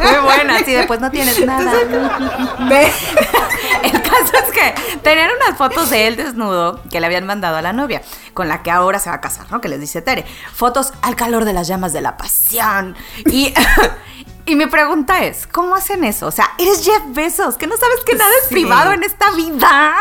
muy 0.00 0.16
buena, 0.24 0.58
sí, 0.64 0.72
después 0.72 1.00
no 1.00 1.12
tienes 1.12 1.38
nada. 1.46 1.72
El 1.72 1.88
caso 1.88 2.00
es 2.70 3.63
que 4.54 4.98
tenían 5.02 5.30
unas 5.36 5.58
fotos 5.58 5.90
de 5.90 6.06
él 6.06 6.16
desnudo 6.16 6.80
que 6.90 7.00
le 7.00 7.06
habían 7.06 7.26
mandado 7.26 7.56
a 7.56 7.62
la 7.62 7.72
novia, 7.72 8.00
con 8.32 8.48
la 8.48 8.62
que 8.62 8.70
ahora 8.70 8.98
se 8.98 9.10
va 9.10 9.16
a 9.16 9.20
casar, 9.20 9.50
¿no? 9.50 9.60
Que 9.60 9.68
les 9.68 9.80
dice 9.80 10.00
Tere. 10.00 10.24
Fotos 10.54 10.94
al 11.02 11.16
calor 11.16 11.44
de 11.44 11.52
las 11.52 11.68
llamas 11.68 11.92
de 11.92 12.00
la 12.00 12.16
pasión. 12.16 12.96
Y 13.26 13.52
Y 14.46 14.56
mi 14.56 14.66
pregunta 14.66 15.24
es, 15.24 15.46
¿cómo 15.46 15.74
hacen 15.74 16.04
eso? 16.04 16.26
O 16.26 16.30
sea, 16.30 16.50
eres 16.58 16.84
Jeff 16.84 17.02
Bezos, 17.08 17.56
que 17.56 17.66
no 17.66 17.76
sabes 17.78 18.04
que 18.04 18.14
nada 18.14 18.30
es 18.42 18.48
privado 18.48 18.92
en 18.92 19.02
esta 19.02 19.30
vida. 19.30 19.94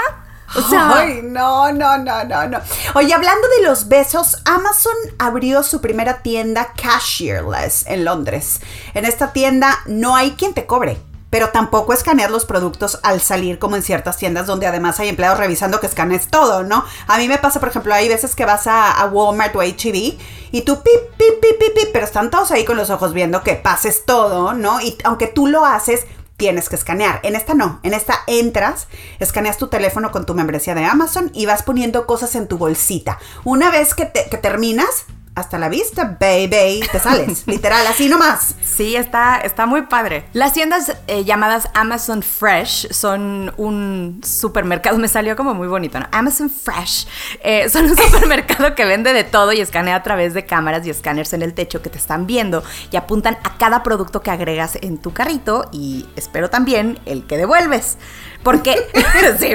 O 0.56 0.62
sea, 0.62 0.98
Ay, 0.98 1.22
no, 1.24 1.72
no, 1.72 1.98
no, 1.98 2.24
no, 2.26 2.48
no. 2.48 2.60
Oye, 2.94 3.14
hablando 3.14 3.48
de 3.58 3.64
los 3.64 3.88
besos, 3.88 4.38
Amazon 4.44 4.94
abrió 5.18 5.64
su 5.64 5.80
primera 5.80 6.22
tienda 6.22 6.74
cashierless 6.76 7.88
en 7.88 8.04
Londres. 8.04 8.60
En 8.94 9.06
esta 9.06 9.32
tienda 9.32 9.80
no 9.86 10.16
hay 10.16 10.32
quien 10.32 10.54
te 10.54 10.66
cobre 10.66 11.00
pero 11.34 11.50
tampoco 11.50 11.94
escanear 11.94 12.30
los 12.30 12.46
productos 12.46 13.00
al 13.02 13.20
salir 13.20 13.58
como 13.58 13.76
en 13.76 13.82
ciertas 13.82 14.18
tiendas 14.18 14.46
donde 14.46 14.68
además 14.68 15.00
hay 15.00 15.10
empleados 15.10 15.40
revisando 15.40 15.80
que 15.80 15.88
escanees 15.88 16.28
todo, 16.28 16.62
¿no? 16.64 16.86
A 17.08 17.18
mí 17.18 17.28
me 17.28 17.40
pasa, 17.40 17.60
por 17.60 17.70
ejemplo, 17.70 17.92
hay 17.92 18.08
veces 18.08 18.36
que 18.36 18.46
vas 18.46 18.68
a, 18.68 19.04
Walmart 19.12 19.56
o 19.56 19.62
H&B 19.62 20.16
y 20.52 20.62
tú 20.62 20.84
pip, 20.84 20.94
pip, 21.18 21.42
pip, 21.42 21.58
pip, 21.58 21.74
pip, 21.74 21.90
pero 21.92 22.06
están 22.06 22.30
todos 22.30 22.52
ahí 22.52 22.64
con 22.66 22.78
los 22.78 22.92
ojos 22.92 23.14
viendo 23.14 23.42
que 23.42 23.56
pases 23.56 24.06
todo, 24.06 24.54
¿no? 24.54 24.80
Y 24.80 24.96
aunque 25.06 25.26
tú 25.26 25.48
lo 25.48 25.66
haces, 25.66 26.06
tienes 26.38 26.70
que 26.70 26.76
escanear. 26.76 27.20
En 27.24 27.36
esta 27.36 27.56
no, 27.56 27.80
en 27.82 27.96
esta 27.96 28.14
entras, 28.28 28.88
escaneas 29.18 29.58
tu 29.58 29.70
teléfono 29.70 30.12
con 30.12 30.28
tu 30.28 30.36
membresía 30.36 30.76
de 30.76 30.86
Amazon 30.86 31.32
y 31.34 31.48
vas 31.48 31.64
poniendo 31.64 32.06
cosas 32.06 32.36
en 32.36 32.48
tu 32.48 32.60
bolsita. 32.60 33.18
Una 33.44 33.72
vez 33.72 33.96
que 33.96 34.06
terminas, 34.06 35.08
hasta 35.36 35.58
la 35.58 35.70
vista, 35.70 36.18
baby, 36.20 36.82
te 36.92 37.00
sales, 37.00 37.44
literal, 37.48 37.86
así 37.88 38.08
nomás. 38.08 38.56
Sí, 38.64 38.96
está, 38.96 39.38
está 39.38 39.66
muy 39.66 39.84
padre. 39.84 40.26
Las 40.34 40.54
tiendas 40.54 40.96
eh, 41.08 41.24
llamadas 41.24 41.70
Amazon 41.74 42.22
Fresh 42.22 42.92
son 42.92 43.52
un 43.58 44.22
supermercado, 44.24 44.98
me 45.00 45.08
salió 45.08 45.36
como 45.36 45.54
muy 45.54 45.68
bonito, 45.68 46.00
¿no? 46.00 46.08
Amazon 46.12 46.50
Fresh. 46.50 47.08
Eh, 47.42 47.70
son 47.72 47.86
un 47.86 47.98
supermercado 47.98 48.76
que 48.76 48.86
vende 48.86 49.14
de 49.14 49.24
todo 49.24 49.54
y 49.54 49.60
escanea 49.60 49.96
a 49.96 50.04
través 50.04 50.34
de 50.34 50.46
cámaras 50.46 50.86
y 50.86 50.92
escáneres 50.92 51.34
en 51.34 51.42
el 51.42 51.54
techo 51.54 51.82
que 51.82 51.90
te 51.90 51.98
están 51.98 52.28
viendo 52.28 52.64
y 52.92 52.98
apuntan 52.98 53.38
a 53.44 53.58
cada 53.58 53.82
producto 53.84 54.22
que 54.22 54.32
agregas 54.32 54.78
en 54.82 54.98
tu 54.98 55.14
carrito 55.14 55.70
y 55.72 56.06
espero 56.16 56.50
también 56.50 57.00
el 57.06 57.26
que 57.26 57.38
devuelves. 57.38 57.98
Porque, 58.44 58.76
sí, 59.40 59.54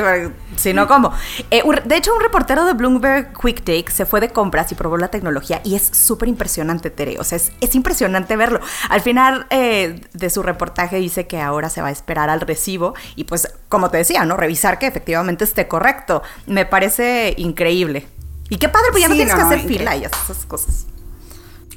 si 0.56 0.72
no, 0.72 0.88
¿cómo? 0.88 1.12
Eh, 1.50 1.62
de 1.84 1.96
hecho, 1.96 2.14
un 2.14 2.20
reportero 2.20 2.64
de 2.64 2.72
Bloomberg 2.72 3.32
Quick 3.38 3.58
Take 3.58 3.90
se 3.92 4.06
fue 4.06 4.20
de 4.20 4.30
compras 4.30 4.72
y 4.72 4.74
probó 4.74 4.96
la 4.96 5.08
tecnología 5.08 5.60
y 5.62 5.74
es 5.74 5.82
súper 5.92 6.28
impresionante, 6.28 6.90
Tere. 6.90 7.18
O 7.18 7.24
sea, 7.24 7.36
es, 7.36 7.74
impresionante 7.74 8.36
verlo. 8.36 8.60
Al 8.88 9.00
final 9.02 9.46
eh, 9.50 10.00
de 10.12 10.30
su 10.30 10.42
reportaje 10.42 10.96
dice 10.96 11.26
que 11.26 11.40
ahora 11.40 11.68
se 11.68 11.82
va 11.82 11.88
a 11.88 11.92
esperar 11.92 12.30
al 12.30 12.40
recibo 12.40 12.94
y 13.14 13.24
pues, 13.24 13.52
como 13.68 13.90
te 13.90 13.98
decía, 13.98 14.24
¿no? 14.24 14.36
Revisar 14.36 14.78
que 14.78 14.86
efectivamente 14.86 15.44
esté 15.44 15.68
correcto. 15.68 16.22
Me 16.46 16.64
parece 16.64 17.34
increíble. 17.36 18.06
Y 18.48 18.56
qué 18.56 18.68
padre, 18.68 18.88
pues 18.90 19.02
ya 19.02 19.08
no 19.08 19.14
tienes 19.14 19.34
que 19.34 19.42
hacer 19.42 19.60
fila 19.60 19.96
y 19.96 20.04
esas 20.04 20.46
cosas. 20.46 20.86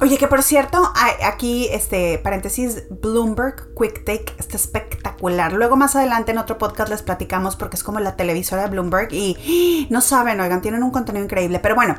Oye, 0.02 0.18
que 0.18 0.28
por 0.28 0.42
cierto, 0.42 0.92
aquí, 1.24 1.68
este, 1.72 2.18
paréntesis, 2.18 2.86
Bloomberg 2.90 3.76
Quick 3.80 4.04
Take 4.04 4.34
está 4.40 4.58
espectacular. 4.58 5.54
Luego 5.54 5.76
más 5.76 5.96
adelante 5.96 6.32
en 6.32 6.40
otro 6.40 6.58
podcast 6.58 6.90
les 6.90 7.04
platicamos 7.04 7.56
porque 7.56 7.76
es 7.76 7.84
como 7.84 8.00
la 8.00 8.16
televisora 8.16 8.64
de 8.64 8.70
Bloomberg 8.70 9.14
y 9.14 9.86
no 9.92 10.02
saben, 10.02 10.42
oigan, 10.42 10.64
tienen 10.64 10.82
un 10.82 10.90
contenido 10.90 11.24
increíble. 11.24 11.60
Pero 11.60 11.76
bueno, 11.76 11.98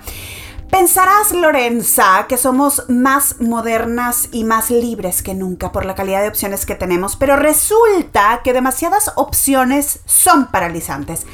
pensarás, 0.69 1.31
Lorenza, 1.31 2.27
que 2.29 2.39
somos 2.39 2.87
más 2.89 3.41
modernas 3.41 4.31
y 4.33 4.43
más 4.43 4.73
libres 4.73 5.23
que 5.23 5.35
nunca 5.35 5.71
por 5.71 5.85
la 5.85 5.95
calidad 5.95 6.23
de 6.23 6.29
opciones 6.29 6.67
que 6.67 6.75
tenemos, 6.75 7.15
pero 7.15 7.37
resulta 7.37 8.41
que 8.43 8.53
demasiadas 8.53 9.13
opciones 9.15 10.01
son 10.07 10.47
paralizantes. 10.47 11.25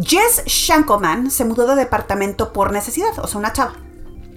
Jess 0.00 0.44
Shankelman 0.46 1.32
se 1.32 1.44
mudó 1.44 1.66
de 1.66 1.74
departamento 1.74 2.52
por 2.52 2.70
necesidad, 2.70 3.18
o 3.18 3.26
sea, 3.26 3.40
una 3.40 3.52
chava 3.52 3.83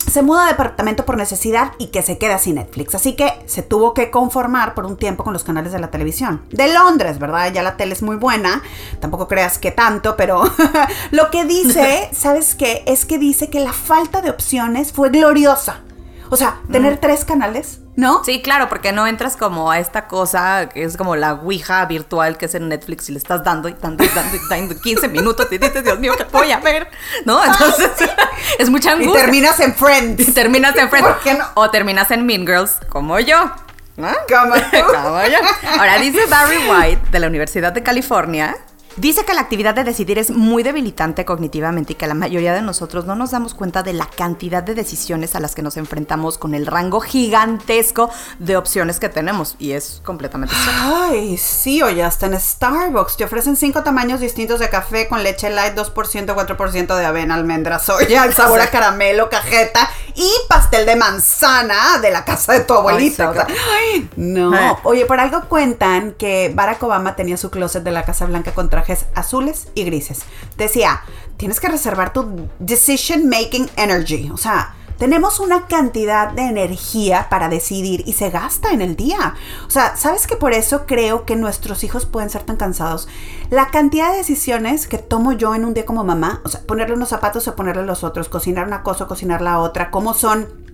se 0.08 0.22
muda 0.22 0.46
a 0.46 0.48
departamento 0.48 1.06
por 1.06 1.18
necesidad 1.18 1.74
y 1.78 1.88
que 1.88 2.02
se 2.02 2.18
queda 2.18 2.38
sin 2.38 2.56
Netflix. 2.56 2.96
Así 2.96 3.16
que 3.16 3.34
se 3.46 3.62
tuvo 3.62 3.94
que 3.94 4.10
conformar 4.10 4.74
por 4.74 4.86
un 4.86 4.98
tiempo 4.98 5.24
con 5.24 5.34
los 5.34 5.44
canales 5.44 5.72
de 5.72 5.80
la 5.80 5.92
televisión. 5.92 6.42
De 6.50 6.74
Londres, 6.74 7.20
¿verdad? 7.20 7.52
Ya 7.54 7.64
la 7.64 7.78
tele 7.78 7.94
es 7.94 8.02
muy 8.02 8.16
buena. 8.16 8.62
Tampoco 9.00 9.28
creas 9.28 9.58
que 9.58 9.72
tanto, 9.72 10.16
pero 10.16 10.44
lo 11.12 11.30
que 11.30 11.46
dice, 11.46 12.10
¿sabes 12.14 12.56
qué? 12.56 12.84
Es 12.86 13.06
que 13.06 13.18
dice 13.18 13.50
que 13.50 13.60
la 13.60 13.74
falta 13.74 14.22
de 14.22 14.30
opciones 14.30 14.92
fue 14.92 15.10
gloriosa. 15.10 15.82
O 16.30 16.38
sea, 16.38 16.58
tener 16.72 16.98
tres 16.98 17.26
canales, 17.26 17.80
¿no? 17.96 18.24
Sí, 18.24 18.42
claro, 18.42 18.70
porque 18.70 18.92
no 18.92 19.08
entras 19.08 19.38
como 19.38 19.72
a 19.72 19.80
esta 19.80 20.08
cosa 20.08 20.70
que 20.70 20.84
es 20.84 20.98
como 20.98 21.16
la 21.16 21.34
Ouija 21.34 21.86
virtual 21.86 22.38
que 22.38 22.46
es 22.46 22.56
en 22.56 22.70
Netflix 22.70 23.10
y 23.10 23.14
le 23.14 23.18
estás 23.18 23.44
dando 23.44 23.70
y 23.70 23.74
dando 23.74 24.04
y 24.04 24.08
dando 24.10 24.36
y 24.36 24.40
dando 24.50 24.76
15 24.82 25.08
minutos 25.08 25.48
y 25.52 25.58
dices, 25.58 25.84
Dios 25.84 26.00
mío, 26.00 26.14
¿qué 26.18 26.26
voy 26.32 26.52
a 26.52 26.60
ver? 26.60 26.90
¿No? 27.26 27.44
Entonces 27.44 27.92
es 28.60 28.70
mucha 28.70 28.92
angustia. 28.92 29.20
Y 29.20 29.24
terminas 29.24 29.60
en 29.60 29.74
Friends. 29.74 30.28
Y 30.28 30.32
terminas 30.32 30.76
en 30.76 30.90
Friends. 30.90 31.08
¿Por 31.08 31.20
qué 31.22 31.34
no? 31.34 31.46
O 31.56 31.70
terminas 31.70 32.12
en 32.12 32.26
Mean 32.26 32.46
Girls, 32.46 32.78
como 32.90 33.20
yo. 33.20 33.52
¿no? 33.98 34.10
Como 34.30 34.56
yo. 35.26 35.38
Ahora 35.80 35.98
dice 35.98 36.26
Barry 36.28 36.58
White 36.70 37.02
de 37.12 37.20
la 37.20 37.28
Universidad 37.28 37.74
de 37.74 37.84
California 37.84 38.56
Dice 38.98 39.26
que 39.26 39.36
la 39.36 39.42
actividad 39.42 39.76
de 39.76 39.84
decidir 39.84 40.18
es 40.18 40.32
muy 40.32 40.64
debilitante 40.64 41.24
cognitivamente 41.24 41.94
y 41.94 41.96
que 41.96 42.08
la 42.08 42.16
mayoría 42.16 42.56
de 42.56 42.64
nosotros 42.64 43.06
no 43.06 43.16
nos 43.16 43.30
damos 43.30 43.54
cuenta 43.54 43.84
de 43.84 43.94
la 43.94 44.08
cantidad 44.08 44.64
de 44.64 44.74
decisiones 44.74 45.36
a 45.36 45.40
las 45.40 45.54
que 45.54 45.62
nos 45.62 45.78
enfrentamos 45.78 46.40
con 46.40 46.56
el 46.56 46.66
rango 46.66 47.00
gigantesco 47.00 48.10
de 48.40 48.58
opciones 48.58 49.00
que 49.00 49.08
tenemos. 49.08 49.56
Y 49.60 49.74
es 49.74 50.02
completamente 50.04 50.56
cierto. 50.56 50.82
Ay, 50.84 51.38
sí, 51.38 51.84
oye, 51.84 52.04
hasta 52.04 52.26
en 52.26 52.40
Starbucks 52.40 53.18
te 53.18 53.26
ofrecen 53.26 53.56
cinco 53.56 53.84
tamaños 53.84 54.20
distintos 54.20 54.60
de 54.60 54.68
café 54.70 55.08
con 55.08 55.22
leche 55.22 55.52
light, 55.52 55.76
2%, 55.76 55.94
4% 55.94 56.96
de 56.96 57.06
avena, 57.06 57.36
almendra, 57.36 57.78
soya, 57.78 58.26
el 58.26 58.34
sabor 58.34 58.62
a 58.62 58.72
caramelo, 58.72 59.30
cajeta 59.30 59.92
y 60.16 60.32
pastel 60.50 60.88
de 60.88 60.96
manzana 60.96 62.00
de 62.02 62.10
la 62.10 62.26
casa 62.26 62.54
de 62.54 62.62
tu 62.62 62.74
abuelita. 62.74 63.32
Ay, 63.48 64.10
no. 64.16 64.56
Eh. 64.56 64.76
Oye, 64.86 65.06
por 65.06 65.20
algo 65.20 65.44
cuentan 65.48 66.14
que 66.14 66.52
Barack 66.56 66.82
Obama 66.82 67.16
tenía 67.16 67.38
su 67.38 67.52
closet 67.52 67.84
de 67.84 67.92
la 67.92 68.04
Casa 68.04 68.26
Blanca 68.26 68.52
con 68.54 68.70
traje 68.70 68.87
azules 69.16 69.68
y 69.76 69.84
grises. 69.84 70.22
Decía, 70.58 71.02
tienes 71.38 71.60
que 71.60 71.70
reservar 71.70 72.14
tu 72.14 72.50
decision 72.60 73.30
making 73.30 73.70
energy. 73.76 74.30
O 74.32 74.38
sea, 74.38 74.76
tenemos 74.98 75.40
una 75.40 75.68
cantidad 75.68 76.32
de 76.32 76.44
energía 76.44 77.28
para 77.30 77.50
decidir 77.50 78.04
y 78.08 78.14
se 78.14 78.32
gasta 78.32 78.72
en 78.72 78.82
el 78.82 78.96
día. 78.96 79.36
O 79.68 79.70
sea, 79.70 79.96
¿sabes 79.96 80.26
que 80.26 80.36
por 80.36 80.54
eso 80.54 80.86
creo 80.88 81.26
que 81.26 81.36
nuestros 81.36 81.84
hijos 81.84 82.06
pueden 82.06 82.30
ser 82.30 82.44
tan 82.44 82.58
cansados? 82.58 83.08
La 83.52 83.70
cantidad 83.70 84.12
de 84.12 84.18
decisiones 84.18 84.88
que 84.88 84.98
tomo 84.98 85.34
yo 85.34 85.54
en 85.54 85.66
un 85.66 85.76
día 85.76 85.86
como 85.86 86.04
mamá, 86.04 86.42
o 86.44 86.50
sea, 86.50 86.62
ponerle 86.62 86.96
unos 86.96 87.10
zapatos 87.10 87.48
o 87.48 87.56
ponerle 87.56 87.86
los 87.86 88.04
otros, 88.04 88.28
cocinar 88.28 88.66
una 88.66 88.82
cosa 88.82 89.04
o 89.04 89.08
cocinar 89.08 89.42
la 89.42 89.60
otra, 89.60 89.92
cómo 89.92 90.16
son 90.16 90.67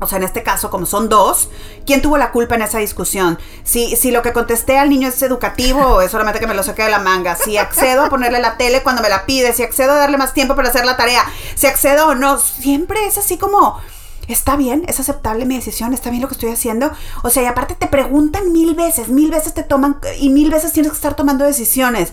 o 0.00 0.06
sea, 0.06 0.16
en 0.16 0.24
este 0.24 0.42
caso, 0.42 0.70
como 0.70 0.86
son 0.86 1.08
dos, 1.10 1.50
¿quién 1.84 2.00
tuvo 2.00 2.16
la 2.16 2.32
culpa 2.32 2.54
en 2.54 2.62
esa 2.62 2.78
discusión? 2.78 3.38
Si, 3.64 3.96
si 3.96 4.10
lo 4.10 4.22
que 4.22 4.32
contesté 4.32 4.78
al 4.78 4.88
niño 4.88 5.08
es 5.08 5.22
educativo 5.22 6.00
es 6.02 6.10
solamente 6.10 6.40
que 6.40 6.46
me 6.46 6.54
lo 6.54 6.62
saqué 6.62 6.84
de 6.84 6.90
la 6.90 6.98
manga, 6.98 7.36
si 7.36 7.58
accedo 7.58 8.04
a 8.04 8.08
ponerle 8.08 8.40
la 8.40 8.56
tele 8.56 8.82
cuando 8.82 9.02
me 9.02 9.10
la 9.10 9.26
pide, 9.26 9.52
si 9.52 9.62
accedo 9.62 9.92
a 9.92 9.96
darle 9.96 10.16
más 10.16 10.32
tiempo 10.32 10.56
para 10.56 10.70
hacer 10.70 10.86
la 10.86 10.96
tarea, 10.96 11.22
si 11.54 11.66
accedo 11.66 12.08
o 12.08 12.14
no, 12.14 12.38
siempre 12.38 13.06
es 13.06 13.18
así 13.18 13.36
como, 13.36 13.78
está 14.26 14.56
bien, 14.56 14.84
es 14.88 14.98
aceptable 15.00 15.44
mi 15.44 15.56
decisión, 15.56 15.92
está 15.92 16.08
bien 16.08 16.22
lo 16.22 16.28
que 16.28 16.34
estoy 16.34 16.50
haciendo. 16.50 16.90
O 17.22 17.28
sea, 17.28 17.42
y 17.42 17.46
aparte 17.46 17.74
te 17.74 17.86
preguntan 17.86 18.52
mil 18.52 18.74
veces, 18.74 19.08
mil 19.08 19.30
veces 19.30 19.52
te 19.52 19.64
toman 19.64 19.98
y 20.18 20.30
mil 20.30 20.50
veces 20.50 20.72
tienes 20.72 20.92
que 20.92 20.96
estar 20.96 21.14
tomando 21.14 21.44
decisiones. 21.44 22.12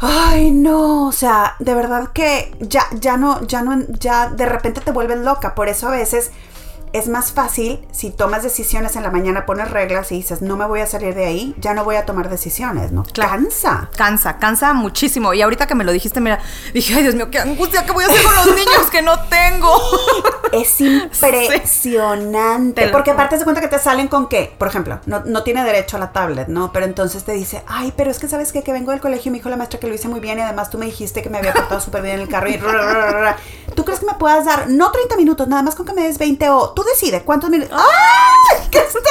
Ay, 0.00 0.52
no, 0.52 1.08
o 1.08 1.12
sea, 1.12 1.56
de 1.58 1.74
verdad 1.74 2.10
que 2.12 2.54
ya, 2.60 2.86
ya 2.92 3.16
no, 3.16 3.44
ya 3.46 3.62
no, 3.62 3.84
ya 3.98 4.28
de 4.28 4.46
repente 4.46 4.80
te 4.80 4.92
vuelves 4.92 5.18
loca. 5.18 5.54
Por 5.54 5.68
eso 5.68 5.88
a 5.88 5.92
veces 5.92 6.30
es 6.92 7.08
más 7.08 7.32
fácil 7.32 7.86
si 7.90 8.10
tomas 8.10 8.42
decisiones 8.42 8.96
en 8.96 9.02
la 9.02 9.10
mañana, 9.10 9.46
pones 9.46 9.70
reglas 9.70 10.12
y 10.12 10.16
dices, 10.16 10.42
no 10.42 10.56
me 10.56 10.66
voy 10.66 10.80
a 10.80 10.86
salir 10.86 11.14
de 11.14 11.26
ahí, 11.26 11.54
ya 11.58 11.74
no 11.74 11.84
voy 11.84 11.96
a 11.96 12.06
tomar 12.06 12.28
decisiones, 12.28 12.92
¿no? 12.92 13.04
Cansa. 13.12 13.90
Cansa, 13.96 14.38
cansa 14.38 14.72
muchísimo. 14.74 15.34
Y 15.34 15.42
ahorita 15.42 15.66
que 15.66 15.74
me 15.74 15.84
lo 15.84 15.92
dijiste, 15.92 16.20
mira, 16.20 16.40
dije, 16.72 16.94
ay 16.94 17.02
Dios 17.02 17.14
mío, 17.14 17.30
qué 17.30 17.38
angustia, 17.38 17.84
¿qué 17.84 17.92
voy 17.92 18.04
a 18.04 18.08
hacer 18.08 18.22
con 18.22 18.36
los 18.36 18.54
niños 18.54 18.90
que 18.90 19.02
no 19.02 19.18
tengo? 19.24 19.70
Es 20.52 20.80
impresionante. 21.20 22.88
Porque 22.88 23.10
aparte 23.10 23.38
se 23.38 23.44
cuenta 23.44 23.60
que 23.60 23.68
te 23.68 23.78
salen 23.78 24.08
con 24.08 24.28
que, 24.28 24.54
por 24.56 24.68
ejemplo, 24.68 25.00
no, 25.06 25.22
no, 25.24 25.42
tiene 25.42 25.64
derecho 25.64 25.96
a 25.96 26.00
la 26.00 26.12
tablet, 26.12 26.48
¿no? 26.48 26.72
Pero 26.72 26.86
entonces 26.86 27.24
te 27.24 27.32
dice, 27.32 27.62
ay, 27.66 27.92
pero 27.96 28.10
es 28.10 28.18
que 28.18 28.28
sabes 28.28 28.52
qué? 28.52 28.62
que 28.62 28.72
vengo 28.72 28.90
del 28.90 29.00
colegio 29.00 29.30
y 29.30 29.32
me 29.32 29.38
dijo 29.38 29.48
la 29.48 29.56
maestra 29.56 29.80
que 29.80 29.86
lo 29.86 29.94
hice 29.94 30.08
muy 30.08 30.20
bien 30.20 30.38
y 30.38 30.42
además 30.42 30.68
tú 30.68 30.76
me 30.76 30.84
dijiste 30.84 31.22
que 31.22 31.30
me 31.30 31.38
había 31.38 31.54
portado 31.54 31.80
súper 31.80 32.02
bien 32.02 32.16
en 32.16 32.20
el 32.20 32.28
carro 32.28 32.50
y... 32.50 32.60
¿Tú 33.74 33.84
crees 33.84 34.00
que 34.00 34.06
me 34.06 34.14
puedas 34.14 34.44
dar, 34.44 34.68
no 34.68 34.90
30 34.90 35.16
minutos, 35.16 35.48
nada 35.48 35.62
más 35.62 35.74
con 35.74 35.86
que 35.86 35.92
me 35.92 36.02
des 36.02 36.18
20 36.18 36.50
o 36.50 36.70
tú 36.78 36.84
decides 36.84 37.22
cuántos 37.24 37.50
minutos. 37.50 37.76
¡Ay! 37.76 38.66
¡Qué 38.70 38.78
estrés! 38.78 39.02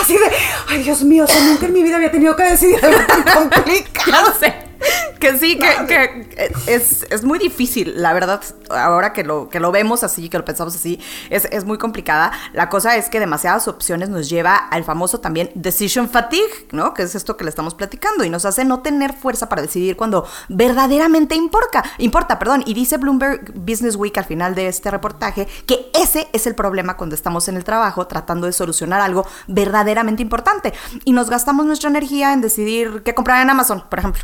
Así 0.00 0.14
de, 0.18 0.30
ay 0.68 0.82
Dios 0.82 1.02
mío, 1.02 1.24
o 1.24 1.26
sea, 1.26 1.40
nunca 1.42 1.66
en 1.66 1.72
mi 1.72 1.82
vida 1.82 1.96
había 1.96 2.10
tenido 2.10 2.34
que 2.34 2.42
decidir 2.42 2.84
algo 2.84 2.98
tan 3.06 3.22
complicado. 3.50 4.34
sé. 4.38 4.54
que 5.20 5.38
sí, 5.38 5.58
que, 5.58 6.28
es, 6.66 7.24
muy 7.24 7.38
difícil, 7.38 8.00
la 8.02 8.12
verdad, 8.12 8.42
ahora 8.70 9.12
que 9.12 9.24
lo, 9.24 9.48
que 9.48 9.60
lo 9.60 9.72
vemos 9.72 10.02
así, 10.02 10.28
que 10.28 10.38
lo 10.38 10.44
pensamos 10.44 10.74
así, 10.74 11.00
es, 11.30 11.64
muy 11.64 11.78
complicada. 11.78 12.32
La 12.52 12.68
cosa 12.68 12.96
es 12.96 13.08
que 13.08 13.18
demasiadas 13.18 13.66
opciones 13.68 14.08
nos 14.08 14.28
lleva 14.28 14.56
al 14.56 14.84
famoso 14.84 15.20
también 15.20 15.50
decision 15.54 16.08
fatigue, 16.08 16.68
¿no? 16.70 16.94
Que 16.94 17.02
es 17.02 17.14
esto 17.14 17.36
que 17.36 17.44
le 17.44 17.50
estamos 17.50 17.74
platicando 17.74 18.24
y 18.24 18.30
nos 18.30 18.44
hace 18.44 18.64
no 18.64 18.80
tener 18.80 19.12
fuerza 19.12 19.48
para 19.48 19.62
decidir 19.62 19.96
cuando 19.96 20.26
verdaderamente 20.48 21.34
importa, 21.34 21.82
importa, 21.98 22.38
perdón. 22.38 22.62
Y 22.66 22.74
dice 22.74 22.98
Bloomberg 22.98 23.52
Business 23.54 23.96
Week 23.96 24.16
al 24.16 24.24
final 24.24 24.54
de 24.54 24.68
este 24.68 24.90
reportaje 24.90 25.46
que 25.66 25.90
ese 25.94 26.28
es 26.32 26.46
el 26.46 26.54
problema 26.54 26.96
cuando 26.96 27.14
estamos 27.14 27.48
en 27.48 27.56
el 27.56 27.64
trabajo 27.64 28.06
tratando 28.06 28.46
de 28.46 28.52
solucionar 28.52 29.00
algo 29.00 29.26
verdaderamente 29.48 30.22
importante 30.22 30.72
y 31.04 31.12
nos 31.12 31.30
gastamos 31.30 31.66
nuestra 31.66 31.90
energía 31.90 32.32
en 32.32 32.40
decidir 32.40 33.02
qué 33.04 33.14
comprar 33.14 33.42
en 33.42 33.50
Amazon, 33.50 33.84
por 33.88 33.98
ejemplo. 33.98 34.22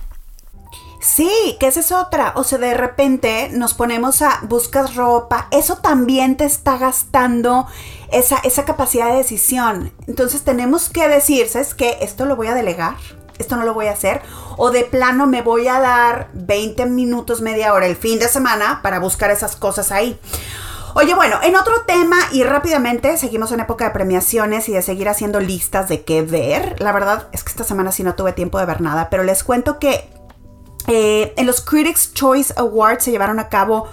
Sí, 1.03 1.57
que 1.59 1.66
esa 1.66 1.80
es 1.80 1.90
otra. 1.90 2.32
O 2.36 2.44
sea, 2.44 2.59
de 2.59 2.74
repente 2.74 3.50
nos 3.53 3.74
ponemos 3.74 4.22
a 4.22 4.38
buscar 4.42 4.94
ropa. 4.94 5.48
Eso 5.50 5.76
también 5.78 6.36
te 6.36 6.44
está 6.44 6.78
gastando 6.78 7.66
esa, 8.12 8.36
esa 8.44 8.64
capacidad 8.64 9.11
de 9.11 9.16
decisión. 9.16 9.92
Entonces 10.07 10.42
tenemos 10.42 10.88
que 10.88 11.09
decir, 11.09 11.48
¿sabes 11.48 11.74
qué? 11.74 11.98
Esto 12.03 12.24
lo 12.24 12.36
voy 12.36 12.46
a 12.46 12.55
delegar. 12.55 12.94
Esto 13.38 13.57
no 13.57 13.64
lo 13.64 13.74
voy 13.74 13.86
a 13.86 13.92
hacer. 13.92 14.22
O 14.57 14.70
de 14.70 14.84
plano 14.84 15.26
me 15.26 15.42
voy 15.42 15.66
a 15.66 15.80
dar 15.80 16.30
20 16.34 16.86
minutos, 16.86 17.40
media 17.40 17.74
hora 17.74 17.86
el 17.86 17.96
fin 17.96 18.20
de 18.20 18.28
semana 18.28 18.78
para 18.80 19.00
buscar 19.00 19.32
esas 19.32 19.57
cosas 19.57 19.90
ahí. 19.90 20.20
Oye, 20.94 21.16
bueno, 21.16 21.40
en 21.42 21.57
otro 21.57 21.82
tema 21.84 22.18
y 22.30 22.44
rápidamente 22.44 23.16
seguimos 23.16 23.50
en 23.50 23.59
época 23.59 23.86
de 23.86 23.90
premiaciones 23.90 24.68
y 24.68 24.72
de 24.72 24.82
seguir 24.82 25.09
haciendo 25.09 25.40
listas 25.40 25.88
de 25.88 26.05
qué 26.05 26.22
ver. 26.22 26.80
La 26.80 26.92
verdad 26.92 27.28
es 27.32 27.42
que 27.42 27.50
esta 27.50 27.64
semana 27.64 27.90
sí 27.90 28.05
no 28.05 28.14
tuve 28.14 28.32
tiempo 28.34 28.61
de 28.61 28.66
ver 28.66 28.80
nada, 28.82 29.11
pero 29.11 29.24
les 29.24 29.42
cuento 29.42 29.80
que 29.80 30.09
eh, 30.89 31.33
en 31.37 31.47
los 31.47 31.61
Critics 31.61 32.12
Choice 32.12 32.53
Awards 32.57 33.05
se 33.05 33.11
llevaron 33.11 33.39
a 33.39 33.49
cabo 33.49 33.89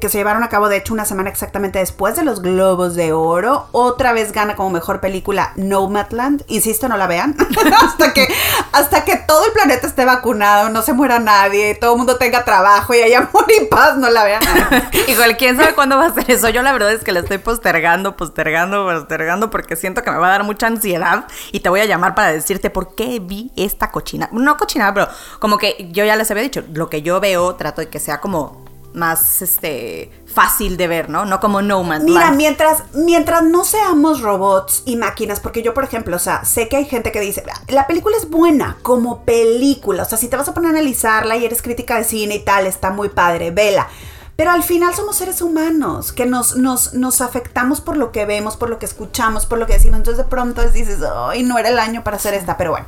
que 0.00 0.08
se 0.08 0.18
llevaron 0.18 0.42
a 0.42 0.48
cabo 0.48 0.68
de 0.68 0.76
hecho 0.76 0.94
una 0.94 1.04
semana 1.04 1.30
exactamente 1.30 1.78
después 1.78 2.16
de 2.16 2.24
los 2.24 2.42
Globos 2.42 2.94
de 2.94 3.12
Oro. 3.12 3.68
Otra 3.72 4.12
vez 4.12 4.32
gana 4.32 4.56
como 4.56 4.70
mejor 4.70 5.00
película 5.00 5.52
Nomadland. 5.56 6.42
Insisto, 6.48 6.88
no 6.88 6.96
la 6.96 7.06
vean. 7.06 7.36
hasta, 7.82 8.12
que, 8.12 8.26
hasta 8.72 9.04
que 9.04 9.16
todo 9.16 9.44
el 9.46 9.52
planeta 9.52 9.86
esté 9.86 10.04
vacunado, 10.04 10.70
no 10.70 10.82
se 10.82 10.92
muera 10.92 11.18
nadie, 11.18 11.74
todo 11.74 11.92
el 11.92 11.98
mundo 11.98 12.16
tenga 12.16 12.44
trabajo 12.44 12.94
y 12.94 13.02
haya 13.02 13.18
amor 13.30 13.46
y 13.48 13.66
paz, 13.66 13.96
no 13.96 14.10
la 14.10 14.24
vean. 14.24 14.42
Igual, 15.08 15.36
¿quién 15.36 15.56
sabe 15.56 15.74
cuándo 15.74 15.96
va 15.96 16.06
a 16.06 16.14
ser 16.14 16.30
eso? 16.30 16.48
Yo 16.48 16.62
la 16.62 16.72
verdad 16.72 16.92
es 16.92 17.04
que 17.04 17.12
la 17.12 17.20
estoy 17.20 17.38
postergando, 17.38 18.16
postergando, 18.16 18.84
postergando 18.84 19.50
porque 19.50 19.76
siento 19.76 20.02
que 20.02 20.10
me 20.10 20.18
va 20.18 20.28
a 20.28 20.30
dar 20.30 20.44
mucha 20.44 20.66
ansiedad 20.66 21.26
y 21.52 21.60
te 21.60 21.68
voy 21.68 21.80
a 21.80 21.84
llamar 21.84 22.14
para 22.14 22.32
decirte 22.32 22.70
por 22.70 22.94
qué 22.94 23.20
vi 23.20 23.52
esta 23.56 23.90
cochina. 23.90 24.28
No 24.32 24.56
cochina, 24.56 24.92
pero 24.94 25.08
como 25.38 25.58
que 25.58 25.88
yo 25.92 26.04
ya 26.04 26.16
les 26.16 26.30
había 26.30 26.42
dicho, 26.42 26.62
lo 26.72 26.88
que 26.88 27.02
yo 27.02 27.20
veo 27.20 27.54
trato 27.54 27.80
de 27.80 27.88
que 27.88 28.00
sea 28.00 28.20
como 28.20 28.63
más 28.94 29.42
este 29.42 30.10
fácil 30.26 30.76
de 30.76 30.86
ver, 30.86 31.10
¿no? 31.10 31.24
No 31.24 31.40
como 31.40 31.62
No 31.62 31.82
Man's 31.82 32.04
Mira, 32.04 32.30
mientras 32.30 32.84
mientras 32.94 33.42
no 33.42 33.64
seamos 33.64 34.20
robots 34.20 34.82
y 34.86 34.96
máquinas, 34.96 35.40
porque 35.40 35.62
yo 35.62 35.74
por 35.74 35.84
ejemplo, 35.84 36.16
o 36.16 36.20
sea, 36.20 36.44
sé 36.44 36.68
que 36.68 36.76
hay 36.76 36.84
gente 36.84 37.12
que 37.12 37.20
dice, 37.20 37.44
la 37.68 37.86
película 37.86 38.16
es 38.16 38.30
buena 38.30 38.78
como 38.82 39.24
película, 39.24 40.04
o 40.04 40.06
sea, 40.06 40.18
si 40.18 40.28
te 40.28 40.36
vas 40.36 40.48
a 40.48 40.54
poner 40.54 40.68
a 40.68 40.70
analizarla 40.78 41.36
y 41.36 41.44
eres 41.44 41.62
crítica 41.62 41.96
de 41.96 42.04
cine 42.04 42.36
y 42.36 42.40
tal, 42.40 42.66
está 42.66 42.90
muy 42.90 43.08
padre, 43.08 43.50
vela. 43.50 43.88
Pero 44.36 44.50
al 44.50 44.64
final 44.64 44.92
somos 44.94 45.16
seres 45.16 45.40
humanos, 45.42 46.12
que 46.12 46.26
nos, 46.26 46.56
nos, 46.56 46.94
nos 46.94 47.20
afectamos 47.20 47.80
por 47.80 47.96
lo 47.96 48.10
que 48.10 48.26
vemos, 48.26 48.56
por 48.56 48.68
lo 48.68 48.80
que 48.80 48.86
escuchamos, 48.86 49.46
por 49.46 49.58
lo 49.58 49.66
que 49.66 49.74
decimos. 49.74 49.98
Entonces 49.98 50.24
de 50.24 50.28
pronto 50.28 50.68
dices, 50.70 50.98
ay, 51.28 51.44
no 51.44 51.56
era 51.56 51.68
el 51.68 51.78
año 51.78 52.02
para 52.02 52.16
hacer 52.16 52.34
esta, 52.34 52.56
pero 52.56 52.72
bueno, 52.72 52.86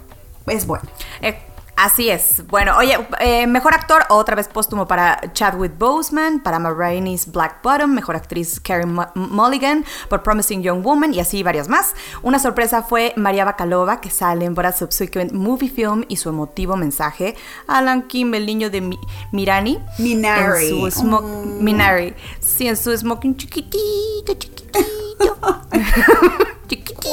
es 0.48 0.66
bueno. 0.66 0.88
Eh, 1.20 1.38
Así 1.76 2.08
es. 2.08 2.46
Bueno, 2.46 2.74
oye, 2.78 2.96
eh, 3.20 3.46
mejor 3.46 3.74
actor, 3.74 4.02
otra 4.08 4.34
vez 4.34 4.48
póstumo 4.48 4.88
para 4.88 5.20
Chadwick 5.34 5.76
Boseman, 5.76 6.40
para 6.40 6.58
Ma 6.58 6.72
Black 6.72 7.62
Bottom, 7.62 7.90
mejor 7.90 8.16
actriz 8.16 8.60
Karen 8.60 8.98
Mulligan 9.14 9.84
por 10.08 10.22
Promising 10.22 10.62
Young 10.62 10.82
Woman 10.82 11.12
y 11.12 11.20
así 11.20 11.42
varias 11.42 11.68
más. 11.68 11.94
Una 12.22 12.38
sorpresa 12.38 12.82
fue 12.82 13.12
María 13.16 13.44
Bacalova, 13.44 14.00
que 14.00 14.08
sale 14.08 14.46
en 14.46 14.54
Bora 14.54 14.72
Subsequent 14.72 15.32
Movie 15.32 15.68
Film 15.68 16.04
y 16.08 16.16
su 16.16 16.30
emotivo 16.30 16.76
mensaje. 16.76 17.36
Alan 17.66 18.08
Kim, 18.08 18.32
el 18.34 18.46
niño 18.46 18.70
de 18.70 18.96
Mirani. 19.32 19.78
Minari. 19.98 20.82
En 20.82 20.90
su 20.90 21.04
mm. 21.04 21.62
Minari. 21.62 22.14
Sí, 22.40 22.68
en 22.68 22.76
su 22.76 22.96
smoking 22.96 23.36
chiquitito, 23.36 24.34
chiquitito. 24.38 25.36
chiquitito. 26.66 27.08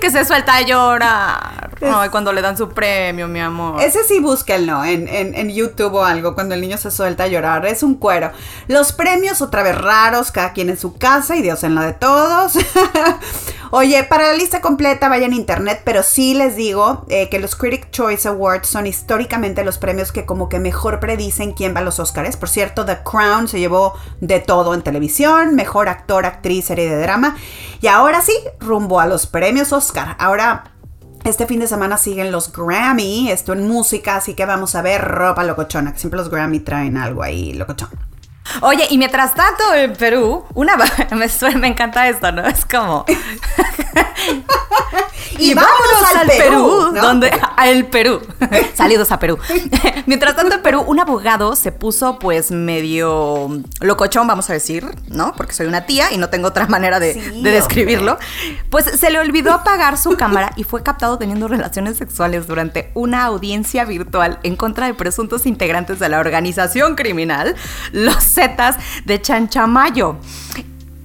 Que 0.00 0.10
se 0.10 0.24
suelta 0.24 0.56
a 0.56 0.62
llorar. 0.62 1.70
Ay, 1.80 2.08
cuando 2.10 2.32
le 2.32 2.40
dan 2.40 2.56
su 2.56 2.68
premio, 2.68 3.28
mi 3.28 3.40
amor. 3.40 3.82
Ese 3.82 4.04
sí 4.04 4.20
búsquenlo 4.20 4.84
en, 4.84 5.08
en, 5.08 5.34
en, 5.34 5.50
YouTube 5.50 5.94
o 5.94 6.04
algo, 6.04 6.34
cuando 6.34 6.54
el 6.54 6.60
niño 6.60 6.78
se 6.78 6.90
suelta 6.90 7.24
a 7.24 7.26
llorar. 7.28 7.66
Es 7.66 7.82
un 7.82 7.96
cuero. 7.96 8.30
Los 8.68 8.92
premios, 8.92 9.42
otra 9.42 9.62
vez 9.62 9.76
raros, 9.76 10.30
cada 10.30 10.52
quien 10.52 10.70
en 10.70 10.78
su 10.78 10.96
casa 10.96 11.36
y 11.36 11.42
Dios 11.42 11.64
en 11.64 11.74
la 11.74 11.82
de 11.82 11.92
todos. 11.92 12.52
Oye, 13.74 14.04
para 14.04 14.28
la 14.28 14.34
lista 14.34 14.60
completa 14.60 15.08
vayan 15.08 15.32
a 15.32 15.36
internet, 15.36 15.80
pero 15.82 16.02
sí 16.02 16.34
les 16.34 16.56
digo 16.56 17.06
eh, 17.08 17.30
que 17.30 17.38
los 17.38 17.56
Critic 17.56 17.90
Choice 17.90 18.28
Awards 18.28 18.68
son 18.68 18.86
históricamente 18.86 19.64
los 19.64 19.78
premios 19.78 20.12
que 20.12 20.26
como 20.26 20.50
que 20.50 20.58
mejor 20.58 21.00
predicen 21.00 21.52
quién 21.52 21.74
va 21.74 21.80
a 21.80 21.82
los 21.82 21.98
Oscars. 21.98 22.36
Por 22.36 22.50
cierto, 22.50 22.84
The 22.84 22.98
Crown 23.02 23.48
se 23.48 23.60
llevó 23.60 23.94
de 24.20 24.40
todo 24.40 24.74
en 24.74 24.82
televisión, 24.82 25.54
mejor 25.54 25.88
actor, 25.88 26.26
actriz, 26.26 26.66
serie 26.66 26.90
de 26.90 27.00
drama. 27.00 27.34
Y 27.80 27.86
ahora 27.86 28.20
sí, 28.20 28.34
rumbo 28.60 29.00
a 29.00 29.06
los 29.06 29.26
premios 29.26 29.72
Oscar. 29.72 30.16
Ahora 30.18 30.64
este 31.24 31.46
fin 31.46 31.60
de 31.60 31.66
semana 31.66 31.96
siguen 31.96 32.30
los 32.30 32.52
Grammy, 32.52 33.30
esto 33.30 33.54
en 33.54 33.66
música, 33.66 34.16
así 34.16 34.34
que 34.34 34.44
vamos 34.44 34.74
a 34.74 34.82
ver 34.82 35.00
ropa 35.00 35.44
locochona, 35.44 35.94
que 35.94 35.98
siempre 35.98 36.18
los 36.18 36.28
Grammy 36.28 36.60
traen 36.60 36.98
algo 36.98 37.22
ahí 37.22 37.54
locochón. 37.54 38.11
Oye, 38.60 38.86
y 38.90 38.98
mientras 38.98 39.34
tanto 39.34 39.74
en 39.74 39.94
Perú, 39.94 40.44
una 40.54 40.76
me, 41.10 41.56
me 41.56 41.68
encanta 41.68 42.08
esto, 42.08 42.32
¿no? 42.32 42.46
Es 42.46 42.64
como 42.64 43.04
y, 45.38 45.54
vámonos, 45.54 46.14
al, 46.16 46.26
Perú, 46.28 46.92
donde 46.94 47.30
al 47.56 47.86
Perú. 47.86 48.20
Salidos 48.74 49.10
a 49.12 49.18
Perú. 49.18 49.38
Mientras 50.06 50.36
tanto 50.36 50.54
en 50.54 50.62
Perú 50.62 50.84
un 50.86 51.00
abogado 51.00 51.56
se 51.56 51.72
puso 51.72 52.18
pues 52.18 52.50
medio 52.50 53.62
locochón, 53.80 54.26
vamos 54.26 54.50
a 54.50 54.52
decir, 54.52 54.86
¿no? 55.08 55.34
Porque 55.34 55.52
soy 55.54 55.66
una 55.66 55.86
tía 55.86 56.12
y 56.12 56.18
no 56.18 56.28
tengo 56.28 56.48
otra 56.48 56.66
manera 56.66 57.00
de, 57.00 57.14
de 57.14 57.50
describirlo. 57.50 58.18
Pues 58.70 58.84
se 58.84 59.10
le 59.10 59.18
olvidó 59.18 59.52
apagar 59.52 59.98
su 59.98 60.16
cámara 60.16 60.52
y 60.56 60.64
fue 60.64 60.82
captado 60.82 61.18
teniendo 61.18 61.48
relaciones 61.48 61.96
sexuales 61.96 62.46
durante 62.46 62.90
una 62.94 63.24
audiencia 63.24 63.84
virtual 63.84 64.38
en 64.42 64.56
contra 64.56 64.86
de 64.86 64.94
presuntos 64.94 65.46
integrantes 65.46 65.98
de 65.98 66.08
la 66.08 66.20
organización 66.20 66.94
criminal, 66.94 67.56
los 67.92 68.22
Zetas 68.32 68.76
de 69.04 69.20
Chanchamayo. 69.20 70.16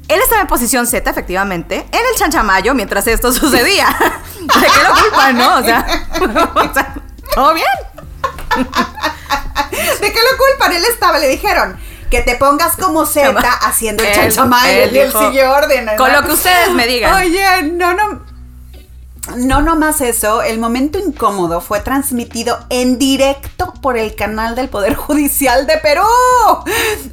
Él 0.07 0.19
estaba 0.21 0.41
en 0.41 0.47
posición 0.47 0.87
Z, 0.87 1.09
efectivamente, 1.09 1.85
en 1.91 1.99
el 1.99 2.15
chanchamayo 2.17 2.73
mientras 2.73 3.05
esto 3.07 3.33
sucedía. 3.33 3.87
¿De 4.39 4.47
qué 4.67 4.83
lo 4.87 4.95
culpan, 5.01 5.37
no? 5.37 5.57
O 5.59 5.63
sea, 5.63 5.85
¿todo 7.35 7.53
bien? 7.53 7.67
¿De 10.01 10.11
qué 10.13 10.19
lo 10.19 10.37
culpan? 10.37 10.71
Él 10.73 10.83
estaba, 10.89 11.17
le 11.19 11.27
dijeron, 11.27 11.77
que 12.09 12.21
te 12.21 12.35
pongas 12.35 12.77
como 12.77 13.05
Z 13.05 13.37
haciendo 13.63 14.03
el 14.03 14.09
Él- 14.09 14.15
chanchamal 14.15 14.69
él 14.69 14.95
y 14.95 14.99
él 14.99 15.07
dijo, 15.07 15.27
sigue 15.27 15.45
orden. 15.45 15.89
Con 15.97 16.13
lo 16.13 16.23
que 16.23 16.31
ustedes 16.31 16.69
me 16.71 16.87
digan. 16.87 17.13
Oye, 17.13 17.63
no, 17.63 17.93
no. 17.93 18.21
No 19.35 19.61
nomás 19.61 20.01
eso, 20.01 20.41
el 20.41 20.59
momento 20.59 20.97
incómodo 20.99 21.61
fue 21.61 21.79
transmitido 21.81 22.57
en 22.69 22.97
directo 22.97 23.73
por 23.81 23.97
el 23.97 24.15
canal 24.15 24.55
del 24.55 24.69
Poder 24.69 24.95
Judicial 24.95 25.67
de 25.67 25.77
Perú. 25.77 26.03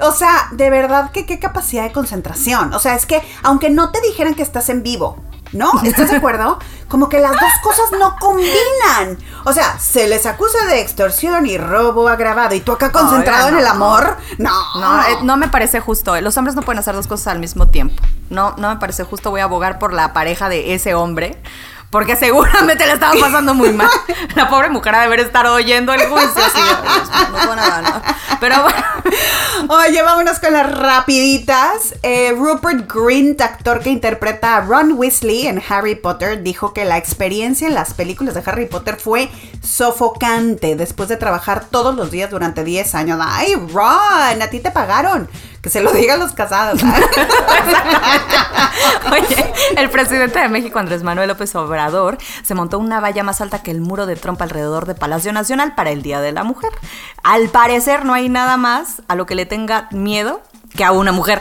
O 0.00 0.12
sea, 0.12 0.48
de 0.52 0.70
verdad 0.70 1.10
que 1.10 1.26
qué 1.26 1.38
capacidad 1.38 1.82
de 1.84 1.92
concentración. 1.92 2.72
O 2.72 2.78
sea, 2.78 2.94
es 2.94 3.06
que 3.06 3.22
aunque 3.42 3.70
no 3.70 3.90
te 3.90 4.00
dijeran 4.00 4.34
que 4.34 4.42
estás 4.42 4.68
en 4.68 4.82
vivo, 4.82 5.16
¿no? 5.52 5.70
¿Estás 5.84 6.10
de 6.10 6.16
acuerdo? 6.16 6.58
Como 6.88 7.08
que 7.08 7.18
las 7.18 7.32
dos 7.32 7.52
cosas 7.62 7.86
no 7.98 8.16
combinan. 8.20 9.18
O 9.44 9.52
sea, 9.52 9.78
se 9.78 10.06
les 10.06 10.26
acusa 10.26 10.66
de 10.66 10.80
extorsión 10.80 11.46
y 11.46 11.58
robo 11.58 12.08
agravado 12.08 12.54
y 12.54 12.60
tú 12.60 12.72
acá 12.72 12.92
concentrado 12.92 13.46
Oiga, 13.46 13.58
en 13.58 13.58
el 13.58 13.64
no. 13.64 13.70
amor. 13.70 14.16
No, 14.38 14.50
No, 14.80 15.00
eh, 15.02 15.16
no 15.22 15.36
me 15.36 15.48
parece 15.48 15.80
justo. 15.80 16.20
Los 16.20 16.36
hombres 16.36 16.54
no 16.54 16.62
pueden 16.62 16.78
hacer 16.78 16.94
dos 16.94 17.06
cosas 17.06 17.28
al 17.28 17.40
mismo 17.40 17.68
tiempo. 17.68 18.02
No, 18.30 18.54
no 18.58 18.68
me 18.68 18.76
parece 18.76 19.04
justo. 19.04 19.30
Voy 19.30 19.40
a 19.40 19.44
abogar 19.44 19.78
por 19.78 19.92
la 19.92 20.12
pareja 20.12 20.48
de 20.48 20.74
ese 20.74 20.94
hombre. 20.94 21.40
Porque 21.94 22.16
seguramente 22.16 22.84
le 22.86 22.94
estaba 22.94 23.12
pasando 23.20 23.54
muy 23.54 23.72
mal. 23.72 23.88
La 24.34 24.48
pobre 24.48 24.68
mujer 24.68 24.96
ha 24.96 24.98
de 24.98 25.04
haber 25.04 25.20
estado 25.20 25.54
oyendo 25.54 25.92
el 25.94 26.00
juicio. 26.08 26.42
Así, 26.44 26.58
"Ay, 26.58 26.82
Dios 26.82 27.30
mío, 27.30 27.46
no 27.46 27.54
nada, 27.54 27.82
¿no?". 27.82 28.02
Pero 28.40 28.62
bueno. 28.62 28.84
Oye, 29.68 30.02
vámonos 30.02 30.40
con 30.40 30.52
las 30.54 30.76
rapiditas. 30.76 31.94
Eh, 32.02 32.34
Rupert 32.36 32.92
Grint, 32.92 33.40
actor 33.40 33.78
que 33.78 33.90
interpreta 33.90 34.56
a 34.56 34.62
Ron 34.62 34.94
Weasley 34.94 35.46
en 35.46 35.62
Harry 35.68 35.94
Potter, 35.94 36.42
dijo 36.42 36.74
que 36.74 36.84
la 36.84 36.98
experiencia 36.98 37.68
en 37.68 37.74
las 37.74 37.94
películas 37.94 38.34
de 38.34 38.42
Harry 38.44 38.66
Potter 38.66 38.96
fue 38.96 39.30
sofocante 39.62 40.74
después 40.74 41.08
de 41.08 41.16
trabajar 41.16 41.66
todos 41.70 41.94
los 41.94 42.10
días 42.10 42.28
durante 42.28 42.64
10 42.64 42.92
años. 42.96 43.20
Ay, 43.22 43.54
Ron, 43.72 44.42
a 44.42 44.50
ti 44.50 44.58
te 44.58 44.72
pagaron. 44.72 45.28
Que 45.64 45.70
se 45.70 45.80
lo 45.80 45.94
digan 45.94 46.20
los 46.20 46.32
casados. 46.32 46.78
¿ah? 46.84 47.00
Oye, 49.12 49.52
el 49.78 49.88
presidente 49.88 50.38
de 50.38 50.50
México, 50.50 50.78
Andrés 50.78 51.02
Manuel 51.02 51.26
López 51.26 51.54
Obrador, 51.54 52.18
se 52.42 52.54
montó 52.54 52.78
una 52.78 53.00
valla 53.00 53.22
más 53.22 53.40
alta 53.40 53.62
que 53.62 53.70
el 53.70 53.80
muro 53.80 54.04
de 54.04 54.14
Trump 54.14 54.42
alrededor 54.42 54.84
de 54.84 54.94
Palacio 54.94 55.32
Nacional 55.32 55.74
para 55.74 55.88
el 55.90 56.02
Día 56.02 56.20
de 56.20 56.32
la 56.32 56.44
Mujer. 56.44 56.70
Al 57.22 57.48
parecer 57.48 58.04
no 58.04 58.12
hay 58.12 58.28
nada 58.28 58.58
más 58.58 59.00
a 59.08 59.14
lo 59.14 59.24
que 59.24 59.34
le 59.34 59.46
tenga 59.46 59.88
miedo 59.90 60.42
que 60.76 60.84
a 60.84 60.92
una 60.92 61.12
mujer. 61.12 61.40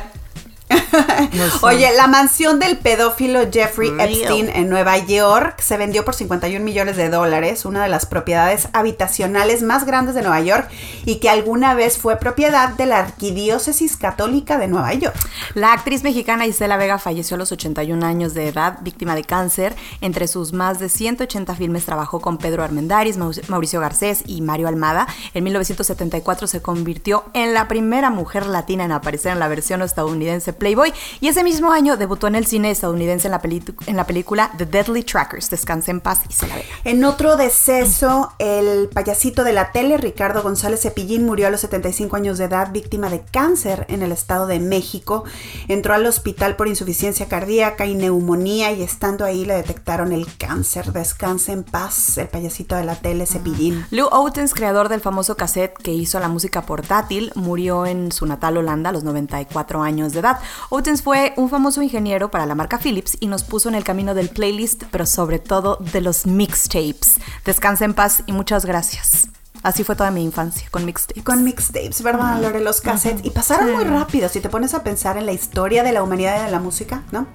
No 0.70 1.50
sé. 1.50 1.58
Oye, 1.66 1.90
la 1.96 2.08
mansión 2.08 2.60
del 2.60 2.78
pedófilo 2.78 3.42
Jeffrey 3.52 3.90
Real. 3.92 4.10
Epstein 4.10 4.50
en 4.50 4.70
Nueva 4.70 4.98
York 5.00 5.60
se 5.62 5.78
vendió 5.78 6.06
por 6.06 6.14
51 6.16 6.64
millones 6.64 6.96
de 6.98 7.10
dólares, 7.10 7.66
una 7.66 7.84
de 7.84 7.90
las 7.90 8.06
propiedades 8.06 8.68
habitacionales 8.74 9.62
más 9.64 9.86
grandes 9.86 10.16
de 10.16 10.22
Nueva 10.22 10.42
York 10.42 10.70
y 11.06 11.16
que 11.16 11.30
alguna 11.30 11.74
vez 11.74 11.98
fue 11.98 12.18
propiedad 12.18 12.70
de 12.70 12.86
la 12.86 13.00
Arquidiócesis 13.00 13.98
Católica 13.98 14.58
de 14.58 14.68
Nueva 14.68 14.94
York. 14.94 15.16
La 15.56 15.74
actriz 15.74 16.04
mexicana 16.04 16.46
Isela 16.48 16.78
Vega 16.78 16.98
falleció 17.00 17.36
a 17.36 17.38
los 17.40 17.52
81 17.52 18.06
años 18.06 18.34
de 18.34 18.48
edad, 18.48 18.78
víctima 18.82 19.16
de 19.16 19.24
cáncer. 19.24 19.76
Entre 20.02 20.28
sus 20.28 20.54
más 20.54 20.80
de 20.80 20.90
180 20.90 21.56
filmes 21.56 21.86
trabajó 21.86 22.20
con 22.22 22.38
Pedro 22.38 22.64
Armendáriz, 22.64 23.18
Mau- 23.18 23.34
Mauricio 23.50 23.80
Garcés 23.80 24.24
y 24.26 24.42
Mario 24.42 24.68
Almada. 24.68 25.08
En 25.34 25.44
1974 25.44 26.48
se 26.48 26.62
convirtió 26.62 27.24
en 27.34 27.54
la 27.54 27.68
primera 27.68 28.10
mujer 28.10 28.46
latina 28.46 28.86
en 28.86 28.92
aparecer 28.92 29.34
en 29.34 29.40
la 29.40 29.48
versión 29.48 29.82
estadounidense 29.82 30.53
Playboy 30.54 30.94
y 31.20 31.28
ese 31.28 31.44
mismo 31.44 31.72
año 31.72 31.98
debutó 31.98 32.28
en 32.28 32.36
el 32.36 32.46
cine 32.46 32.72
estadounidense 32.72 33.28
en 33.28 33.32
la, 33.32 33.42
en 33.88 33.96
la 33.96 34.06
película 34.06 34.52
The 34.58 34.66
Deadly 34.66 35.04
Trackers. 35.04 35.50
Descanse 35.50 35.92
en 35.92 36.02
paz, 36.02 36.22
Isela 36.30 36.56
Vega. 36.56 36.68
En 36.84 37.04
otro 37.04 37.38
deceso, 37.38 38.34
el 38.40 38.90
payasito 38.90 39.44
de 39.44 39.54
la 39.54 39.72
tele, 39.72 39.98
Ricardo 39.98 40.44
González 40.44 40.82
Cepillín, 40.82 41.26
murió 41.26 41.48
a 41.48 41.50
los 41.50 41.62
75 41.62 42.16
años 42.16 42.38
de 42.38 42.46
edad, 42.46 42.72
víctima 42.72 43.10
de 43.10 43.22
cáncer 43.22 43.86
en 43.90 44.04
el 44.04 44.12
Estado 44.12 44.48
de 44.48 44.60
México. 44.60 45.24
Entró 45.68 45.94
al 45.94 46.06
hospital 46.06 46.56
por 46.56 46.68
insuficiencia 46.68 47.28
cardíaca 47.28 47.86
y 47.86 47.96
neumonía 47.96 48.72
y 48.72 48.84
estando 48.84 49.26
ahí 49.26 49.46
le 49.46 49.56
detectaron 49.56 50.12
el 50.12 50.28
cáncer. 50.38 50.92
Descanse 50.94 51.52
en 51.52 51.64
paz, 51.64 52.18
el 52.18 52.28
payasito 52.28 52.76
de 52.76 52.84
la 52.84 52.96
tele, 52.96 53.26
Cepillín. 53.26 53.86
Lou 53.92 54.08
Outens, 54.12 54.54
creador 54.54 54.90
del 54.90 55.02
famoso 55.02 55.36
cassette 55.36 55.78
que 55.78 55.92
hizo 55.92 56.20
la 56.20 56.28
música 56.28 56.64
portátil, 56.64 57.32
murió 57.36 57.86
en 57.86 58.12
su 58.12 58.26
natal 58.26 58.58
Holanda 58.58 58.90
a 58.90 58.94
los 58.94 59.04
94 59.04 59.82
años 59.82 60.14
de 60.14 60.20
edad. 60.20 60.40
Outens 60.70 61.02
fue 61.02 61.34
un 61.38 61.50
famoso 61.50 61.82
ingeniero 61.82 62.32
para 62.32 62.46
la 62.46 62.56
marca 62.56 62.80
Philips 62.80 63.18
y 63.20 63.28
nos 63.28 63.44
puso 63.44 63.70
en 63.70 63.76
el 63.76 63.84
camino 63.84 64.14
del 64.14 64.30
playlist, 64.30 64.84
pero 64.92 65.06
sobre 65.06 65.40
todo 65.40 65.78
de 65.80 66.02
los 66.02 66.26
mixtapes. 66.26 67.20
Descansa 67.46 67.86
en 67.86 67.94
paz 67.94 68.24
y 68.26 68.34
muchas 68.34 68.66
gracias. 68.66 69.30
Así 69.64 69.84
fue 69.84 69.96
toda 69.96 70.12
mi 70.12 70.24
infancia, 70.24 70.68
con 70.70 70.86
mixtapes. 70.86 71.24
Con 71.24 71.44
mixtapes, 71.44 72.04
¿verdad, 72.04 72.42
Lore? 72.42 72.60
Los 72.60 72.82
cassettes. 72.82 73.26
Y 73.26 73.30
pasaron 73.30 73.74
muy 73.74 73.86
rápido 73.86 74.30
si 74.30 74.42
te 74.42 74.50
pones 74.50 74.74
a 74.74 74.84
pensar 74.84 75.18
en 75.18 75.26
la 75.26 75.32
historia 75.32 75.84
de 75.84 75.94
la 75.94 76.04
humanidad 76.04 76.42
y 76.42 76.46
de 76.46 76.52
la 76.52 76.60
música, 76.60 77.04
¿no? 77.12 77.28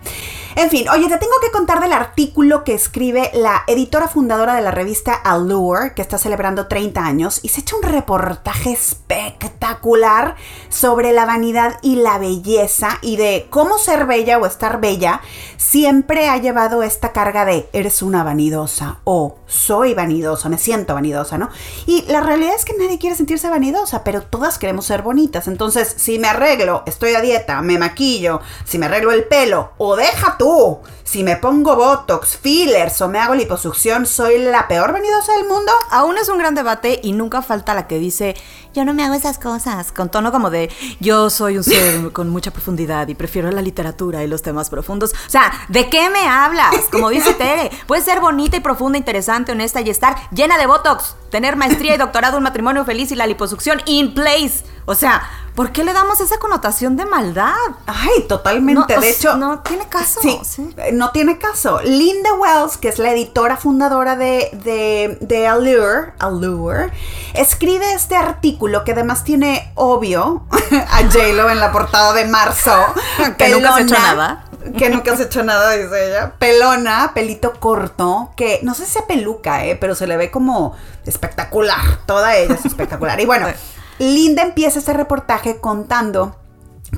En 0.55 0.71
fin, 0.71 0.89
oye, 0.89 1.09
te 1.09 1.17
tengo 1.17 1.35
que 1.41 1.51
contar 1.51 1.81
del 1.81 1.93
artículo 1.93 2.65
que 2.65 2.75
escribe 2.75 3.31
la 3.33 3.63
editora 3.67 4.09
fundadora 4.09 4.55
de 4.55 4.63
la 4.63 4.71
revista 4.71 5.15
Allure, 5.15 5.95
que 5.95 6.03
está 6.03 6.19
celebrando 6.19 6.67
30 6.67 7.05
años, 7.05 7.41
y 7.43 7.49
se 7.49 7.61
echa 7.63 7.77
un 7.77 7.83
reportaje 7.83 8.73
espectacular 8.73 10.37
sobre 10.69 11.13
la 11.13 11.25
vanidad 11.25 11.79
y 11.83 11.97
la 11.97 12.19
belleza 12.19 12.99
y 13.03 13.17
de 13.17 13.47
cómo 13.51 13.79
ser 13.79 14.07
bella 14.07 14.39
o 14.39 14.47
estar 14.47 14.81
bella 14.81 15.21
siempre 15.57 16.29
ha 16.29 16.37
llevado 16.39 16.83
esta 16.83 17.13
carga 17.13 17.45
de 17.45 17.69
eres 17.73 18.03
una 18.03 18.23
vanidosa 18.23 18.99
o 19.05 19.39
soy 19.47 19.95
vanidosa, 19.95 20.49
me 20.49 20.59
siento 20.59 20.95
vanidosa, 20.95 21.39
¿no? 21.39 21.51
Y 21.87 22.03
la 22.09 22.18
realidad 22.21 22.55
es 22.55 22.65
que 22.65 22.77
nadie 22.77 22.99
quiere 22.99 23.17
sentirse 23.17 23.51
vanidosa, 23.51 24.05
pero 24.05 24.23
todas 24.23 24.59
queremos 24.59 24.87
ser 24.87 25.03
bonitas. 25.03 25.49
Entonces, 25.49 25.95
si 25.97 26.19
me 26.19 26.29
arreglo, 26.29 26.83
estoy 26.87 27.15
a 27.15 27.21
dieta, 27.21 27.61
me 27.63 27.79
maquillo, 27.79 28.41
si 28.65 28.79
me 28.79 28.87
arreglo 28.87 29.13
el 29.13 29.25
pelo, 29.25 29.73
o 29.79 29.97
deja 29.97 30.37
tú, 30.39 30.81
si 31.05 31.23
me 31.23 31.37
pongo 31.37 31.75
botox, 31.75 32.37
fillers 32.37 33.01
o 33.01 33.09
me 33.09 33.19
hago 33.19 33.35
liposucción, 33.35 34.05
¿soy 34.05 34.39
la 34.39 34.69
peor 34.69 34.93
vanidosa 34.93 35.33
del 35.33 35.49
mundo? 35.49 35.73
Aún 35.91 36.19
es 36.19 36.29
un 36.29 36.39
gran 36.39 36.55
debate 36.55 37.01
y 37.03 37.13
nunca 37.13 37.41
falta 37.41 37.73
la 37.73 37.87
que 37.87 37.99
dice, 37.99 38.37
yo 38.75 38.85
no 38.85 38.93
me 38.93 39.03
hago 39.03 39.15
esas 39.15 39.39
cosas, 39.39 39.91
con 39.91 40.11
tono 40.11 40.31
como 40.31 40.51
de, 40.51 40.71
yo 41.01 41.31
soy 41.31 41.57
un 41.57 41.65
ser 41.65 42.13
con 42.13 42.29
mucha 42.29 42.51
profundidad 42.51 43.09
y 43.09 43.15
prefiero 43.15 43.51
la 43.51 43.63
literatura 43.63 44.23
y 44.23 44.27
los 44.27 44.43
temas 44.43 44.69
profundos. 44.71 45.13
O 45.13 45.31
sea, 45.31 45.51
¿de 45.69 45.89
qué 45.89 46.11
me 46.11 46.29
hablas? 46.29 46.75
Como 46.93 47.09
dice 47.09 47.35
Tere, 47.39 47.71
puedes 47.87 48.05
ser 48.05 48.21
bonita 48.21 48.57
y 48.57 48.61
profunda, 48.61 48.99
interesante, 48.99 49.53
honesta 49.53 49.81
y 49.81 49.91
estar 49.91 50.17
llena 50.31 50.59
de 50.59 50.67
Botox, 50.67 51.17
tener 51.31 51.57
maestría 51.57 51.95
y 51.95 51.99
doctorado, 51.99 52.08
un 52.37 52.43
matrimonio 52.43 52.85
feliz 52.85 53.13
y 53.13 53.15
la 53.15 53.27
liposucción 53.27 53.81
in 53.87 54.15
place. 54.15 54.65
O 54.87 54.95
sea, 54.95 55.23
¿por 55.55 55.71
qué 55.71 55.85
le 55.85 55.93
damos 55.93 56.21
esa 56.21 56.39
connotación 56.39 56.97
de 56.97 57.05
maldad? 57.05 57.53
Ay, 57.87 58.25
totalmente. 58.27 58.95
No, 58.95 59.01
de 59.01 59.11
hecho, 59.11 59.37
no 59.37 59.61
tiene 59.61 59.87
caso. 59.87 60.21
Sí, 60.23 60.41
sí. 60.43 60.75
no 60.93 61.11
tiene 61.11 61.37
caso. 61.37 61.81
Linda 61.83 62.33
Wells, 62.35 62.79
que 62.79 62.89
es 62.89 62.99
la 62.99 63.13
editora 63.13 63.59
fundadora 63.59 64.17
de, 64.17 64.49
de, 64.65 65.19
de 65.21 65.47
Allure, 65.47 66.15
Allure, 66.19 66.91
escribe 67.35 67.93
este 67.93 68.17
artículo 68.17 68.83
que 68.85 68.93
además 68.93 69.25
tiene 69.25 69.73
obvio 69.75 70.45
a 70.91 71.03
J-Lo 71.03 71.51
en 71.51 71.61
la 71.61 71.71
portada 71.71 72.15
de 72.15 72.25
marzo. 72.25 72.75
Que 73.37 73.51
nunca 73.51 73.75
has 73.75 73.81
hecho 73.83 73.95
nada. 73.95 74.45
Que 74.77 74.91
nunca 74.91 75.13
has 75.13 75.21
hecho 75.21 75.43
nada, 75.43 75.73
dice 75.73 76.09
ella. 76.09 76.33
Pelona, 76.39 77.13
pelito 77.15 77.53
corto, 77.61 78.31
que 78.37 78.61
no 78.63 78.75
sé 78.75 78.87
si 78.87 78.93
sea 78.93 79.07
peluca, 79.07 79.65
eh, 79.65 79.77
pero 79.77 79.95
se 79.95 80.07
le 80.07 80.17
ve 80.17 80.31
como 80.31 80.75
espectacular. 81.09 82.01
Toda 82.07 82.37
ella 82.37 82.55
es 82.55 82.65
espectacular. 82.65 83.21
Y 83.21 83.27
bueno, 83.27 83.49
Linda 83.99 84.43
empieza 84.43 84.79
este 84.79 84.93
reportaje 84.93 85.61
contando 85.61 86.37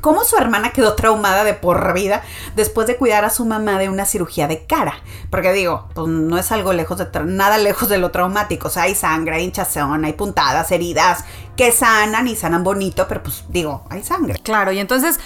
cómo 0.01 0.25
su 0.25 0.37
hermana 0.37 0.71
quedó 0.71 0.95
traumada 0.95 1.45
de 1.45 1.55
por 1.55 1.93
vida 1.93 2.23
después 2.55 2.87
de 2.87 2.97
cuidar 2.97 3.25
a 3.25 3.31
su 3.31 3.45
mamá 3.45 3.79
de 3.79 3.89
una 3.89 4.05
cirugía 4.05 4.47
de 4.47 4.67
cara. 4.67 4.95
Porque 5.31 5.53
digo, 5.53 5.89
pues 5.95 6.09
no 6.09 6.39
es 6.39 6.53
algo 6.53 6.73
lejos 6.73 6.99
de 6.99 7.07
nada 7.25 7.59
lejos 7.59 7.89
de 7.89 7.99
lo 7.99 8.11
traumático. 8.11 8.69
O 8.69 8.71
sea, 8.71 8.85
hay 8.85 8.95
sangre, 8.95 9.37
hay 9.37 9.45
hinchazón, 9.45 10.05
hay 10.05 10.13
puntadas, 10.13 10.71
heridas 10.71 11.25
que 11.57 11.73
sanan 11.73 12.27
y 12.29 12.37
sanan 12.37 12.65
bonito, 12.65 13.07
pero 13.09 13.23
pues 13.23 13.45
digo, 13.49 13.85
hay 13.91 14.03
sangre. 14.03 14.35
Claro, 14.43 14.73
y 14.73 14.79
entonces 14.79 15.19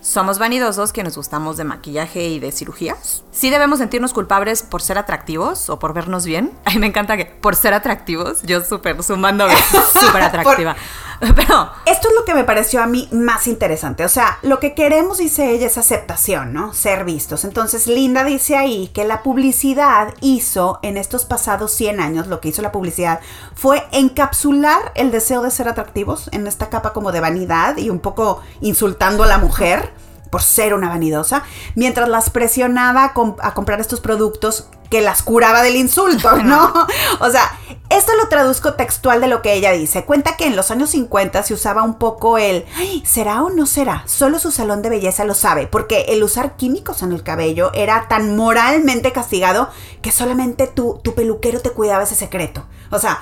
somos 0.00 0.38
vanidosos 0.38 0.92
que 0.92 1.02
nos 1.02 1.16
gustamos 1.16 1.56
de 1.56 1.64
maquillaje 1.64 2.28
y 2.28 2.38
de 2.38 2.52
cirugías. 2.52 3.24
Sí 3.30 3.50
debemos 3.50 3.78
sentirnos 3.78 4.12
culpables 4.12 4.62
por 4.62 4.82
ser 4.82 4.98
atractivos 4.98 5.68
o 5.70 5.78
por 5.78 5.94
vernos 5.94 6.24
bien. 6.24 6.52
A 6.64 6.70
mí 6.70 6.78
me 6.78 6.86
encanta 6.86 7.16
que 7.16 7.26
por 7.26 7.56
ser 7.56 7.74
atractivos, 7.74 8.42
yo 8.42 8.60
súper 8.62 9.02
sumando, 9.02 9.46
súper 10.00 10.22
atractiva. 10.22 10.76
Pero 11.36 11.70
Esto 11.84 12.08
es 12.08 12.14
lo 12.14 12.24
que 12.24 12.34
me 12.34 12.44
pareció 12.44 12.82
a 12.82 12.86
mí 12.86 13.08
más 13.10 13.46
interesante. 13.46 14.04
O 14.04 14.08
sea, 14.08 14.38
lo 14.42 14.60
que 14.60 14.74
queremos, 14.74 15.18
dice 15.18 15.50
ella, 15.50 15.66
es 15.66 15.78
aceptación, 15.78 16.52
¿no? 16.52 16.72
Ser 16.72 17.04
vistos. 17.04 17.44
Entonces, 17.44 17.86
Linda 17.86 18.24
dice 18.24 18.56
ahí 18.56 18.88
que 18.88 19.04
la 19.04 19.22
publicidad 19.22 20.14
hizo 20.20 20.78
en 20.82 20.96
estos 20.96 21.24
pasados 21.24 21.72
100 21.72 22.00
años, 22.00 22.26
lo 22.28 22.40
que 22.40 22.48
hizo 22.48 22.62
la 22.62 22.72
publicidad 22.72 23.20
fue 23.54 23.84
encapsular 23.92 24.92
el 24.94 25.10
deseo 25.10 25.42
de 25.42 25.50
ser 25.50 25.68
atractivos 25.68 26.28
en 26.32 26.46
esta 26.46 26.68
capa 26.68 26.92
como 26.92 27.10
de 27.10 27.20
vanidad 27.20 27.76
y 27.78 27.90
un 27.90 27.98
poco 27.98 28.42
insultando 28.60 29.24
a 29.24 29.28
la 29.28 29.38
mujer 29.38 29.92
por 30.30 30.42
ser 30.42 30.74
una 30.74 30.88
vanidosa, 30.88 31.42
mientras 31.74 32.08
las 32.08 32.30
presionaba 32.30 33.04
a, 33.04 33.12
com- 33.14 33.36
a 33.40 33.54
comprar 33.54 33.80
estos 33.80 34.00
productos 34.00 34.68
que 34.90 35.00
las 35.02 35.22
curaba 35.22 35.62
del 35.62 35.76
insulto, 35.76 36.36
¿no? 36.42 36.72
o 37.20 37.30
sea, 37.30 37.42
esto 37.90 38.12
lo 38.16 38.28
traduzco 38.28 38.72
textual 38.74 39.20
de 39.20 39.26
lo 39.28 39.42
que 39.42 39.52
ella 39.52 39.72
dice. 39.72 40.04
Cuenta 40.06 40.36
que 40.36 40.46
en 40.46 40.56
los 40.56 40.70
años 40.70 40.90
50 40.90 41.42
se 41.42 41.52
usaba 41.52 41.82
un 41.82 41.94
poco 41.98 42.38
el, 42.38 42.64
¿será 43.04 43.42
o 43.42 43.50
no 43.50 43.66
será? 43.66 44.02
Solo 44.06 44.38
su 44.38 44.50
salón 44.50 44.80
de 44.80 44.88
belleza 44.88 45.24
lo 45.24 45.34
sabe, 45.34 45.66
porque 45.66 46.06
el 46.08 46.22
usar 46.22 46.56
químicos 46.56 47.02
en 47.02 47.12
el 47.12 47.22
cabello 47.22 47.70
era 47.74 48.08
tan 48.08 48.34
moralmente 48.36 49.12
castigado 49.12 49.68
que 50.00 50.10
solamente 50.10 50.66
tu, 50.66 51.00
tu 51.04 51.14
peluquero 51.14 51.60
te 51.60 51.70
cuidaba 51.70 52.04
ese 52.04 52.14
secreto. 52.14 52.64
O 52.90 52.98
sea, 52.98 53.20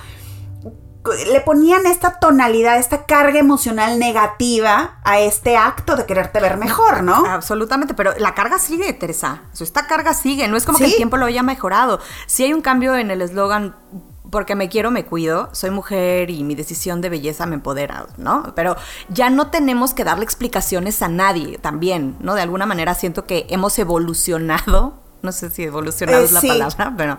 le 1.29 1.41
ponían 1.41 1.87
esta 1.87 2.19
tonalidad, 2.19 2.79
esta 2.79 3.05
carga 3.05 3.39
emocional 3.39 3.99
negativa 3.99 4.99
a 5.05 5.21
este 5.21 5.57
acto 5.57 5.97
de 5.97 6.07
quererte 6.07 6.41
ver 6.41 6.57
mejor, 6.57 7.03
¿no? 7.03 7.25
Absolutamente, 7.27 7.95
pero 7.95 8.13
la 8.19 8.35
carga 8.35 8.59
sigue, 8.59 8.93
Teresa. 8.93 9.43
esta 9.59 9.87
carga 9.87 10.15
sigue, 10.15 10.49
no 10.49 10.57
es 10.57 10.65
como 10.65 10.79
que 10.79 10.87
el 10.87 10.97
tiempo 10.97 11.17
lo 11.17 11.27
haya 11.27 11.43
mejorado. 11.43 12.01
Si 12.27 12.45
hay 12.45 12.53
un 12.53 12.63
cambio 12.63 12.97
en 12.97 13.11
el 13.11 13.23
eslogan 13.23 13.75
porque 14.31 14.55
me 14.55 14.69
quiero, 14.69 14.91
me 14.91 15.05
cuido, 15.05 15.49
soy 15.53 15.71
mujer 15.71 16.31
y 16.31 16.45
mi 16.45 16.55
decisión 16.55 17.01
de 17.01 17.09
belleza 17.09 17.47
me 17.47 17.55
empodera, 17.55 18.07
¿no? 18.17 18.53
Pero 18.55 18.77
ya 19.09 19.31
no 19.31 19.49
tenemos 19.49 19.95
que 19.95 20.05
darle 20.05 20.25
explicaciones 20.25 21.03
a 21.03 21.09
nadie 21.09 21.59
también, 21.59 22.17
¿no? 22.21 22.35
De 22.35 22.43
alguna 22.43 22.67
manera 22.67 22.95
siento 22.95 23.25
que 23.25 23.47
hemos 23.51 23.79
evolucionado, 23.79 24.95
no 25.23 25.33
sé 25.33 25.51
si 25.51 25.65
evolucionado 25.65 26.23
es 26.23 26.33
la 26.33 26.41
eh, 26.41 26.49
palabra, 26.49 26.95
pero 26.97 27.19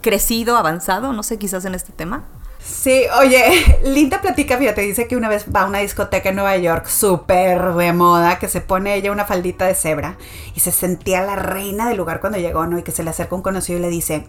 crecido, 0.00 0.56
avanzado, 0.56 1.12
no 1.12 1.22
sé, 1.22 1.38
quizás 1.38 1.64
en 1.64 1.74
este 1.74 1.92
tema. 1.92 2.24
Sí, 2.64 3.02
oye, 3.18 3.80
Linda 3.84 4.20
platica, 4.20 4.56
fíjate, 4.56 4.80
dice 4.80 5.06
que 5.06 5.16
una 5.16 5.28
vez 5.28 5.46
va 5.54 5.62
a 5.62 5.66
una 5.66 5.78
discoteca 5.78 6.30
en 6.30 6.36
Nueva 6.36 6.56
York 6.56 6.86
súper 6.86 7.74
de 7.74 7.92
moda, 7.92 8.38
que 8.38 8.48
se 8.48 8.60
pone 8.60 8.94
ella 8.94 9.12
una 9.12 9.24
faldita 9.24 9.66
de 9.66 9.74
cebra 9.74 10.16
y 10.54 10.60
se 10.60 10.72
sentía 10.72 11.22
la 11.22 11.36
reina 11.36 11.88
del 11.88 11.98
lugar 11.98 12.20
cuando 12.20 12.38
llegó, 12.38 12.66
¿no? 12.66 12.78
Y 12.78 12.82
que 12.82 12.92
se 12.92 13.02
le 13.02 13.10
acerca 13.10 13.34
un 13.34 13.42
conocido 13.42 13.78
y 13.78 13.82
le 13.82 13.88
dice, 13.88 14.26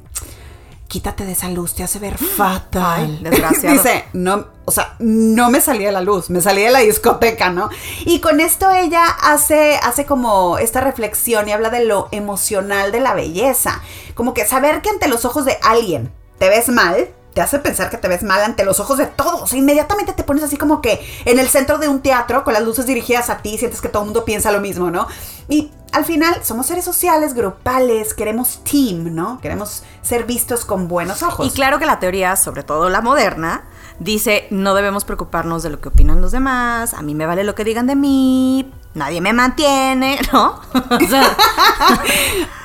quítate 0.87 1.25
de 1.25 1.31
esa 1.31 1.49
luz, 1.49 1.75
te 1.75 1.83
hace 1.83 1.99
ver 1.99 2.17
fatal. 2.37 3.23
desgraciado. 3.23 3.75
Dice, 3.81 4.05
no, 4.13 4.47
o 4.65 4.71
sea, 4.71 4.95
no 4.99 5.49
me 5.49 5.61
salía 5.61 5.87
de 5.87 5.93
la 5.93 6.01
luz, 6.01 6.29
me 6.29 6.41
salía 6.41 6.65
de 6.65 6.71
la 6.71 6.79
discoteca, 6.79 7.49
¿no? 7.49 7.69
Y 8.05 8.19
con 8.19 8.39
esto 8.39 8.69
ella 8.69 9.05
hace, 9.05 9.77
hace 9.81 10.05
como 10.05 10.57
esta 10.57 10.81
reflexión 10.81 11.47
y 11.47 11.51
habla 11.51 11.69
de 11.69 11.85
lo 11.85 12.09
emocional 12.11 12.91
de 12.91 12.99
la 12.99 13.13
belleza. 13.13 13.81
Como 14.13 14.33
que 14.33 14.45
saber 14.45 14.81
que 14.81 14.89
ante 14.89 15.07
los 15.07 15.25
ojos 15.25 15.45
de 15.45 15.57
alguien 15.63 16.11
te 16.39 16.49
ves 16.49 16.69
mal, 16.69 17.09
te 17.35 17.41
hace 17.41 17.59
pensar 17.59 17.89
que 17.89 17.97
te 17.97 18.07
ves 18.07 18.23
mal 18.23 18.41
ante 18.41 18.63
los 18.63 18.79
ojos 18.79 18.97
de 18.97 19.07
todos. 19.07 19.51
Inmediatamente 19.51 20.13
te 20.13 20.23
pones 20.23 20.41
así 20.41 20.55
como 20.55 20.81
que 20.81 21.05
en 21.25 21.37
el 21.37 21.49
centro 21.49 21.77
de 21.77 21.89
un 21.89 21.99
teatro 21.99 22.45
con 22.45 22.53
las 22.53 22.63
luces 22.63 22.85
dirigidas 22.85 23.29
a 23.29 23.39
ti, 23.39 23.57
sientes 23.57 23.81
que 23.81 23.89
todo 23.89 24.03
el 24.03 24.05
mundo 24.05 24.23
piensa 24.23 24.53
lo 24.53 24.61
mismo, 24.61 24.89
¿no? 24.89 25.05
Y 25.49 25.69
al 25.91 26.05
final 26.05 26.45
somos 26.45 26.67
seres 26.67 26.85
sociales, 26.85 27.33
grupales, 27.33 28.13
queremos 28.13 28.63
team, 28.63 29.13
¿no? 29.13 29.41
Queremos 29.41 29.83
ser 30.01 30.23
vistos 30.23 30.63
con 30.63 30.87
buenos 30.87 31.23
ojos. 31.23 31.45
Y 31.45 31.49
claro 31.51 31.77
que 31.77 31.85
la 31.85 31.99
teoría, 31.99 32.37
sobre 32.37 32.63
todo 32.63 32.89
la 32.89 33.01
moderna, 33.01 33.65
dice 33.99 34.47
no 34.49 34.73
debemos 34.73 35.03
preocuparnos 35.03 35.61
de 35.61 35.71
lo 35.71 35.81
que 35.81 35.89
opinan 35.89 36.21
los 36.21 36.31
demás, 36.31 36.93
a 36.93 37.01
mí 37.01 37.15
me 37.15 37.25
vale 37.25 37.43
lo 37.43 37.53
que 37.53 37.65
digan 37.65 37.85
de 37.85 37.97
mí, 37.97 38.71
nadie 38.95 39.21
me 39.21 39.33
mantiene, 39.33 40.19
¿no? 40.33 40.59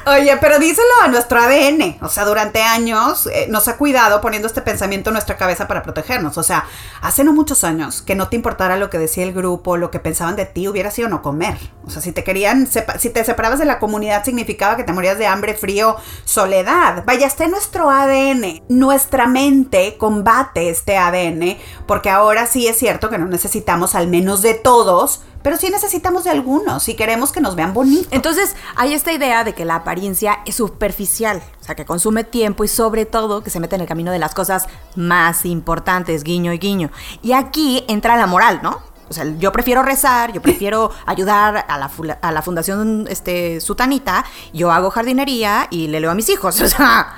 Oye, 0.07 0.39
pero 0.41 0.59
díselo 0.59 0.89
a 1.03 1.09
nuestro 1.09 1.39
ADN. 1.41 1.99
O 2.01 2.09
sea, 2.09 2.25
durante 2.25 2.63
años 2.63 3.27
eh, 3.27 3.47
nos 3.51 3.69
ha 3.69 3.77
cuidado 3.77 4.23
poniendo 4.23 4.49
este 4.49 4.63
pensamiento 4.63 5.11
en 5.11 5.15
nuestra 5.15 5.37
cabeza 5.37 5.69
para 5.69 5.83
protegernos. 5.83 6.39
O 6.39 6.43
sea, 6.43 6.65
hace 7.03 7.23
no 7.23 7.35
muchos 7.35 7.65
años 7.65 8.01
que 8.01 8.15
no 8.15 8.29
te 8.29 8.37
importara 8.37 8.79
lo 8.79 8.89
que 8.89 8.99
decía 8.99 9.25
el 9.25 9.35
grupo, 9.35 9.77
lo 9.77 9.91
que 9.91 10.01
pensaban 10.01 10.37
de 10.37 10.47
ti, 10.47 10.69
hubiera 10.69 10.91
sido 10.91 11.11
no 11.11 11.21
comer. 11.21 11.59
O 11.85 11.91
sea, 11.91 12.01
si 12.01 12.13
te 12.13 12.25
querían, 12.25 12.67
si 12.67 13.11
te 13.11 13.25
separabas 13.25 13.59
de 13.59 13.67
la 13.67 13.79
comunidad 13.79 14.25
significaba 14.25 14.77
que 14.77 14.85
te 14.85 14.93
morías 14.93 15.19
de 15.19 15.27
hambre, 15.27 15.55
frío, 15.55 15.97
soledad. 16.25 17.05
Vaya, 17.05 17.27
está 17.27 17.45
en 17.45 17.51
nuestro 17.51 17.91
ADN. 17.91 18.63
Nuestra 18.69 19.27
mente 19.27 19.97
combate 19.99 20.71
este 20.71 20.97
ADN 20.97 21.59
porque 21.87 22.09
ahora 22.09 22.47
sí 22.47 22.67
es 22.67 22.79
cierto 22.79 23.11
que 23.11 23.19
no 23.19 23.27
necesitamos 23.27 23.95
al 23.95 24.07
menos 24.07 24.41
de 24.41 24.55
todos 24.55 25.23
pero 25.43 25.57
sí 25.57 25.71
necesitamos 25.71 26.25
de 26.25 26.31
algunos 26.31 26.83
si 26.83 26.95
queremos 26.95 27.33
que 27.33 27.41
nos 27.41 27.55
vean 27.55 27.73
bonitos. 27.73 28.09
Entonces, 28.11 28.55
hay 28.77 28.95
esta 28.95 29.13
idea 29.13 29.45
de 29.45 29.55
que 29.55 29.65
la 29.65 29.77
apariencia 29.77 30.41
es 30.47 30.57
superficial, 30.57 31.43
o 31.61 31.65
sea, 31.65 31.75
que 31.75 31.85
consume 31.85 32.25
tiempo 32.25 32.65
y 32.65 32.69
sobre 32.69 33.07
todo 33.07 33.43
que 33.43 33.51
se 33.51 33.61
mete 33.61 33.77
en 33.77 33.83
el 33.83 33.89
camino 33.89 34.13
de 34.13 34.19
las 34.19 34.35
cosas 34.35 34.67
más 34.97 35.45
importantes, 35.45 36.25
guiño 36.25 36.53
y 36.53 36.59
guiño. 36.59 36.91
Y 37.23 37.33
aquí 37.33 37.85
entra 37.89 38.17
la 38.17 38.27
moral, 38.27 38.61
¿no? 38.63 38.83
O 39.09 39.13
sea, 39.13 39.25
yo 39.39 39.51
prefiero 39.51 39.83
rezar, 39.83 40.33
yo 40.33 40.41
prefiero 40.41 40.93
ayudar 41.07 41.65
a 41.69 41.79
la, 41.79 41.91
a 42.23 42.33
la 42.33 42.43
fundación 42.43 43.07
este, 43.09 43.61
sutanita, 43.61 44.25
yo 44.53 44.71
hago 44.71 44.91
jardinería 44.91 45.67
y 45.71 45.89
le 45.89 46.01
leo 46.01 46.11
a 46.11 46.15
mis 46.15 46.29
hijos. 46.29 46.61
O 46.61 46.69
sea, 46.69 47.15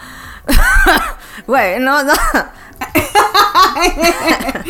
bueno, 1.47 2.03
no. 2.03 2.12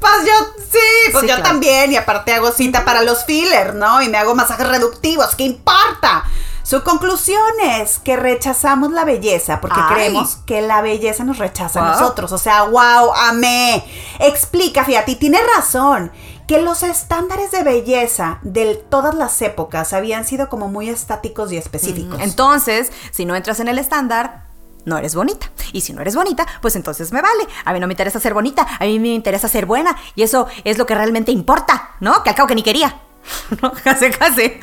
pues 0.00 0.14
yo 0.24 0.32
sí, 0.70 1.12
pues 1.12 1.26
yo 1.26 1.42
también. 1.42 1.92
Y 1.92 1.96
aparte 1.96 2.32
hago 2.34 2.52
cita 2.52 2.84
para 2.84 3.02
los 3.02 3.24
fillers, 3.24 3.74
¿no? 3.74 4.02
Y 4.02 4.08
me 4.08 4.18
hago 4.18 4.34
masajes 4.34 4.68
reductivos. 4.68 5.34
¿Qué 5.34 5.44
importa? 5.44 6.24
Su 6.62 6.84
conclusión 6.84 7.42
es 7.64 7.98
que 7.98 8.16
rechazamos 8.16 8.92
la 8.92 9.04
belleza 9.04 9.60
porque 9.60 9.80
creemos 9.92 10.36
que 10.46 10.62
la 10.62 10.80
belleza 10.80 11.24
nos 11.24 11.38
rechaza 11.38 11.84
a 11.84 11.92
nosotros. 11.92 12.30
O 12.32 12.38
sea, 12.38 12.62
wow, 12.64 13.12
amé. 13.14 13.84
Explica, 14.20 14.84
fíjate, 14.84 15.12
y 15.12 15.16
tiene 15.16 15.38
razón 15.56 16.12
que 16.46 16.60
los 16.60 16.82
estándares 16.82 17.50
de 17.50 17.62
belleza 17.62 18.38
de 18.42 18.76
todas 18.76 19.14
las 19.14 19.42
épocas 19.42 19.92
habían 19.92 20.24
sido 20.24 20.48
como 20.48 20.68
muy 20.68 20.88
estáticos 20.88 21.50
y 21.52 21.56
específicos. 21.56 22.20
Entonces, 22.20 22.92
si 23.10 23.24
no 23.24 23.34
entras 23.34 23.60
en 23.60 23.68
el 23.68 23.78
estándar, 23.78 24.44
no 24.84 24.98
eres 24.98 25.14
bonita. 25.14 25.50
Y 25.72 25.80
si 25.80 25.92
no 25.92 26.00
eres 26.00 26.14
bonita, 26.14 26.46
pues 26.60 26.76
entonces 26.76 27.12
me 27.12 27.22
vale. 27.22 27.46
A 27.64 27.72
mí 27.72 27.80
no 27.80 27.86
me 27.86 27.94
interesa 27.94 28.20
ser 28.20 28.34
bonita, 28.34 28.66
a 28.78 28.84
mí 28.84 28.98
me 28.98 29.08
interesa 29.08 29.48
ser 29.48 29.66
buena. 29.66 29.96
Y 30.14 30.22
eso 30.22 30.46
es 30.64 30.78
lo 30.78 30.86
que 30.86 30.94
realmente 30.94 31.32
importa, 31.32 31.90
¿no? 32.00 32.22
Que 32.22 32.30
al 32.30 32.36
cabo 32.36 32.48
que 32.48 32.54
ni 32.54 32.62
quería. 32.62 33.00
¿No? 33.62 33.72
Casi. 34.18 34.42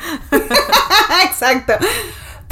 Exacto. 1.24 1.74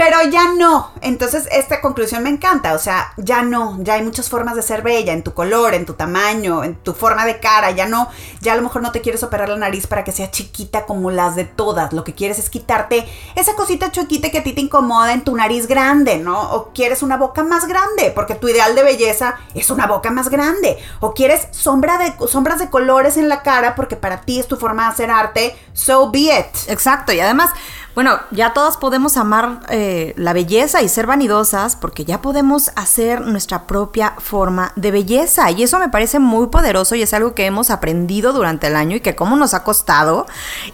Pero 0.09 0.31
ya 0.31 0.55
no. 0.55 0.93
Entonces, 1.03 1.47
esta 1.53 1.83
conclusión 1.83 2.23
me 2.23 2.31
encanta. 2.31 2.73
O 2.73 2.79
sea, 2.79 3.13
ya 3.19 3.43
no. 3.43 3.77
Ya 3.83 3.95
hay 3.95 4.03
muchas 4.03 4.31
formas 4.31 4.57
de 4.57 4.63
ser 4.63 4.81
bella. 4.81 5.13
En 5.13 5.23
tu 5.23 5.35
color, 5.35 5.75
en 5.75 5.85
tu 5.85 5.93
tamaño, 5.93 6.65
en 6.65 6.77
tu 6.77 6.95
forma 6.95 7.27
de 7.27 7.41
cara. 7.41 7.73
Ya 7.73 7.87
no. 7.87 8.09
Ya 8.41 8.55
a 8.55 8.57
lo 8.57 8.63
mejor 8.63 8.81
no 8.81 8.91
te 8.91 9.03
quieres 9.03 9.23
operar 9.23 9.51
la 9.51 9.57
nariz 9.57 9.87
para 9.87 10.05
que 10.05 10.13
sea 10.13 10.31
chiquita 10.31 10.87
como 10.87 11.11
las 11.11 11.37
de 11.37 11.45
todas. 11.45 11.93
Lo 11.93 12.05
que 12.05 12.15
quieres 12.15 12.39
es 12.39 12.49
quitarte 12.49 13.07
esa 13.35 13.55
cosita 13.55 13.93
chuequita 13.93 14.31
que 14.31 14.39
a 14.39 14.43
ti 14.43 14.55
te 14.55 14.63
incomoda 14.63 15.13
en 15.13 15.25
tu 15.25 15.37
nariz 15.37 15.67
grande, 15.67 16.17
¿no? 16.17 16.41
O 16.53 16.73
quieres 16.73 17.03
una 17.03 17.19
boca 17.19 17.43
más 17.43 17.67
grande, 17.67 18.11
porque 18.15 18.35
tu 18.35 18.49
ideal 18.49 18.75
de 18.75 18.85
belleza 18.85 19.35
es 19.55 19.69
una 19.69 19.87
boca 19.87 20.11
más 20.11 20.31
grande. 20.31 20.79
O 21.01 21.13
quieres 21.13 21.49
sombra 21.51 21.99
de, 21.99 22.15
sombras 22.29 22.61
de 22.61 22.71
colores 22.71 23.19
en 23.19 23.29
la 23.29 23.43
cara, 23.43 23.75
porque 23.75 23.97
para 23.97 24.23
ti 24.23 24.41
es 24.41 24.49
tu 24.49 24.57
forma 24.57 24.85
de 24.85 24.89
hacer 24.89 25.11
arte. 25.11 25.55
So 25.75 26.11
be 26.11 26.35
it. 26.35 26.71
Exacto. 26.71 27.13
Y 27.13 27.21
además 27.21 27.51
bueno, 27.99 28.21
ya 28.31 28.53
todas 28.53 28.77
podemos 28.77 29.17
amar 29.17 29.59
eh, 29.71 30.15
la 30.17 30.33
belleza 30.33 30.83
y 30.83 30.89
ser 30.89 31.09
vanidosas 31.09 31.75
porque 31.75 32.05
ya 32.05 32.23
podemos 32.23 32.71
hacer 32.77 33.23
nuestra 33.23 33.67
propia 33.67 34.15
forma 34.19 34.71
de 34.77 34.93
belleza. 34.93 35.51
Y 35.51 35.65
eso 35.65 35.81
me 35.81 35.89
parece 35.89 36.21
muy 36.21 36.47
poderoso 36.47 36.95
y 36.95 37.03
es 37.03 37.13
algo 37.13 37.35
que 37.35 37.45
hemos 37.45 37.71
aprendido 37.71 38.33
durante 38.33 38.69
el 38.69 38.77
año 38.77 38.95
y 38.95 39.01
que 39.01 39.17
cómo 39.17 39.35
nos 39.35 39.53
ha 39.53 39.65
costado. 39.65 40.29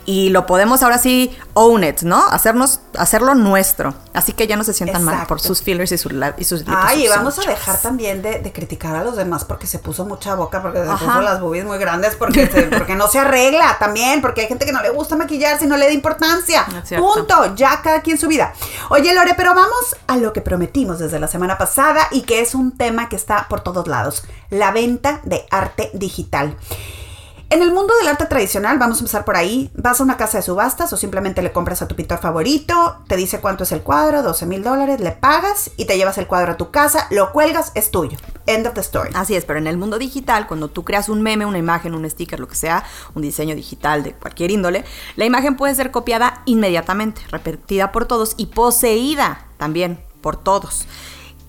Y 0.04 0.28
lo 0.28 0.44
podemos 0.44 0.82
ahora 0.82 0.98
sí 0.98 1.34
own 1.54 1.84
it, 1.84 2.02
¿no? 2.02 2.22
Hacernos, 2.26 2.80
hacerlo 2.98 3.34
nuestro. 3.34 3.94
Así 4.12 4.34
que 4.34 4.46
ya 4.46 4.58
no 4.58 4.64
se 4.64 4.74
sientan 4.74 5.02
mal 5.02 5.26
por 5.26 5.40
sus 5.40 5.62
fillers 5.62 5.92
y, 5.92 5.94
y 5.94 6.44
sus 6.44 6.62
Ay, 6.66 7.06
y 7.06 7.08
vamos 7.08 7.38
a 7.38 7.48
dejar 7.48 7.80
también 7.80 8.20
de, 8.20 8.52
criticar 8.52 8.96
a 8.96 9.02
los 9.02 9.16
demás 9.16 9.46
porque 9.46 9.66
se 9.66 9.78
puso 9.78 10.04
mucha 10.04 10.34
boca, 10.34 10.60
porque 10.60 10.84
se 10.84 10.90
puso 10.90 11.22
las 11.22 11.40
boobies 11.40 11.64
muy 11.64 11.78
grandes, 11.78 12.16
porque, 12.16 12.68
porque 12.70 12.94
no 12.94 13.08
se 13.08 13.18
arregla 13.18 13.78
también, 13.78 14.20
porque 14.20 14.42
hay 14.42 14.46
gente 14.46 14.66
que 14.66 14.72
no 14.72 14.82
le 14.82 14.90
gusta 14.90 15.16
maquillarse 15.16 15.64
y 15.64 15.68
no 15.68 15.78
le 15.78 15.86
da 15.86 15.92
importancia. 15.92 16.66
Ya 17.56 17.80
cada 17.82 18.00
quien 18.02 18.18
su 18.18 18.28
vida. 18.28 18.52
Oye, 18.90 19.14
Lore, 19.14 19.34
pero 19.36 19.54
vamos 19.54 19.96
a 20.06 20.16
lo 20.16 20.32
que 20.32 20.40
prometimos 20.40 20.98
desde 20.98 21.20
la 21.20 21.28
semana 21.28 21.58
pasada 21.58 22.08
y 22.10 22.22
que 22.22 22.40
es 22.40 22.54
un 22.54 22.76
tema 22.76 23.08
que 23.08 23.16
está 23.16 23.46
por 23.48 23.60
todos 23.60 23.86
lados, 23.86 24.24
la 24.50 24.72
venta 24.72 25.20
de 25.24 25.46
arte 25.50 25.90
digital. 25.94 26.56
En 27.54 27.62
el 27.62 27.70
mundo 27.70 27.94
del 27.96 28.08
arte 28.08 28.26
tradicional, 28.26 28.80
vamos 28.80 28.96
a 28.96 29.00
empezar 29.02 29.24
por 29.24 29.36
ahí, 29.36 29.70
vas 29.76 30.00
a 30.00 30.02
una 30.02 30.16
casa 30.16 30.38
de 30.38 30.42
subastas 30.42 30.92
o 30.92 30.96
simplemente 30.96 31.40
le 31.40 31.52
compras 31.52 31.82
a 31.82 31.86
tu 31.86 31.94
pintor 31.94 32.18
favorito, 32.18 32.96
te 33.06 33.14
dice 33.14 33.38
cuánto 33.38 33.62
es 33.62 33.70
el 33.70 33.82
cuadro, 33.82 34.24
12 34.24 34.44
mil 34.46 34.64
dólares, 34.64 34.98
le 34.98 35.12
pagas 35.12 35.70
y 35.76 35.84
te 35.84 35.96
llevas 35.96 36.18
el 36.18 36.26
cuadro 36.26 36.50
a 36.50 36.56
tu 36.56 36.72
casa, 36.72 37.06
lo 37.12 37.30
cuelgas, 37.30 37.70
es 37.76 37.92
tuyo. 37.92 38.18
End 38.46 38.66
of 38.66 38.74
the 38.74 38.80
story. 38.80 39.10
Así 39.14 39.36
es, 39.36 39.44
pero 39.44 39.60
en 39.60 39.68
el 39.68 39.76
mundo 39.76 40.00
digital, 40.00 40.48
cuando 40.48 40.66
tú 40.66 40.82
creas 40.82 41.08
un 41.08 41.22
meme, 41.22 41.46
una 41.46 41.58
imagen, 41.58 41.94
un 41.94 42.10
sticker, 42.10 42.40
lo 42.40 42.48
que 42.48 42.56
sea, 42.56 42.82
un 43.14 43.22
diseño 43.22 43.54
digital 43.54 44.02
de 44.02 44.14
cualquier 44.14 44.50
índole, 44.50 44.84
la 45.14 45.24
imagen 45.24 45.54
puede 45.54 45.76
ser 45.76 45.92
copiada 45.92 46.42
inmediatamente, 46.46 47.22
repetida 47.30 47.92
por 47.92 48.06
todos 48.06 48.34
y 48.36 48.46
poseída 48.46 49.46
también 49.58 50.00
por 50.22 50.36
todos. 50.36 50.88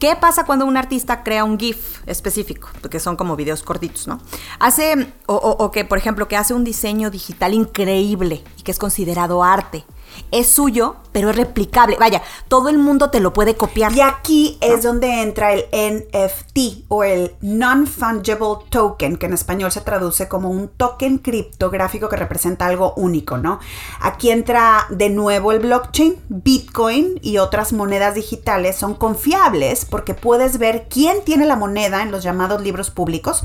¿Qué 0.06 0.16
pasa 0.16 0.46
cuando 0.46 0.68
un 0.68 0.78
artista 0.78 1.24
crea 1.24 1.44
un 1.44 1.58
GIF 1.58 2.08
específico? 2.08 2.70
Que 2.92 3.00
son 3.00 3.16
como 3.16 3.36
videos 3.36 3.64
cortitos, 3.64 4.08
¿no? 4.08 4.22
Hace, 4.60 5.12
o, 5.26 5.72
que, 5.72 5.84
por 5.84 5.98
ejemplo, 5.98 6.28
que 6.28 6.38
hace 6.38 6.54
un 6.54 6.64
diseño 6.64 7.10
digital 7.10 7.56
increíble 7.56 8.44
y 8.56 8.62
que 8.62 8.70
es 8.70 8.78
considerado 8.78 9.44
arte. 9.44 9.84
Es 10.32 10.52
suyo, 10.52 10.96
pero 11.12 11.30
es 11.30 11.36
replicable. 11.36 11.98
Vaya, 12.00 12.22
todo 12.48 12.70
el 12.70 12.78
mundo 12.78 13.10
te 13.10 13.20
lo 13.20 13.34
puede 13.34 13.56
copiar. 13.56 13.94
Y 13.94 14.02
aquí 14.02 14.58
es 14.62 14.84
donde 14.84 15.22
entra 15.22 15.54
el 15.54 15.66
NFT 15.72 16.86
o 16.88 17.04
el 17.04 17.36
Non-Fungible 17.42 18.66
Token, 18.70 19.18
que 19.18 19.26
en 19.26 19.34
español 19.34 19.72
se 19.72 19.82
traduce 19.82 20.28
como 20.28 20.50
un 20.50 20.68
token 20.68 21.20
criptográfico 21.20 22.10
que 22.10 22.16
representa 22.16 22.66
algo 22.66 22.94
único, 22.96 23.38
¿no? 23.38 23.60
Aquí 24.02 24.30
entra 24.32 24.88
de 24.90 25.10
nuevo 25.10 25.52
el 25.52 25.60
blockchain, 25.60 26.18
Bitcoin 26.30 27.20
y 27.22 27.38
otras 27.38 27.74
monedas 27.74 28.16
digitales 28.16 28.76
son 28.76 28.96
confiables 28.96 29.86
porque 29.86 30.14
puedes 30.14 30.58
ver 30.58 30.88
quién 30.90 31.24
tiene 31.24 31.46
la 31.46 31.56
moneda 31.56 32.02
en 32.02 32.12
los 32.12 32.24
llamados 32.24 32.62
libros 32.62 32.92
públicos. 32.92 33.44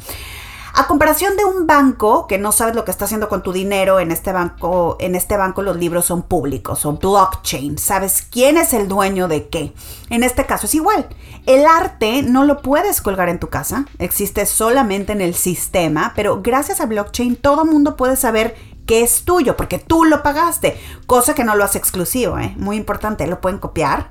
A 0.72 0.86
comparación 0.86 1.36
de 1.36 1.44
un 1.44 1.66
banco 1.66 2.26
que 2.26 2.38
no 2.38 2.52
sabes 2.52 2.74
lo 2.74 2.84
que 2.84 2.92
está 2.92 3.04
haciendo 3.04 3.28
con 3.28 3.42
tu 3.42 3.52
dinero, 3.52 3.98
en 3.98 4.12
este 4.12 4.32
banco, 4.32 4.96
en 5.00 5.14
este 5.14 5.36
banco 5.36 5.62
los 5.62 5.76
libros 5.76 6.04
son 6.04 6.22
públicos, 6.22 6.78
son 6.78 6.98
blockchain, 6.98 7.76
sabes 7.76 8.22
quién 8.30 8.56
es 8.56 8.72
el 8.72 8.86
dueño 8.86 9.26
de 9.26 9.48
qué. 9.48 9.72
En 10.10 10.22
este 10.22 10.46
caso 10.46 10.66
es 10.66 10.74
igual. 10.74 11.08
El 11.46 11.66
arte 11.66 12.22
no 12.22 12.44
lo 12.44 12.62
puedes 12.62 13.00
colgar 13.00 13.28
en 13.28 13.40
tu 13.40 13.48
casa, 13.48 13.86
existe 13.98 14.46
solamente 14.46 15.12
en 15.12 15.20
el 15.20 15.34
sistema, 15.34 16.12
pero 16.14 16.40
gracias 16.40 16.80
a 16.80 16.86
blockchain 16.86 17.36
todo 17.36 17.64
mundo 17.64 17.96
puede 17.96 18.16
saber 18.16 18.54
que 18.86 19.02
es 19.02 19.24
tuyo 19.24 19.56
porque 19.56 19.78
tú 19.78 20.04
lo 20.04 20.22
pagaste, 20.22 20.80
cosa 21.06 21.34
que 21.34 21.44
no 21.44 21.56
lo 21.56 21.64
hace 21.64 21.78
exclusivo, 21.78 22.38
¿eh? 22.38 22.54
muy 22.56 22.76
importante, 22.76 23.26
lo 23.26 23.40
pueden 23.40 23.58
copiar, 23.58 24.10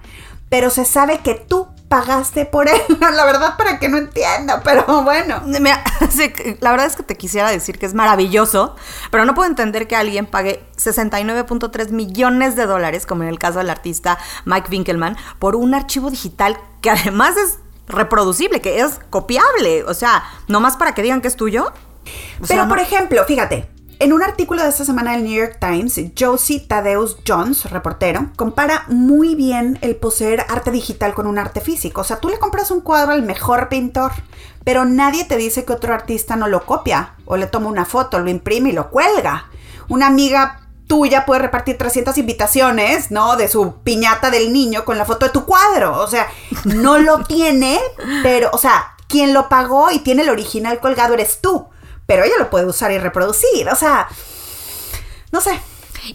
pero 0.50 0.70
se 0.70 0.84
sabe 0.86 1.20
que 1.20 1.36
tú 1.36 1.68
pagaste 1.90 2.46
por 2.46 2.70
él. 2.70 2.80
La 3.00 3.26
verdad, 3.26 3.58
para 3.58 3.80
que 3.80 3.90
no 3.90 3.98
entienda, 3.98 4.62
pero 4.64 5.02
bueno. 5.04 5.42
la 6.60 6.72
verdad 6.72 6.86
es 6.86 6.96
que 6.96 7.04
te 7.04 7.18
quisiera 7.18 7.50
decir 7.50 7.78
que 7.78 7.86
es 7.86 7.94
maravilloso, 7.94 8.76
pero 9.12 9.26
no 9.26 9.34
puedo 9.34 9.50
entender 9.50 9.88
que 9.88 9.96
alguien 9.96 10.26
pague 10.26 10.64
69.3 10.78 11.90
millones 11.90 12.56
de 12.56 12.66
dólares, 12.66 13.06
como 13.06 13.24
en 13.24 13.30
el 13.30 13.40
caso 13.40 13.58
del 13.58 13.70
artista 13.70 14.18
Mike 14.46 14.70
Winkelmann, 14.72 15.18
por 15.40 15.56
un 15.56 15.74
archivo 15.74 16.10
digital 16.10 16.58
que 16.82 16.92
además 16.92 17.36
es 17.36 17.58
reproducible, 17.88 18.62
que 18.62 18.80
es 18.80 19.00
copiable. 19.10 19.84
O 19.84 19.94
sea, 19.94 20.24
no 20.48 20.60
más 20.60 20.78
para 20.78 20.94
que 20.94 21.02
digan 21.02 21.22
que 21.22 21.28
es 21.28 21.36
tuyo. 21.36 21.74
pero, 22.48 22.68
por 22.68 22.80
ejemplo, 22.80 23.24
fíjate, 23.26 23.70
en 24.00 24.14
un 24.14 24.24
artículo 24.24 24.64
de 24.64 24.70
esta 24.70 24.86
semana 24.86 25.12
del 25.12 25.26
New 25.26 25.34
York 25.34 25.58
Times, 25.60 26.00
Josie 26.18 26.62
Tadeus 26.62 27.18
Jones, 27.28 27.70
reportero, 27.70 28.32
compara 28.38 28.86
muy 28.88 29.36
bien 29.36 29.78
el 29.82 29.98
poseer 29.98 30.46
arte 30.48 30.72
digital 30.72 31.14
con 31.14 31.28
un 31.28 31.38
arte 31.38 31.60
físico. 31.60 32.00
O 32.02 32.04
sea, 32.06 32.22
tú 32.22 32.30
le 32.30 32.40
compras 32.40 32.72
un 32.72 32.80
cuadro 32.80 33.12
al 33.12 33.24
mejor 33.24 33.68
pintor, 33.68 34.14
pero 34.64 34.86
nadie 34.86 35.26
te 35.26 35.36
dice 35.36 35.66
que 35.66 35.74
otro 35.74 35.94
artista 35.94 36.38
no 36.38 36.48
lo 36.48 36.66
copia 36.66 37.16
o 37.26 37.36
le 37.36 37.48
toma 37.48 37.68
una 37.68 37.84
foto, 37.84 38.20
lo 38.20 38.30
imprime 38.30 38.70
y 38.70 38.74
lo 38.74 38.90
cuelga. 38.90 39.50
Una 39.90 40.08
amiga 40.08 40.62
tuya 40.88 41.26
puede 41.26 41.42
repartir 41.42 41.78
300 41.78 42.18
invitaciones, 42.18 43.12
¿no? 43.12 43.36
De 43.36 43.50
su 43.50 43.82
piñata 43.84 44.32
del 44.32 44.54
niño 44.54 44.86
con 44.86 44.98
la 44.98 45.04
foto 45.04 45.26
de 45.26 45.34
tu 45.34 45.46
cuadro. 45.46 46.00
O 46.00 46.08
sea, 46.08 46.28
no 46.64 47.00
lo 47.00 47.26
tiene, 47.26 47.78
pero, 48.24 48.50
o 48.54 48.58
sea, 48.58 48.96
quien 49.10 49.34
lo 49.34 49.50
pagó 49.50 49.92
y 49.92 50.00
tiene 50.00 50.22
el 50.22 50.30
original 50.30 50.80
colgado 50.80 51.16
eres 51.16 51.42
tú 51.42 51.68
pero 52.10 52.24
ella 52.24 52.34
lo 52.40 52.50
puede 52.50 52.66
usar 52.66 52.92
y 52.92 52.98
reproducir. 52.98 53.70
O 53.70 53.76
sea, 53.76 54.08
no 55.32 55.40
sé. 55.40 55.62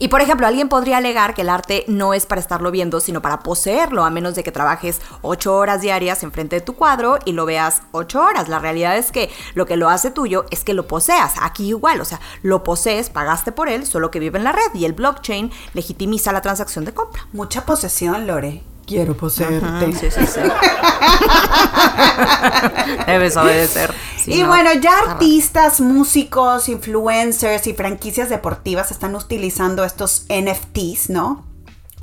Y 0.00 0.08
por 0.08 0.20
ejemplo, 0.20 0.44
alguien 0.44 0.68
podría 0.68 0.96
alegar 0.96 1.34
que 1.34 1.42
el 1.42 1.48
arte 1.48 1.84
no 1.86 2.14
es 2.14 2.26
para 2.26 2.40
estarlo 2.40 2.72
viendo, 2.72 2.98
sino 2.98 3.22
para 3.22 3.40
poseerlo, 3.40 4.04
a 4.04 4.10
menos 4.10 4.34
de 4.34 4.42
que 4.42 4.50
trabajes 4.50 5.00
ocho 5.22 5.54
horas 5.54 5.82
diarias 5.82 6.24
enfrente 6.24 6.56
de 6.56 6.62
tu 6.62 6.74
cuadro 6.74 7.20
y 7.24 7.30
lo 7.30 7.46
veas 7.46 7.82
ocho 7.92 8.20
horas. 8.24 8.48
La 8.48 8.58
realidad 8.58 8.96
es 8.96 9.12
que 9.12 9.30
lo 9.54 9.66
que 9.66 9.76
lo 9.76 9.88
hace 9.88 10.10
tuyo 10.10 10.46
es 10.50 10.64
que 10.64 10.74
lo 10.74 10.88
poseas. 10.88 11.34
Aquí 11.40 11.68
igual, 11.68 12.00
o 12.00 12.04
sea, 12.04 12.18
lo 12.42 12.64
posees, 12.64 13.08
pagaste 13.08 13.52
por 13.52 13.68
él, 13.68 13.86
solo 13.86 14.10
que 14.10 14.18
vive 14.18 14.38
en 14.38 14.44
la 14.44 14.52
red 14.52 14.74
y 14.74 14.86
el 14.86 14.94
blockchain 14.94 15.52
legitimiza 15.74 16.32
la 16.32 16.42
transacción 16.42 16.84
de 16.84 16.92
compra. 16.92 17.28
Mucha 17.32 17.64
posesión, 17.64 18.26
Lore. 18.26 18.73
Quiero 18.86 19.16
poseerte. 19.16 19.92
sí, 19.92 20.10
sí, 20.10 20.26
sí. 20.26 20.40
Debes 23.06 23.36
obedecer. 23.36 23.94
y 24.26 24.42
bueno, 24.42 24.72
ya 24.74 24.98
artistas, 24.98 25.80
músicos, 25.80 26.68
influencers 26.68 27.66
y 27.66 27.74
franquicias 27.74 28.28
deportivas 28.28 28.90
están 28.90 29.14
utilizando 29.14 29.84
estos 29.84 30.26
NFTs, 30.28 31.10
¿no? 31.10 31.44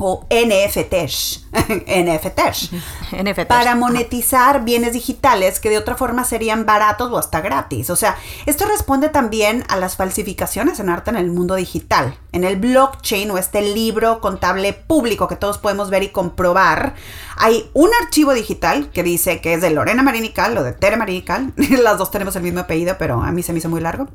O 0.04 0.26
NFTs, 0.32 1.46
NFTs, 1.54 2.72
NFTs, 3.12 3.46
para 3.46 3.76
monetizar 3.76 4.64
bienes 4.66 4.94
digitales 4.94 5.60
que 5.60 5.70
de 5.70 5.78
otra 5.78 5.96
forma 5.96 6.24
serían 6.24 6.66
baratos 6.66 7.12
o 7.12 7.20
hasta 7.20 7.40
gratis. 7.40 7.92
O 7.92 7.96
sea, 7.96 8.18
esto 8.48 8.66
responde 8.66 9.10
también 9.10 9.64
a 9.70 9.78
las 9.78 9.96
falsificaciones 9.96 10.80
en 10.80 10.90
arte 10.90 11.12
en 11.12 11.18
el 11.18 11.32
mundo 11.32 11.54
digital. 11.54 12.18
En 12.32 12.44
el 12.44 12.56
blockchain 12.56 13.30
o 13.30 13.38
este 13.38 13.62
libro 13.62 14.22
contable 14.22 14.74
público 14.74 15.28
que 15.28 15.36
todos 15.36 15.60
podemos 15.60 15.92
ver 15.92 16.02
y 16.02 16.10
comprobar, 16.10 16.96
hay 17.38 17.70
un 17.74 17.90
archivo 18.02 18.34
digital 18.34 18.90
que 18.90 19.04
dice 19.04 19.40
que 19.40 19.54
es 19.54 19.62
de 19.62 19.70
Lorena 19.70 20.02
Marinical 20.02 20.58
o 20.58 20.64
de 20.64 20.74
Tere 20.74 20.98
Marinical. 20.98 21.54
Las 21.84 22.00
dos 22.00 22.10
tenemos 22.10 22.36
el 22.36 22.42
mismo 22.42 22.62
apellido, 22.62 22.96
pero 22.98 23.22
a 23.22 23.32
mí 23.32 23.44
se 23.44 23.54
me 23.54 23.60
hizo 23.60 23.70
muy 23.70 23.82
largo. 23.82 24.08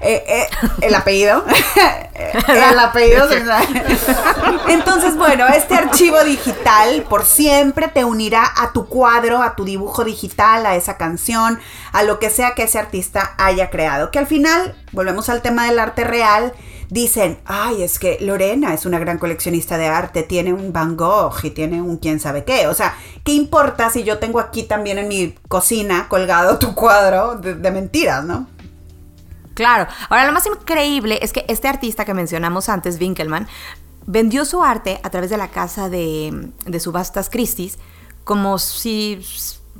Eh, 0.00 0.22
eh, 0.26 0.46
el 0.82 0.94
apellido. 0.94 1.44
el 2.48 2.78
apellido. 2.78 3.26
Entonces, 4.68 5.13
bueno, 5.16 5.46
este 5.48 5.74
archivo 5.74 6.22
digital 6.24 7.04
por 7.08 7.24
siempre 7.24 7.88
te 7.88 8.04
unirá 8.04 8.44
a 8.56 8.72
tu 8.72 8.86
cuadro, 8.86 9.42
a 9.42 9.54
tu 9.56 9.64
dibujo 9.64 10.04
digital, 10.04 10.66
a 10.66 10.76
esa 10.76 10.96
canción, 10.96 11.58
a 11.92 12.02
lo 12.02 12.18
que 12.18 12.30
sea 12.30 12.54
que 12.54 12.64
ese 12.64 12.78
artista 12.78 13.34
haya 13.38 13.70
creado. 13.70 14.10
Que 14.10 14.18
al 14.18 14.26
final, 14.26 14.74
volvemos 14.92 15.28
al 15.28 15.42
tema 15.42 15.66
del 15.66 15.78
arte 15.78 16.04
real, 16.04 16.52
dicen, 16.90 17.38
ay, 17.44 17.82
es 17.82 17.98
que 17.98 18.18
Lorena 18.20 18.74
es 18.74 18.86
una 18.86 18.98
gran 18.98 19.18
coleccionista 19.18 19.78
de 19.78 19.86
arte, 19.86 20.22
tiene 20.22 20.52
un 20.52 20.72
Van 20.72 20.96
Gogh 20.96 21.44
y 21.44 21.50
tiene 21.50 21.82
un 21.82 21.98
quién 21.98 22.20
sabe 22.20 22.44
qué. 22.44 22.66
O 22.66 22.74
sea, 22.74 22.96
¿qué 23.24 23.32
importa 23.32 23.90
si 23.90 24.04
yo 24.04 24.18
tengo 24.18 24.40
aquí 24.40 24.64
también 24.64 24.98
en 24.98 25.08
mi 25.08 25.34
cocina 25.48 26.06
colgado 26.08 26.58
tu 26.58 26.74
cuadro 26.74 27.36
de, 27.36 27.54
de 27.54 27.70
mentiras, 27.70 28.24
no? 28.24 28.48
Claro. 29.54 29.86
Ahora, 30.08 30.26
lo 30.26 30.32
más 30.32 30.46
increíble 30.46 31.20
es 31.22 31.32
que 31.32 31.44
este 31.48 31.68
artista 31.68 32.04
que 32.04 32.12
mencionamos 32.12 32.68
antes, 32.68 33.00
Winkelmann, 33.00 33.46
vendió 34.06 34.44
su 34.44 34.62
arte 34.62 35.00
a 35.02 35.10
través 35.10 35.30
de 35.30 35.36
la 35.36 35.50
casa 35.50 35.88
de, 35.88 36.52
subastas 36.78 37.30
Christie's 37.30 37.78
como 38.24 38.58
si 38.58 39.20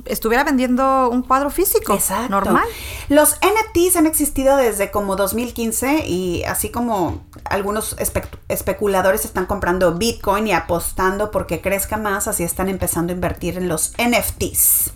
estuviera 0.05 0.43
vendiendo 0.43 1.09
un 1.09 1.23
cuadro 1.23 1.49
físico 1.49 1.97
normal. 2.29 2.65
Los 3.09 3.37
NFTs 3.37 3.95
han 3.95 4.05
existido 4.05 4.57
desde 4.57 4.91
como 4.91 5.15
2015 5.15 6.05
y 6.05 6.43
así 6.43 6.69
como 6.69 7.23
algunos 7.45 7.95
especuladores 8.49 9.25
están 9.25 9.45
comprando 9.45 9.95
Bitcoin 9.95 10.47
y 10.47 10.53
apostando 10.53 11.31
porque 11.31 11.61
crezca 11.61 11.97
más, 11.97 12.27
así 12.27 12.43
están 12.43 12.69
empezando 12.69 13.13
a 13.13 13.15
invertir 13.15 13.57
en 13.57 13.67
los 13.67 13.93
NFTs. 13.97 14.93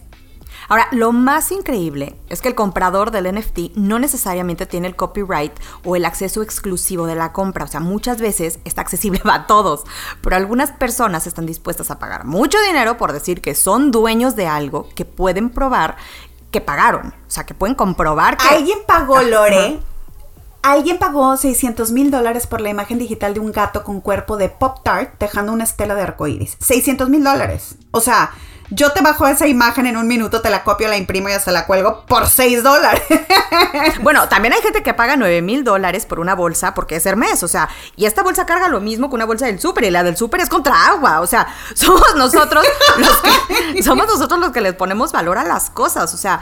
Ahora, 0.70 0.88
lo 0.92 1.12
más 1.12 1.52
increíble 1.52 2.16
es 2.30 2.42
que 2.42 2.48
el 2.48 2.56
comprador 2.56 3.12
del 3.12 3.36
NFT 3.36 3.76
no 3.76 4.00
necesariamente 4.00 4.68
tiene 4.68 4.88
el 4.88 4.96
copyright 4.96 5.52
o 5.84 5.96
el 5.96 6.06
acceso 6.06 6.44
exclusivo 6.44 7.08
de 7.08 7.16
la 7.16 7.34
compra. 7.34 7.66
O 7.66 7.68
sea, 7.68 7.80
muchas 7.80 8.22
veces 8.22 8.60
está 8.64 8.82
accesible 8.82 9.20
a 9.26 9.48
todos, 9.48 9.84
pero 10.22 10.36
algunas 10.36 10.72
personas 10.72 11.28
están 11.28 11.46
dispuestas 11.46 11.92
a 11.92 12.00
pagar 12.00 12.26
mucho 12.26 12.58
dinero 12.62 12.98
por 12.98 13.12
decir 13.12 13.42
que 13.42 13.56
son 13.56 13.92
dueños 13.92 14.36
de 14.36 14.48
algo 14.48 14.88
que 14.96 15.06
pueden 15.06 15.50
probar 15.50 15.98
que 16.52 16.62
pagaron. 16.62 17.08
O 17.08 17.32
sea, 17.32 17.46
que 17.46 17.54
pueden 17.54 17.76
comprobar 17.76 18.38
que... 18.38 18.48
Alguien 18.48 18.80
pagó, 18.88 19.22
Lore. 19.22 19.80
Alguien 20.62 20.98
pagó 20.98 21.38
600 21.38 21.92
mil 21.92 22.12
dólares 22.12 22.46
por 22.46 22.60
la 22.62 22.70
imagen 22.70 23.00
digital 23.00 23.34
de 23.34 23.40
un 23.40 23.52
gato 23.52 23.84
con 23.84 24.02
cuerpo 24.02 24.38
de 24.38 24.50
Pop 24.50 24.84
Tart 24.84 25.14
dejando 25.20 25.54
una 25.54 25.64
estela 25.64 25.96
de 25.96 26.02
arcoíris. 26.02 26.58
600 26.60 27.10
mil 27.10 27.24
dólares. 27.24 27.76
O 27.92 28.02
sea, 28.02 28.32
yo 28.72 28.92
te 28.92 29.02
bajo 29.02 29.26
esa 29.26 29.48
imagen 29.48 29.88
en 29.88 29.98
un 29.98 30.08
minuto, 30.08 30.42
te 30.42 30.50
la 30.50 30.64
copio, 30.64 30.88
la 30.88 30.98
imprimo 30.98 31.30
y 31.30 31.32
hasta 31.32 31.52
la 31.52 31.66
cuelgo 31.66 32.06
por 32.06 32.28
6 32.28 32.64
dólares. 32.64 33.04
Bueno, 34.02 34.28
también 34.30 34.54
hay 34.54 34.62
gente 34.62 34.84
que 34.84 34.94
paga 34.94 35.16
9 35.16 35.42
mil 35.42 35.64
dólares 35.64 36.06
por 36.06 36.20
una 36.20 36.34
bolsa 36.34 36.74
porque 36.74 36.96
es 36.96 37.06
Hermes, 37.06 37.44
o 37.44 37.48
sea, 37.48 37.70
y 37.96 38.06
esta 38.06 38.24
bolsa 38.24 38.46
carga 38.46 38.68
lo 38.68 38.80
mismo 38.80 39.10
que 39.10 39.16
una 39.16 39.26
bolsa 39.26 39.46
del 39.46 39.60
súper 39.60 39.86
y 39.86 39.92
la 39.92 40.04
del 40.04 40.18
súper 40.18 40.42
es 40.42 40.50
contra 40.50 40.88
agua, 40.88 41.22
o 41.22 41.28
sea, 41.28 41.48
somos 41.74 42.16
nosotros 42.16 42.66
los 42.98 43.18
que, 43.18 43.84
somos 43.84 44.08
nosotros 44.08 44.40
los 44.40 44.52
que 44.52 44.62
les 44.62 44.76
ponemos 44.76 45.12
valor 45.12 45.38
a 45.38 45.44
las 45.44 45.70
cosas, 45.70 46.14
o 46.14 46.18
sea, 46.18 46.42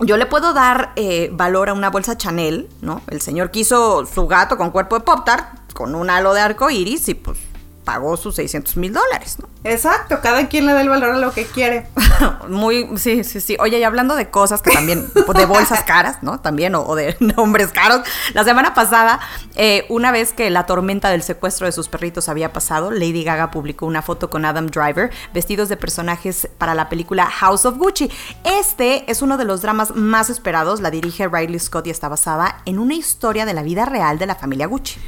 yo 0.00 0.16
le 0.16 0.26
puedo 0.26 0.52
dar 0.52 0.92
eh, 0.96 1.30
valor 1.32 1.68
a 1.68 1.72
una 1.72 1.90
bolsa 1.90 2.16
Chanel, 2.16 2.68
¿no? 2.80 3.02
El 3.08 3.20
señor 3.20 3.50
quiso 3.50 4.06
su 4.06 4.26
gato 4.26 4.56
con 4.56 4.70
cuerpo 4.70 4.98
de 4.98 5.04
Pop 5.04 5.24
Tart, 5.24 5.72
con 5.72 5.94
un 5.94 6.10
halo 6.10 6.34
de 6.34 6.40
arco 6.40 6.70
iris 6.70 7.08
y 7.08 7.14
pues 7.14 7.38
pagó 7.84 8.16
sus 8.16 8.36
600 8.36 8.76
mil 8.76 8.92
dólares, 8.92 9.38
¿no? 9.38 9.48
Exacto, 9.64 10.20
cada 10.22 10.48
quien 10.48 10.66
le 10.66 10.72
da 10.72 10.80
el 10.80 10.88
valor 10.88 11.10
a 11.10 11.18
lo 11.18 11.32
que 11.32 11.44
quiere. 11.44 11.86
Muy, 12.48 12.88
sí, 12.96 13.24
sí, 13.24 13.40
sí. 13.40 13.56
Oye, 13.60 13.78
y 13.78 13.82
hablando 13.82 14.16
de 14.16 14.30
cosas 14.30 14.62
que 14.62 14.70
también, 14.70 15.10
de 15.34 15.44
bolsas 15.46 15.82
caras, 15.84 16.18
¿no? 16.22 16.40
También, 16.40 16.74
o, 16.74 16.94
de 16.94 17.16
nombres 17.36 17.68
caros. 17.68 18.00
La 18.34 18.44
semana 18.44 18.74
pasada, 18.74 19.20
eh, 19.56 19.86
una 19.88 20.12
vez 20.12 20.32
que 20.32 20.48
la 20.50 20.66
tormenta 20.66 21.10
del 21.10 21.22
secuestro 21.22 21.66
de 21.66 21.72
sus 21.72 21.88
perritos 21.88 22.28
había 22.28 22.52
pasado, 22.52 22.90
Lady 22.90 23.24
Gaga 23.24 23.50
publicó 23.50 23.86
una 23.86 24.02
foto 24.02 24.30
con 24.30 24.44
Adam 24.44 24.66
Driver, 24.66 25.10
vestidos 25.34 25.68
de 25.68 25.76
personajes 25.76 26.48
para 26.58 26.74
la 26.74 26.88
película 26.88 27.26
House 27.26 27.64
of 27.64 27.76
Gucci. 27.76 28.10
Este 28.44 29.10
es 29.10 29.22
uno 29.22 29.36
de 29.36 29.44
los 29.44 29.62
dramas 29.62 29.94
más 29.94 30.30
esperados. 30.30 30.80
La 30.80 30.90
dirige 30.90 31.28
Riley 31.28 31.58
Scott 31.58 31.86
y 31.86 31.90
está 31.90 32.08
basada 32.08 32.62
en 32.64 32.78
una 32.78 32.94
historia 32.94 33.46
de 33.46 33.54
la 33.54 33.62
vida 33.62 33.84
real 33.84 34.18
de 34.18 34.26
la 34.26 34.34
familia 34.34 34.66
Gucci. 34.66 34.98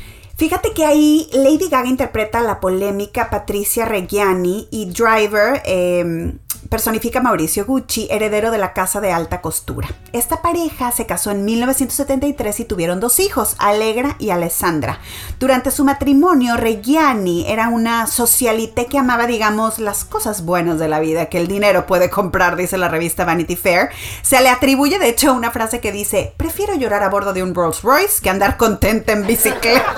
Fíjate 0.42 0.72
que 0.72 0.84
ahí 0.84 1.28
Lady 1.32 1.68
Gaga 1.70 1.88
interpreta 1.88 2.40
la 2.40 2.58
polémica 2.58 3.30
Patricia 3.30 3.84
Reggiani 3.84 4.66
y 4.72 4.86
Driver 4.86 5.62
eh, 5.64 6.34
personifica 6.68 7.20
Mauricio 7.20 7.64
Gucci, 7.66 8.08
heredero 8.10 8.50
de 8.50 8.58
la 8.58 8.72
casa 8.72 9.00
de 9.00 9.12
alta 9.12 9.40
costura. 9.40 9.88
Esta 10.12 10.42
pareja 10.42 10.90
se 10.92 11.06
casó 11.06 11.30
en 11.30 11.44
1973 11.44 12.60
y 12.60 12.64
tuvieron 12.64 13.00
dos 13.00 13.20
hijos, 13.20 13.56
Alegra 13.58 14.16
y 14.18 14.30
Alessandra. 14.30 14.98
Durante 15.38 15.70
su 15.70 15.84
matrimonio, 15.84 16.56
Reggiani 16.56 17.46
era 17.46 17.68
una 17.68 18.06
socialité 18.06 18.86
que 18.86 18.98
amaba, 18.98 19.26
digamos, 19.26 19.78
las 19.78 20.04
cosas 20.04 20.44
buenas 20.44 20.78
de 20.78 20.88
la 20.88 21.00
vida 21.00 21.26
que 21.26 21.38
el 21.38 21.48
dinero 21.48 21.86
puede 21.86 22.10
comprar, 22.10 22.56
dice 22.56 22.78
la 22.78 22.88
revista 22.88 23.24
Vanity 23.24 23.56
Fair. 23.56 23.90
Se 24.22 24.40
le 24.40 24.48
atribuye, 24.48 24.98
de 24.98 25.08
hecho, 25.08 25.32
una 25.32 25.50
frase 25.50 25.80
que 25.80 25.92
dice, 25.92 26.34
prefiero 26.36 26.74
llorar 26.74 27.02
a 27.02 27.08
bordo 27.08 27.32
de 27.32 27.42
un 27.42 27.54
Rolls 27.54 27.82
Royce 27.82 28.22
que 28.22 28.30
andar 28.30 28.56
contenta 28.56 29.12
en 29.12 29.26
bicicleta. 29.26 29.94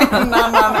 no, 0.12 0.48
no, 0.48 0.48
no. 0.50 0.80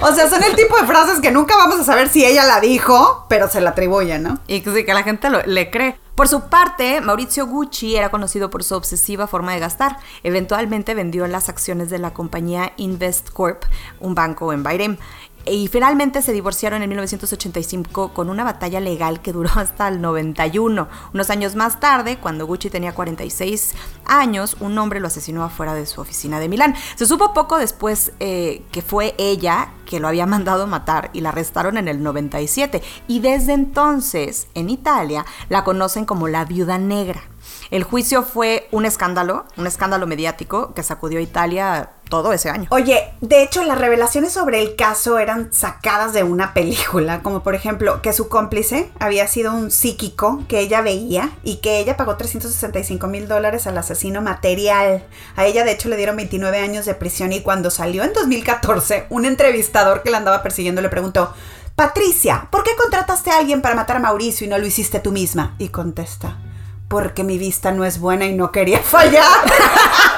O 0.00 0.14
sea, 0.14 0.28
son 0.28 0.42
el 0.42 0.54
tipo 0.54 0.76
de 0.76 0.86
frases 0.86 1.20
que 1.20 1.30
nunca 1.30 1.56
vamos 1.56 1.80
a 1.80 1.84
saber 1.84 2.08
si 2.08 2.24
ella 2.24 2.44
la 2.44 2.60
dijo, 2.60 3.24
pero 3.28 3.48
se 3.48 3.60
la 3.60 3.70
atribuye, 3.70 4.18
¿no? 4.18 4.38
Y 4.54 4.60
que, 4.60 4.94
la 4.94 5.02
gente 5.02 5.30
lo, 5.30 5.42
le 5.42 5.70
cree. 5.70 5.96
Por 6.14 6.28
su 6.28 6.48
parte, 6.48 7.00
Maurizio 7.00 7.44
Gucci 7.44 7.96
era 7.96 8.10
conocido 8.10 8.48
por 8.48 8.62
su 8.62 8.76
obsesiva 8.76 9.26
forma 9.26 9.52
de 9.52 9.58
gastar. 9.58 9.96
Eventualmente 10.22 10.94
vendió 10.94 11.26
las 11.26 11.48
acciones 11.48 11.90
de 11.90 11.98
la 11.98 12.14
compañía 12.14 12.72
Investcorp, 12.76 13.64
un 13.98 14.14
banco 14.14 14.52
en 14.52 14.62
Bahrein. 14.62 14.98
Y 15.46 15.68
finalmente 15.68 16.22
se 16.22 16.32
divorciaron 16.32 16.82
en 16.82 16.88
1985 16.88 18.14
con 18.14 18.30
una 18.30 18.44
batalla 18.44 18.80
legal 18.80 19.20
que 19.20 19.32
duró 19.32 19.50
hasta 19.54 19.88
el 19.88 20.00
91. 20.00 20.88
Unos 21.12 21.30
años 21.30 21.54
más 21.54 21.80
tarde, 21.80 22.18
cuando 22.18 22.46
Gucci 22.46 22.70
tenía 22.70 22.94
46 22.94 23.74
años, 24.06 24.56
un 24.60 24.78
hombre 24.78 25.00
lo 25.00 25.08
asesinó 25.08 25.44
afuera 25.44 25.74
de 25.74 25.86
su 25.86 26.00
oficina 26.00 26.40
de 26.40 26.48
Milán. 26.48 26.74
Se 26.96 27.06
supo 27.06 27.34
poco 27.34 27.58
después 27.58 28.12
eh, 28.20 28.62
que 28.72 28.82
fue 28.82 29.14
ella 29.18 29.72
que 29.84 30.00
lo 30.00 30.08
había 30.08 30.26
mandado 30.26 30.66
matar 30.66 31.10
y 31.12 31.20
la 31.20 31.28
arrestaron 31.28 31.76
en 31.76 31.88
el 31.88 32.02
97. 32.02 32.82
Y 33.06 33.20
desde 33.20 33.52
entonces, 33.52 34.48
en 34.54 34.70
Italia, 34.70 35.26
la 35.48 35.64
conocen 35.64 36.06
como 36.06 36.26
la 36.28 36.44
viuda 36.44 36.78
negra. 36.78 37.22
El 37.70 37.82
juicio 37.84 38.22
fue 38.22 38.68
un 38.70 38.86
escándalo, 38.86 39.44
un 39.56 39.66
escándalo 39.66 40.06
mediático 40.06 40.74
que 40.74 40.82
sacudió 40.82 41.18
a 41.18 41.22
Italia 41.22 41.90
todo 42.22 42.32
ese 42.32 42.50
año. 42.50 42.66
Oye, 42.70 43.12
de 43.20 43.42
hecho 43.42 43.64
las 43.64 43.78
revelaciones 43.78 44.32
sobre 44.32 44.60
el 44.62 44.76
caso 44.76 45.18
eran 45.18 45.52
sacadas 45.52 46.12
de 46.12 46.22
una 46.22 46.54
película, 46.54 47.20
como 47.22 47.42
por 47.42 47.54
ejemplo 47.54 48.02
que 48.02 48.12
su 48.12 48.28
cómplice 48.28 48.90
había 48.98 49.26
sido 49.28 49.52
un 49.52 49.70
psíquico 49.70 50.42
que 50.48 50.60
ella 50.60 50.80
veía 50.80 51.30
y 51.42 51.56
que 51.56 51.78
ella 51.78 51.96
pagó 51.96 52.16
365 52.16 53.06
mil 53.06 53.28
dólares 53.28 53.66
al 53.66 53.78
asesino 53.78 54.22
material. 54.22 55.04
A 55.36 55.46
ella 55.46 55.64
de 55.64 55.72
hecho 55.72 55.88
le 55.88 55.96
dieron 55.96 56.16
29 56.16 56.58
años 56.58 56.86
de 56.86 56.94
prisión 56.94 57.32
y 57.32 57.40
cuando 57.40 57.70
salió 57.70 58.04
en 58.04 58.12
2014, 58.12 59.06
un 59.10 59.24
entrevistador 59.24 60.02
que 60.02 60.10
la 60.10 60.18
andaba 60.18 60.42
persiguiendo 60.42 60.80
le 60.80 60.88
preguntó, 60.88 61.32
Patricia, 61.76 62.46
¿por 62.50 62.62
qué 62.62 62.70
contrataste 62.76 63.30
a 63.30 63.38
alguien 63.38 63.60
para 63.60 63.74
matar 63.74 63.96
a 63.96 64.00
Mauricio 64.00 64.46
y 64.46 64.50
no 64.50 64.58
lo 64.58 64.66
hiciste 64.66 65.00
tú 65.00 65.10
misma? 65.10 65.56
Y 65.58 65.70
contesta, 65.70 66.38
porque 66.86 67.24
mi 67.24 67.36
vista 67.36 67.72
no 67.72 67.84
es 67.84 67.98
buena 67.98 68.26
y 68.26 68.34
no 68.34 68.52
quería 68.52 68.78
fallar. 68.78 69.24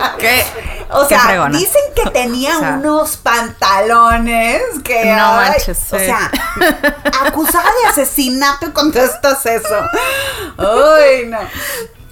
¿Qué? 0.18 0.44
O 0.90 1.04
sea, 1.04 1.20
fregona. 1.20 1.56
dicen 1.58 1.80
que 1.94 2.10
tenía 2.10 2.56
O 2.56 2.60
sea, 2.60 2.70
unos 2.80 3.16
pantalones 3.16 4.62
que. 4.84 5.04
No 5.04 5.38
ay, 5.38 5.50
manches, 5.50 5.92
O 5.92 5.98
sea, 5.98 6.30
acusada 7.26 7.68
de 7.82 7.88
asesinato 7.90 8.66
y 8.66 8.70
contestas 8.72 9.44
eso. 9.46 9.76
Ay, 10.58 11.26
no. 11.26 11.38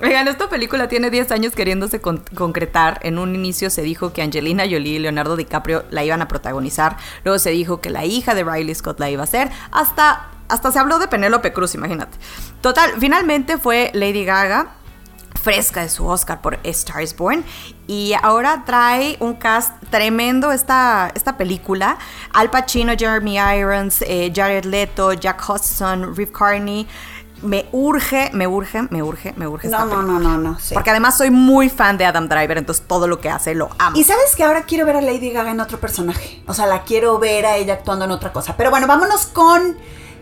Oigan, 0.01 0.29
esta 0.29 0.49
película 0.49 0.87
tiene 0.87 1.11
10 1.11 1.33
años 1.33 1.55
queriéndose 1.57 2.01
con- 2.01 2.23
concretar. 2.37 3.01
En 3.03 3.19
un 3.19 3.35
inicio 3.35 3.69
se 3.69 3.83
dijo 3.83 4.13
que 4.13 4.23
Angelina 4.23 4.63
Jolie 4.63 4.95
y 4.95 4.99
Leonardo 5.01 5.35
DiCaprio 5.35 5.85
la 5.91 6.05
iban 6.05 6.23
a 6.23 6.29
protagonizar. 6.29 6.97
Luego 7.25 7.41
se 7.41 7.51
dijo 7.51 7.81
que 7.81 7.91
la 7.91 8.05
hija 8.05 8.37
de 8.37 8.45
Riley 8.45 8.75
Scott 8.77 9.01
la 9.01 9.11
iba 9.11 9.23
a 9.23 9.25
hacer. 9.25 9.51
Hasta, 9.73 10.29
hasta 10.49 10.71
se 10.71 10.79
habló 10.79 11.01
de 11.01 11.09
Penélope 11.09 11.53
Cruz, 11.53 11.75
imagínate. 11.75 12.17
Total, 12.61 12.93
finalmente 13.01 13.59
fue 13.59 13.91
Lady 13.93 14.25
Gaga 14.25 14.69
fresca 15.43 15.83
de 15.83 15.89
su 15.89 16.07
Oscar 16.07 16.41
por 16.43 16.55
A 16.55 16.59
Star 16.65 17.03
is 17.03 17.17
Born 17.17 17.45
y 17.89 18.13
ahora 18.23 18.63
trae 18.65 19.17
un 19.19 19.35
cast 19.35 19.73
tremendo 19.91 20.53
esta, 20.53 21.11
esta 21.17 21.37
película. 21.37 21.99
Al 22.33 22.51
Pacino, 22.51 22.93
Jeremy 22.97 23.39
Irons, 23.59 24.03
eh, 24.03 24.31
Jared 24.33 24.65
Leto, 24.67 25.15
Jack 25.15 25.43
Hudson, 25.49 26.15
Rick 26.15 26.31
Carney. 26.39 26.87
Me 27.41 27.67
urge, 27.73 28.31
me 28.35 28.47
urge, 28.49 28.83
me 28.91 29.01
urge, 29.03 29.33
me 29.37 29.47
urge 29.47 29.69
esta 29.69 29.79
No, 29.79 29.87
no, 29.87 29.91
película. 30.03 30.19
no, 30.19 30.39
no, 30.39 30.51
no. 30.53 30.59
sí. 30.59 30.75
Porque 30.75 30.91
además 30.91 31.17
soy 31.17 31.31
muy 31.31 31.69
fan 31.71 31.97
de 31.97 32.05
Adam 32.05 32.29
Driver, 32.29 32.59
entonces 32.59 32.85
todo 32.87 33.07
lo 33.07 33.21
que 33.21 33.31
hace 33.31 33.55
lo 33.55 33.71
amo. 33.79 33.97
Y 33.97 34.05
sabes 34.05 34.35
que 34.37 34.43
ahora 34.45 34.63
quiero 34.65 34.85
ver 34.85 34.97
a 34.97 35.01
Lady 35.01 35.31
Gaga 35.31 35.53
en 35.53 35.61
otro 35.61 35.79
personaje. 35.79 36.43
O 36.47 36.53
sea, 36.55 36.67
la 36.67 36.83
quiero 36.83 37.19
ver 37.19 37.47
a 37.47 37.57
ella 37.57 37.75
actuando 37.75 38.05
en 38.07 38.11
otra 38.11 38.33
cosa. 38.33 38.57
Pero 38.57 38.71
bueno, 38.71 38.87
vámonos 38.89 39.27
con 39.27 39.77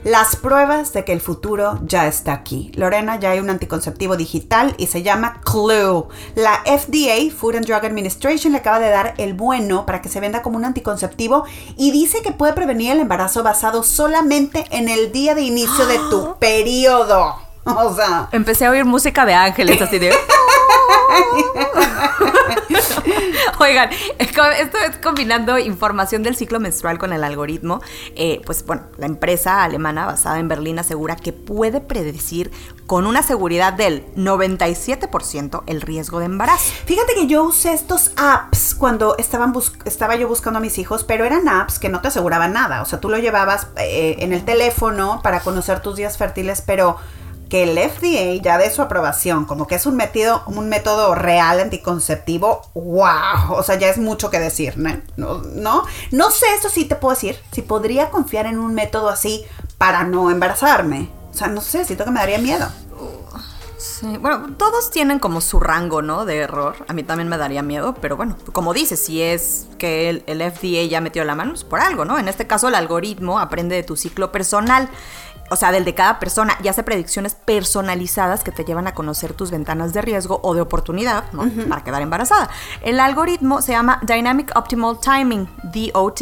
las 0.07 0.36
pruebas 0.36 0.92
de 0.92 1.04
que 1.04 1.12
el 1.12 1.20
futuro 1.20 1.80
ya 1.82 2.07
está 2.07 2.32
aquí. 2.32 2.70
Lorena, 2.76 3.18
ya 3.18 3.32
hay 3.32 3.40
un 3.40 3.50
anticonceptivo 3.50 4.16
digital 4.16 4.72
y 4.78 4.86
se 4.86 5.02
llama 5.02 5.40
Clue. 5.44 6.07
La 6.36 6.62
FDA, 6.64 7.34
Food 7.36 7.57
and 7.57 7.66
Drug 7.66 7.84
Administration, 7.84 8.52
le 8.52 8.59
acaba 8.59 8.78
de 8.78 8.88
dar 8.88 9.14
el 9.18 9.34
bueno 9.34 9.84
para 9.84 10.00
que 10.02 10.09
se 10.09 10.20
venda 10.20 10.42
como 10.42 10.59
un 10.59 10.64
anticonceptivo 10.64 11.44
y 11.76 11.90
dice 11.90 12.22
que 12.22 12.30
puede 12.30 12.52
prevenir 12.52 12.92
el 12.92 13.00
embarazo 13.00 13.42
basado 13.42 13.82
solamente 13.82 14.64
en 14.70 14.88
el 14.88 15.11
día 15.11 15.34
de 15.34 15.42
inicio 15.42 15.86
de 15.86 15.98
tu 16.09 16.36
periodo. 16.38 17.45
O 17.77 17.95
sea, 17.95 18.29
Empecé 18.33 18.67
a 18.67 18.71
oír 18.71 18.85
música 18.85 19.27
de 19.27 19.35
ángeles 19.35 19.83
así 19.83 19.99
de... 19.99 20.12
Oigan, 23.59 23.91
esto 24.19 24.43
es 24.79 24.97
combinando 25.03 25.59
información 25.59 26.23
del 26.23 26.37
ciclo 26.37 26.61
menstrual 26.61 26.99
con 26.99 27.12
el 27.12 27.25
algoritmo. 27.25 27.81
Eh, 28.14 28.41
pues 28.45 28.64
bueno, 28.64 28.83
la 28.99 29.07
empresa 29.07 29.64
alemana 29.64 30.07
basada 30.07 30.39
en 30.39 30.47
Berlín 30.49 30.79
asegura 30.79 31.17
que 31.17 31.33
puede 31.33 31.81
predecir 31.81 32.53
con 32.87 33.07
una 33.07 33.23
seguridad 33.23 33.73
del 33.73 34.05
97% 34.14 35.62
el 35.67 35.81
riesgo 35.81 36.19
de 36.21 36.27
embarazo. 36.27 36.71
Fíjate 36.85 37.14
que 37.14 37.27
yo 37.27 37.45
usé 37.45 37.73
estos 37.73 38.12
apps 38.17 38.75
cuando 38.75 39.17
estaban 39.17 39.55
estaba 39.85 40.17
yo 40.17 40.29
buscando 40.29 40.59
a 40.59 40.61
mis 40.61 40.79
hijos, 40.79 41.03
pero 41.05 41.25
eran 41.25 41.49
apps 41.49 41.79
que 41.79 41.89
no 41.89 42.01
te 42.01 42.09
aseguraban 42.09 42.53
nada. 42.53 42.83
O 42.83 42.85
sea, 42.85 43.01
tú 43.01 43.09
lo 43.09 43.19
llevabas 43.19 43.69
eh, 43.79 44.17
en 44.19 44.33
el 44.33 44.45
teléfono 44.45 45.21
para 45.23 45.41
conocer 45.41 45.81
tus 45.81 45.97
días 45.97 46.19
fértiles, 46.19 46.62
pero 46.64 46.99
que 47.49 47.62
el 47.62 47.78
FDA 47.78 48.42
ya 48.42 48.59
dé 48.59 48.70
su 48.70 48.82
aprobación, 48.82 49.44
como 49.44 49.66
que 49.66 49.76
es 49.76 49.86
un 49.86 49.97
método, 49.97 50.42
un 50.47 50.68
método 50.68 51.14
real 51.14 51.61
anticonceptivo, 51.61 52.62
wow, 52.74 53.51
o 53.53 53.62
sea, 53.62 53.76
ya 53.76 53.88
es 53.88 53.99
mucho 53.99 54.30
que 54.30 54.40
decir, 54.40 54.76
¿no? 54.76 55.01
No, 55.16 55.42
no, 55.42 55.84
no 56.11 56.30
sé, 56.30 56.47
eso 56.59 56.68
sí 56.68 56.84
te 56.84 56.97
puedo 56.97 57.14
decir, 57.14 57.38
si 57.53 57.62
podría 57.62 58.11
confiar 58.11 58.47
en 58.47 58.59
un 58.59 58.74
método 58.74 59.09
así 59.09 59.44
para 59.78 60.05
no 60.05 60.30
embarazarme. 60.30 61.09
O 61.32 61.38
sea, 61.38 61.49
no 61.49 61.61
sé, 61.61 61.84
siento 61.84 62.05
que 62.05 62.11
me 62.11 62.20
daría 62.20 62.38
miedo. 62.38 62.66
Sí, 63.78 64.16
bueno, 64.18 64.55
todos 64.57 64.90
tienen 64.90 65.18
como 65.18 65.40
su 65.40 65.61
rango, 65.61 66.01
¿no? 66.01 66.24
De 66.24 66.38
error. 66.38 66.76
A 66.88 66.92
mí 66.94 67.03
también 67.03 67.28
me 67.28 67.36
daría 67.36 67.62
miedo, 67.62 67.94
pero 68.01 68.16
bueno, 68.16 68.36
como 68.53 68.72
dices, 68.72 69.05
si 69.05 69.22
es 69.22 69.66
que 69.78 70.09
el, 70.09 70.24
el 70.26 70.40
FDA 70.40 70.84
ya 70.88 71.01
metió 71.01 71.24
la 71.24 71.34
mano, 71.34 71.55
es 71.55 71.62
por 71.62 71.80
algo, 71.80 72.05
¿no? 72.05 72.18
En 72.18 72.28
este 72.28 72.47
caso, 72.47 72.68
el 72.68 72.74
algoritmo 72.74 73.38
aprende 73.38 73.76
de 73.76 73.82
tu 73.82 73.97
ciclo 73.97 74.32
personal, 74.32 74.88
o 75.51 75.57
sea, 75.57 75.72
del 75.72 75.84
de 75.84 75.94
cada 75.94 76.18
persona, 76.18 76.57
y 76.62 76.68
hace 76.68 76.82
predicciones 76.82 77.34
personalizadas 77.34 78.42
que 78.42 78.53
te 78.53 78.64
llevan 78.64 78.86
a 78.86 78.94
conocer 78.94 79.34
tus 79.34 79.51
ventanas 79.51 79.92
de 79.92 80.03
riesgo 80.03 80.40
o 80.42 80.55
de 80.55 80.61
oportunidad, 80.61 81.24
¿no? 81.32 81.49
Para 81.68 81.84
quedar 81.84 82.03
embarazada. 82.03 82.49
El 82.82 83.01
algoritmo 83.01 83.62
se 83.62 83.72
llama 83.72 84.01
Dynamic 84.03 84.53
Optimal 84.57 84.99
Timing, 85.01 85.49
DOT, 85.64 86.20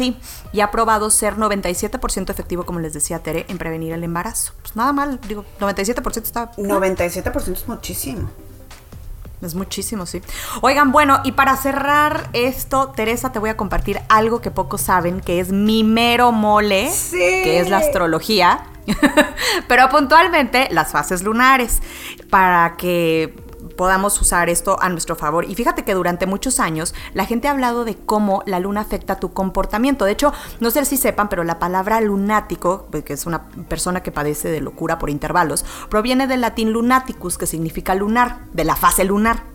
y 0.51 0.61
ha 0.61 0.71
probado 0.71 1.09
ser 1.09 1.35
97% 1.35 2.29
efectivo, 2.29 2.65
como 2.65 2.79
les 2.79 2.93
decía 2.93 3.19
Tere, 3.19 3.45
en 3.47 3.57
prevenir 3.57 3.93
el 3.93 4.03
embarazo. 4.03 4.53
Pues 4.61 4.75
nada 4.75 4.93
mal, 4.93 5.19
digo, 5.27 5.45
97% 5.59 6.23
está 6.23 6.51
97% 6.53 7.51
es 7.51 7.67
muchísimo. 7.67 8.29
Es 9.41 9.55
muchísimo, 9.55 10.05
sí. 10.05 10.21
Oigan, 10.61 10.91
bueno, 10.91 11.19
y 11.23 11.33
para 11.33 11.55
cerrar 11.57 12.29
esto, 12.33 12.93
Teresa, 12.95 13.31
te 13.31 13.39
voy 13.39 13.49
a 13.49 13.57
compartir 13.57 13.99
algo 14.09 14.41
que 14.41 14.51
pocos 14.51 14.81
saben, 14.81 15.21
que 15.21 15.39
es 15.39 15.51
mi 15.51 15.83
mero 15.83 16.31
mole, 16.31 16.89
Sí. 16.91 17.17
que 17.17 17.59
es 17.59 17.69
la 17.69 17.77
astrología, 17.77 18.65
pero 19.67 19.89
puntualmente 19.89 20.67
las 20.71 20.91
fases 20.91 21.21
lunares, 21.23 21.81
para 22.29 22.75
que 22.77 23.35
podamos 23.75 24.19
usar 24.21 24.49
esto 24.49 24.77
a 24.81 24.89
nuestro 24.89 25.15
favor. 25.15 25.45
Y 25.45 25.55
fíjate 25.55 25.83
que 25.83 25.93
durante 25.93 26.25
muchos 26.25 26.59
años 26.59 26.93
la 27.13 27.25
gente 27.25 27.47
ha 27.47 27.51
hablado 27.51 27.85
de 27.85 27.95
cómo 27.95 28.43
la 28.45 28.59
luna 28.59 28.81
afecta 28.81 29.19
tu 29.19 29.33
comportamiento. 29.33 30.05
De 30.05 30.11
hecho, 30.11 30.33
no 30.59 30.71
sé 30.71 30.85
si 30.85 30.97
sepan, 30.97 31.29
pero 31.29 31.43
la 31.43 31.59
palabra 31.59 32.01
lunático, 32.01 32.87
que 33.05 33.13
es 33.13 33.25
una 33.25 33.45
persona 33.69 34.01
que 34.01 34.11
padece 34.11 34.49
de 34.49 34.61
locura 34.61 34.97
por 34.99 35.09
intervalos, 35.09 35.65
proviene 35.89 36.27
del 36.27 36.41
latín 36.41 36.71
lunaticus, 36.71 37.37
que 37.37 37.47
significa 37.47 37.95
lunar, 37.95 38.39
de 38.53 38.63
la 38.63 38.75
fase 38.75 39.03
lunar. 39.03 39.54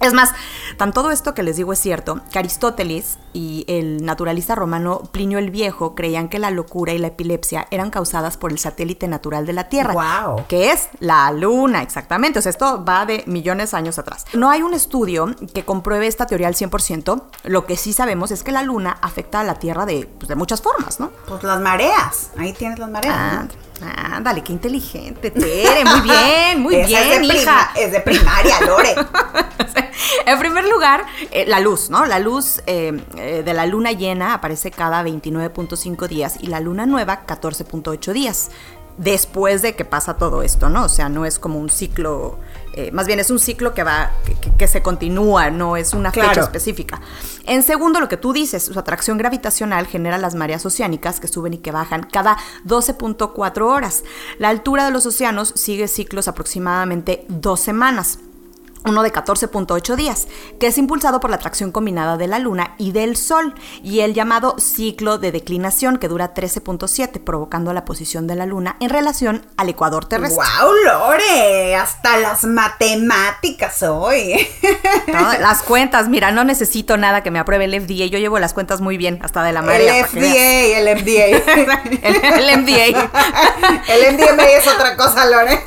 Es 0.00 0.12
más, 0.14 0.30
tan 0.76 0.92
todo 0.92 1.10
esto 1.10 1.34
que 1.34 1.42
les 1.42 1.56
digo 1.56 1.72
es 1.72 1.78
cierto, 1.80 2.20
que 2.30 2.38
Aristóteles 2.38 3.18
y 3.32 3.64
el 3.68 4.04
naturalista 4.04 4.54
romano 4.54 5.02
Plinio 5.12 5.38
el 5.38 5.50
Viejo 5.50 5.94
creían 5.94 6.28
que 6.28 6.38
la 6.38 6.50
locura 6.50 6.92
y 6.92 6.98
la 6.98 7.08
epilepsia 7.08 7.66
eran 7.70 7.90
causadas 7.90 8.36
por 8.36 8.52
el 8.52 8.58
satélite 8.58 9.08
natural 9.08 9.44
de 9.46 9.52
la 9.52 9.68
Tierra, 9.68 9.92
Guau. 9.92 10.46
que 10.46 10.70
es 10.70 10.88
la 11.00 11.30
Luna, 11.32 11.82
exactamente. 11.82 12.38
O 12.38 12.42
sea, 12.42 12.50
esto 12.50 12.84
va 12.84 13.06
de 13.06 13.24
millones 13.26 13.72
de 13.72 13.76
años 13.76 13.98
atrás. 13.98 14.24
No 14.34 14.50
hay 14.50 14.62
un 14.62 14.72
estudio 14.74 15.34
que 15.52 15.64
compruebe 15.64 16.06
esta 16.06 16.26
teoría 16.26 16.48
al 16.48 16.54
100%. 16.54 17.22
Lo 17.44 17.66
que 17.66 17.76
sí 17.76 17.92
sabemos 17.92 18.30
es 18.30 18.42
que 18.44 18.52
la 18.52 18.62
Luna 18.62 18.98
afecta 19.02 19.40
a 19.40 19.44
la 19.44 19.56
Tierra 19.56 19.84
de, 19.84 20.08
pues, 20.18 20.28
de 20.28 20.34
muchas 20.36 20.62
formas, 20.62 21.00
¿no? 21.00 21.10
Pues 21.26 21.42
las 21.42 21.60
mareas. 21.60 22.30
Ahí 22.38 22.52
tienes 22.52 22.78
las 22.78 22.90
mareas. 22.90 23.14
Ah, 23.16 23.44
¿no? 23.44 23.68
ándale, 24.16 24.42
qué 24.42 24.52
inteligente, 24.52 25.30
Tere. 25.30 25.84
Muy 25.84 26.00
bien, 26.00 26.60
muy 26.60 26.74
Esa 26.74 26.86
bien, 26.86 27.22
es 27.22 27.28
de 27.28 27.34
hija. 27.36 27.70
es 27.76 27.92
de 27.92 28.00
primaria, 28.00 28.60
Lore. 28.62 28.94
en 30.32 30.38
primer 30.38 30.68
lugar, 30.68 31.04
eh, 31.30 31.44
la 31.46 31.60
luz, 31.60 31.90
¿no? 31.90 32.06
La 32.06 32.18
luz 32.18 32.62
eh, 32.66 33.00
eh, 33.16 33.42
de 33.44 33.54
la 33.54 33.66
luna 33.66 33.92
llena 33.92 34.34
aparece 34.34 34.70
cada 34.70 35.02
29.5 35.02 36.06
días 36.08 36.36
y 36.40 36.48
la 36.48 36.60
luna 36.60 36.86
nueva 36.86 37.26
14.8 37.26 38.12
días. 38.12 38.50
Después 38.98 39.62
de 39.62 39.76
que 39.76 39.84
pasa 39.84 40.14
todo 40.16 40.42
esto, 40.42 40.68
¿no? 40.68 40.84
O 40.84 40.88
sea, 40.88 41.08
no 41.08 41.24
es 41.24 41.38
como 41.38 41.60
un 41.60 41.70
ciclo, 41.70 42.36
eh, 42.72 42.90
más 42.90 43.06
bien 43.06 43.20
es 43.20 43.30
un 43.30 43.38
ciclo 43.38 43.72
que 43.72 43.84
va, 43.84 44.10
que, 44.58 44.66
se 44.66 44.82
continúa, 44.82 45.50
no 45.50 45.76
es 45.76 45.94
una 45.94 46.10
fecha 46.10 46.32
Claro. 46.32 46.42
específica. 46.42 47.00
En 47.46 47.62
segundo, 47.62 48.00
lo 48.00 48.08
que 48.08 48.16
tú 48.16 48.32
dices, 48.32 48.64
su 48.64 48.76
atracción 48.76 49.16
gravitacional 49.16 49.86
genera 49.86 50.18
las 50.18 50.34
mareas 50.34 50.66
oceánicas 50.66 51.20
que 51.20 51.28
suben 51.28 51.54
y 51.54 51.58
que 51.58 51.70
bajan 51.70 52.08
cada 52.10 52.38
12.4 52.64 53.62
horas. 53.68 54.02
La 54.40 54.48
altura 54.48 54.84
de 54.84 54.90
los 54.90 55.06
océanos 55.06 55.52
sigue 55.54 55.86
ciclos 55.86 56.26
aproximadamente 56.26 57.24
dos 57.28 57.60
semanas 57.60 58.18
uno 58.88 59.02
de 59.02 59.12
14.8 59.12 59.96
días, 59.96 60.28
que 60.58 60.66
es 60.68 60.78
impulsado 60.78 61.20
por 61.20 61.30
la 61.30 61.36
atracción 61.36 61.72
combinada 61.72 62.16
de 62.16 62.26
la 62.26 62.38
Luna 62.38 62.74
y 62.78 62.92
del 62.92 63.16
Sol, 63.16 63.54
y 63.82 64.00
el 64.00 64.14
llamado 64.14 64.56
ciclo 64.58 65.18
de 65.18 65.32
declinación, 65.32 65.98
que 65.98 66.08
dura 66.08 66.34
13.7, 66.34 67.22
provocando 67.22 67.72
la 67.72 67.84
posición 67.84 68.26
de 68.26 68.36
la 68.36 68.46
Luna 68.46 68.76
en 68.80 68.90
relación 68.90 69.46
al 69.56 69.68
ecuador 69.68 70.06
terrestre. 70.06 70.42
¡Wow, 70.60 70.72
Lore! 70.84 71.76
Hasta 71.76 72.16
las 72.18 72.44
matemáticas 72.44 73.82
hoy. 73.82 74.48
¿no? 75.08 75.38
Las 75.38 75.62
cuentas, 75.62 76.08
mira, 76.08 76.30
no 76.30 76.44
necesito 76.44 76.96
nada 76.96 77.22
que 77.22 77.30
me 77.30 77.38
apruebe 77.38 77.64
el 77.64 77.80
FDA, 77.80 78.06
yo 78.06 78.18
llevo 78.18 78.38
las 78.38 78.54
cuentas 78.54 78.80
muy 78.80 78.96
bien, 78.96 79.18
hasta 79.22 79.42
de 79.42 79.52
la 79.52 79.62
marea. 79.62 79.98
el. 79.98 80.06
FDA, 80.06 80.78
el 80.78 80.98
FDA. 80.98 81.18
el, 82.02 82.16
el 82.16 82.58
MDA. 82.58 83.10
el 83.88 84.14
MDMA 84.16 84.44
es 84.44 84.66
otra 84.66 84.96
cosa, 84.96 85.26
Lore. 85.26 85.62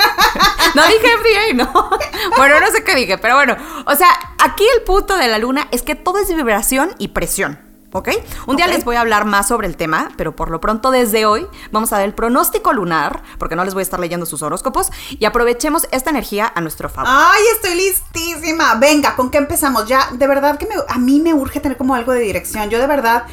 No 0.76 0.84
dije 0.88 1.08
FDA, 1.18 1.54
no. 1.56 1.90
Bueno, 2.38 2.60
no 2.60 2.72
sé 2.72 2.84
qué 2.84 2.96
dije, 2.96 3.11
pero 3.20 3.36
bueno. 3.36 3.56
O 3.86 3.96
sea, 3.96 4.08
aquí 4.40 4.64
el 4.78 4.84
punto 4.84 5.18
de 5.18 5.28
la 5.28 5.38
luna 5.40 5.68
es 5.72 5.82
que 5.82 5.96
todo 5.96 6.20
es 6.20 6.34
vibración 6.34 6.92
y 6.98 7.10
presión. 7.10 7.60
¿Ok? 7.94 8.08
Un 8.48 8.56
día 8.56 8.68
les 8.68 8.86
voy 8.86 8.96
a 8.96 9.02
hablar 9.02 9.26
más 9.26 9.50
sobre 9.50 9.68
el 9.68 9.76
tema, 9.76 10.12
pero 10.16 10.34
por 10.34 10.50
lo 10.50 10.62
pronto 10.62 10.92
desde 10.92 11.26
hoy 11.26 11.46
vamos 11.72 11.92
a 11.92 11.98
ver 11.98 12.06
el 12.06 12.14
pronóstico 12.14 12.72
lunar, 12.72 13.22
porque 13.38 13.58
no 13.58 13.66
les 13.66 13.74
voy 13.74 13.82
a 13.82 13.84
estar 13.84 14.00
leyendo 14.00 14.26
sus 14.26 14.42
horóscopos, 14.44 14.90
y 15.10 15.26
aprovechemos 15.26 15.86
esta 15.92 16.10
energía 16.10 16.50
a 16.56 16.62
nuestro 16.62 16.88
favor. 16.88 17.12
Ay, 17.14 17.44
estoy 17.54 17.76
listísima. 17.76 18.76
Venga, 18.76 19.18
¿con 19.18 19.30
qué 19.30 19.40
empezamos? 19.40 19.88
Ya, 19.88 20.08
de 20.14 20.26
verdad 20.26 20.58
que 20.58 20.68
me- 20.68 20.76
a 20.88 20.98
mí 21.00 21.20
me 21.20 21.34
urge 21.34 21.60
tener 21.60 21.76
como 21.78 21.94
algo 21.94 22.14
de 22.14 22.22
dirección. 22.22 22.70
Yo 22.70 22.80
de 22.80 22.88
verdad 22.88 23.24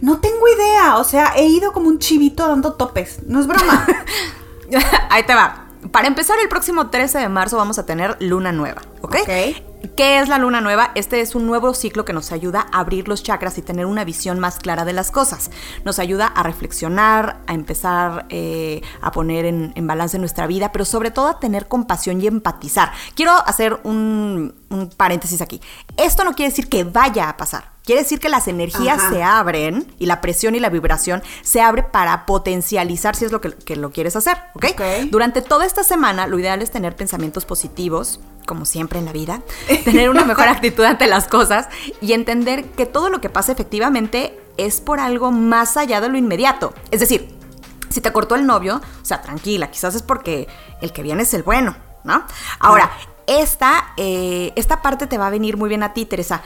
no 0.00 0.20
tengo 0.20 0.46
idea. 0.46 0.96
O 0.98 1.02
sea, 1.02 1.32
he 1.34 1.46
ido 1.46 1.72
como 1.72 1.88
un 1.88 1.98
chivito 1.98 2.46
dando 2.46 2.74
topes. 2.74 3.18
No 3.26 3.40
es 3.40 3.48
broma. 3.48 3.84
Ahí 5.10 5.24
te 5.24 5.34
va. 5.34 5.63
Para 5.90 6.08
empezar, 6.08 6.38
el 6.40 6.48
próximo 6.48 6.88
13 6.90 7.18
de 7.18 7.28
marzo 7.28 7.56
vamos 7.56 7.78
a 7.78 7.86
tener 7.86 8.16
luna 8.20 8.52
nueva, 8.52 8.82
¿ok? 9.02 9.16
¿Qué 9.96 10.18
es 10.18 10.28
la 10.28 10.38
luna 10.38 10.60
nueva? 10.60 10.92
Este 10.94 11.20
es 11.20 11.34
un 11.34 11.46
nuevo 11.46 11.74
ciclo 11.74 12.04
que 12.04 12.12
nos 12.12 12.32
ayuda 12.32 12.66
a 12.72 12.80
abrir 12.80 13.06
los 13.06 13.22
chakras 13.22 13.58
y 13.58 13.62
tener 13.62 13.84
una 13.86 14.04
visión 14.04 14.40
más 14.40 14.58
clara 14.58 14.84
de 14.84 14.94
las 14.94 15.10
cosas. 15.10 15.50
Nos 15.84 15.98
ayuda 15.98 16.26
a 16.26 16.42
reflexionar, 16.42 17.40
a 17.46 17.54
empezar 17.54 18.26
eh, 18.30 18.80
a 19.02 19.12
poner 19.12 19.44
en, 19.44 19.72
en 19.76 19.86
balance 19.86 20.18
nuestra 20.18 20.46
vida, 20.46 20.72
pero 20.72 20.84
sobre 20.84 21.10
todo 21.10 21.28
a 21.28 21.38
tener 21.38 21.68
compasión 21.68 22.20
y 22.20 22.26
empatizar. 22.26 22.92
Quiero 23.14 23.32
hacer 23.32 23.78
un, 23.84 24.54
un 24.70 24.88
paréntesis 24.88 25.40
aquí. 25.42 25.60
Esto 25.96 26.24
no 26.24 26.34
quiere 26.34 26.50
decir 26.50 26.68
que 26.68 26.84
vaya 26.84 27.28
a 27.28 27.36
pasar. 27.36 27.73
Quiere 27.84 28.00
decir 28.00 28.18
que 28.18 28.30
las 28.30 28.48
energías 28.48 28.98
Ajá. 28.98 29.10
se 29.10 29.22
abren 29.22 29.92
y 29.98 30.06
la 30.06 30.22
presión 30.22 30.54
y 30.54 30.60
la 30.60 30.70
vibración 30.70 31.22
se 31.42 31.60
abre 31.60 31.82
para 31.82 32.24
potencializar 32.24 33.14
si 33.14 33.26
es 33.26 33.32
lo 33.32 33.42
que, 33.42 33.50
que 33.52 33.76
lo 33.76 33.90
quieres 33.90 34.16
hacer, 34.16 34.38
¿ok? 34.54 34.66
Ok. 34.72 34.82
Durante 35.10 35.42
toda 35.42 35.66
esta 35.66 35.84
semana, 35.84 36.26
lo 36.26 36.38
ideal 36.38 36.62
es 36.62 36.70
tener 36.70 36.96
pensamientos 36.96 37.44
positivos, 37.44 38.20
como 38.46 38.64
siempre 38.64 38.98
en 38.98 39.04
la 39.04 39.12
vida, 39.12 39.42
tener 39.84 40.08
una 40.08 40.24
mejor 40.24 40.48
actitud 40.48 40.84
ante 40.84 41.06
las 41.06 41.28
cosas 41.28 41.68
y 42.00 42.14
entender 42.14 42.64
que 42.70 42.86
todo 42.86 43.10
lo 43.10 43.20
que 43.20 43.28
pasa 43.28 43.52
efectivamente 43.52 44.40
es 44.56 44.80
por 44.80 44.98
algo 44.98 45.30
más 45.30 45.76
allá 45.76 46.00
de 46.00 46.08
lo 46.08 46.16
inmediato. 46.16 46.72
Es 46.90 47.00
decir, 47.00 47.34
si 47.90 48.00
te 48.00 48.12
cortó 48.12 48.34
el 48.34 48.46
novio, 48.46 48.80
o 49.02 49.04
sea, 49.04 49.20
tranquila, 49.20 49.70
quizás 49.70 49.94
es 49.94 50.02
porque 50.02 50.48
el 50.80 50.92
que 50.92 51.02
viene 51.02 51.24
es 51.24 51.34
el 51.34 51.42
bueno, 51.42 51.76
¿no? 52.02 52.24
Ahora, 52.60 52.90
esta, 53.26 53.92
eh, 53.96 54.52
esta 54.56 54.82
parte 54.82 55.06
te 55.06 55.18
va 55.18 55.28
a 55.28 55.30
venir 55.30 55.56
muy 55.56 55.68
bien 55.68 55.82
a 55.82 55.92
ti, 55.92 56.04
Teresa. 56.04 56.42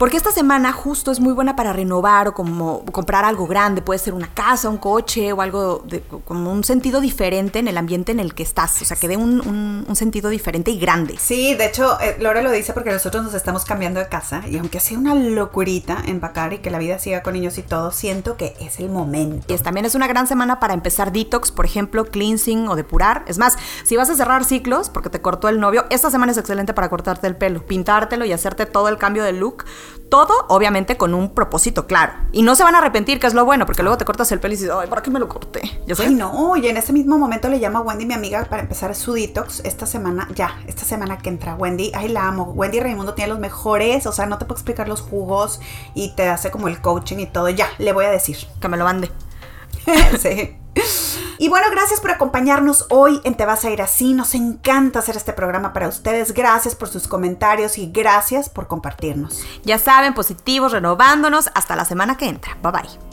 Porque 0.00 0.16
esta 0.16 0.32
semana 0.32 0.72
justo 0.72 1.12
es 1.12 1.20
muy 1.20 1.34
buena 1.34 1.56
para 1.56 1.74
renovar 1.74 2.26
o 2.28 2.32
como 2.32 2.86
comprar 2.86 3.26
algo 3.26 3.46
grande, 3.46 3.82
puede 3.82 3.98
ser 3.98 4.14
una 4.14 4.28
casa, 4.32 4.70
un 4.70 4.78
coche 4.78 5.30
o 5.34 5.42
algo 5.42 5.84
de, 5.86 6.00
como 6.24 6.50
un 6.50 6.64
sentido 6.64 7.02
diferente 7.02 7.58
en 7.58 7.68
el 7.68 7.76
ambiente 7.76 8.10
en 8.10 8.18
el 8.18 8.32
que 8.34 8.42
estás, 8.42 8.80
o 8.80 8.86
sea, 8.86 8.96
que 8.96 9.08
dé 9.08 9.18
un, 9.18 9.46
un- 9.46 9.84
un 9.86 9.96
sentido 9.96 10.30
diferente 10.30 10.70
y 10.70 10.78
grande. 10.78 11.16
Sí, 11.20 11.54
de 11.54 11.66
hecho, 11.66 12.00
eh, 12.00 12.16
Lore 12.18 12.42
lo 12.42 12.50
dice 12.50 12.72
porque 12.72 12.90
nosotros 12.90 13.22
nos 13.24 13.34
estamos 13.34 13.66
cambiando 13.66 14.00
de 14.00 14.08
casa 14.08 14.40
y 14.48 14.56
aunque 14.56 14.80
sea 14.80 14.98
una 14.98 15.14
locurita 15.14 15.98
empacar 16.06 16.54
y 16.54 16.60
que 16.60 16.70
la 16.70 16.78
vida 16.78 16.98
siga 16.98 17.22
con 17.22 17.34
niños 17.34 17.58
y 17.58 17.62
todo, 17.62 17.92
siento 17.92 18.38
que 18.38 18.56
es 18.58 18.80
el 18.80 18.88
momento. 18.88 19.44
Y 19.50 19.52
es- 19.52 19.62
también 19.62 19.84
es 19.84 19.94
una 19.94 20.06
gran 20.06 20.26
semana 20.26 20.60
para 20.60 20.72
empezar 20.72 21.12
detox, 21.12 21.52
por 21.52 21.66
ejemplo, 21.66 22.06
cleansing 22.06 22.68
o 22.68 22.74
depurar. 22.74 23.22
Es 23.26 23.36
más, 23.36 23.58
si 23.84 23.96
vas 23.98 24.08
a 24.08 24.14
cerrar 24.16 24.46
ciclos 24.46 24.88
porque 24.88 25.10
te 25.10 25.20
cortó 25.20 25.50
el 25.50 25.60
novio, 25.60 25.84
esta 25.90 26.10
semana 26.10 26.32
es 26.32 26.38
excelente 26.38 26.72
para 26.72 26.88
cortarte 26.88 27.26
el 27.26 27.36
pelo, 27.36 27.66
pintártelo 27.66 28.24
y 28.24 28.32
hacerte 28.32 28.64
todo 28.64 28.88
el 28.88 28.96
cambio 28.96 29.24
de 29.24 29.34
look. 29.34 29.66
Todo, 30.08 30.46
obviamente, 30.48 30.96
con 30.96 31.14
un 31.14 31.34
propósito 31.34 31.86
claro. 31.86 32.12
Y 32.32 32.42
no 32.42 32.56
se 32.56 32.64
van 32.64 32.74
a 32.74 32.78
arrepentir, 32.78 33.20
que 33.20 33.26
es 33.26 33.34
lo 33.34 33.44
bueno, 33.44 33.64
porque 33.64 33.82
luego 33.82 33.96
te 33.96 34.04
cortas 34.04 34.32
el 34.32 34.40
pelo 34.40 34.54
y 34.54 34.56
dices, 34.56 34.72
ay, 34.74 34.88
¿para 34.88 35.02
qué 35.02 35.10
me 35.10 35.20
lo 35.20 35.28
corté? 35.28 35.80
¿Ya 35.86 35.94
sé? 35.94 36.04
Ay, 36.06 36.14
no, 36.14 36.56
y 36.56 36.66
en 36.66 36.76
ese 36.76 36.92
mismo 36.92 37.16
momento 37.16 37.48
le 37.48 37.58
llamo 37.58 37.78
a 37.78 37.82
Wendy, 37.82 38.06
mi 38.06 38.14
amiga, 38.14 38.44
para 38.44 38.62
empezar 38.62 38.94
su 38.96 39.12
detox 39.12 39.60
esta 39.64 39.86
semana, 39.86 40.28
ya, 40.34 40.58
esta 40.66 40.84
semana 40.84 41.18
que 41.18 41.28
entra. 41.28 41.54
Wendy, 41.54 41.92
ay, 41.94 42.08
la 42.08 42.26
amo. 42.26 42.52
Wendy 42.56 42.80
Raimundo 42.80 43.14
tiene 43.14 43.30
los 43.30 43.38
mejores, 43.38 44.06
o 44.06 44.12
sea, 44.12 44.26
no 44.26 44.38
te 44.38 44.46
puedo 44.46 44.56
explicar 44.56 44.88
los 44.88 45.00
jugos 45.00 45.60
y 45.94 46.14
te 46.16 46.28
hace 46.28 46.50
como 46.50 46.68
el 46.68 46.80
coaching 46.80 47.18
y 47.18 47.26
todo. 47.26 47.48
Ya, 47.48 47.68
le 47.78 47.92
voy 47.92 48.04
a 48.04 48.10
decir. 48.10 48.36
Que 48.60 48.68
me 48.68 48.76
lo 48.76 48.84
mande. 48.84 49.10
sí. 50.18 50.59
Y 51.38 51.48
bueno, 51.48 51.68
gracias 51.70 52.02
por 52.02 52.10
acompañarnos 52.10 52.84
hoy 52.90 53.18
en 53.24 53.34
Te 53.34 53.46
vas 53.46 53.64
a 53.64 53.70
ir 53.70 53.80
así. 53.80 54.12
Nos 54.12 54.34
encanta 54.34 54.98
hacer 54.98 55.16
este 55.16 55.32
programa 55.32 55.72
para 55.72 55.88
ustedes. 55.88 56.34
Gracias 56.34 56.74
por 56.74 56.88
sus 56.88 57.08
comentarios 57.08 57.78
y 57.78 57.90
gracias 57.90 58.50
por 58.50 58.66
compartirnos. 58.66 59.42
Ya 59.64 59.78
saben, 59.78 60.12
positivos, 60.12 60.72
renovándonos. 60.72 61.48
Hasta 61.54 61.76
la 61.76 61.86
semana 61.86 62.18
que 62.18 62.26
entra. 62.26 62.58
Bye 62.62 62.72
bye. 62.72 63.09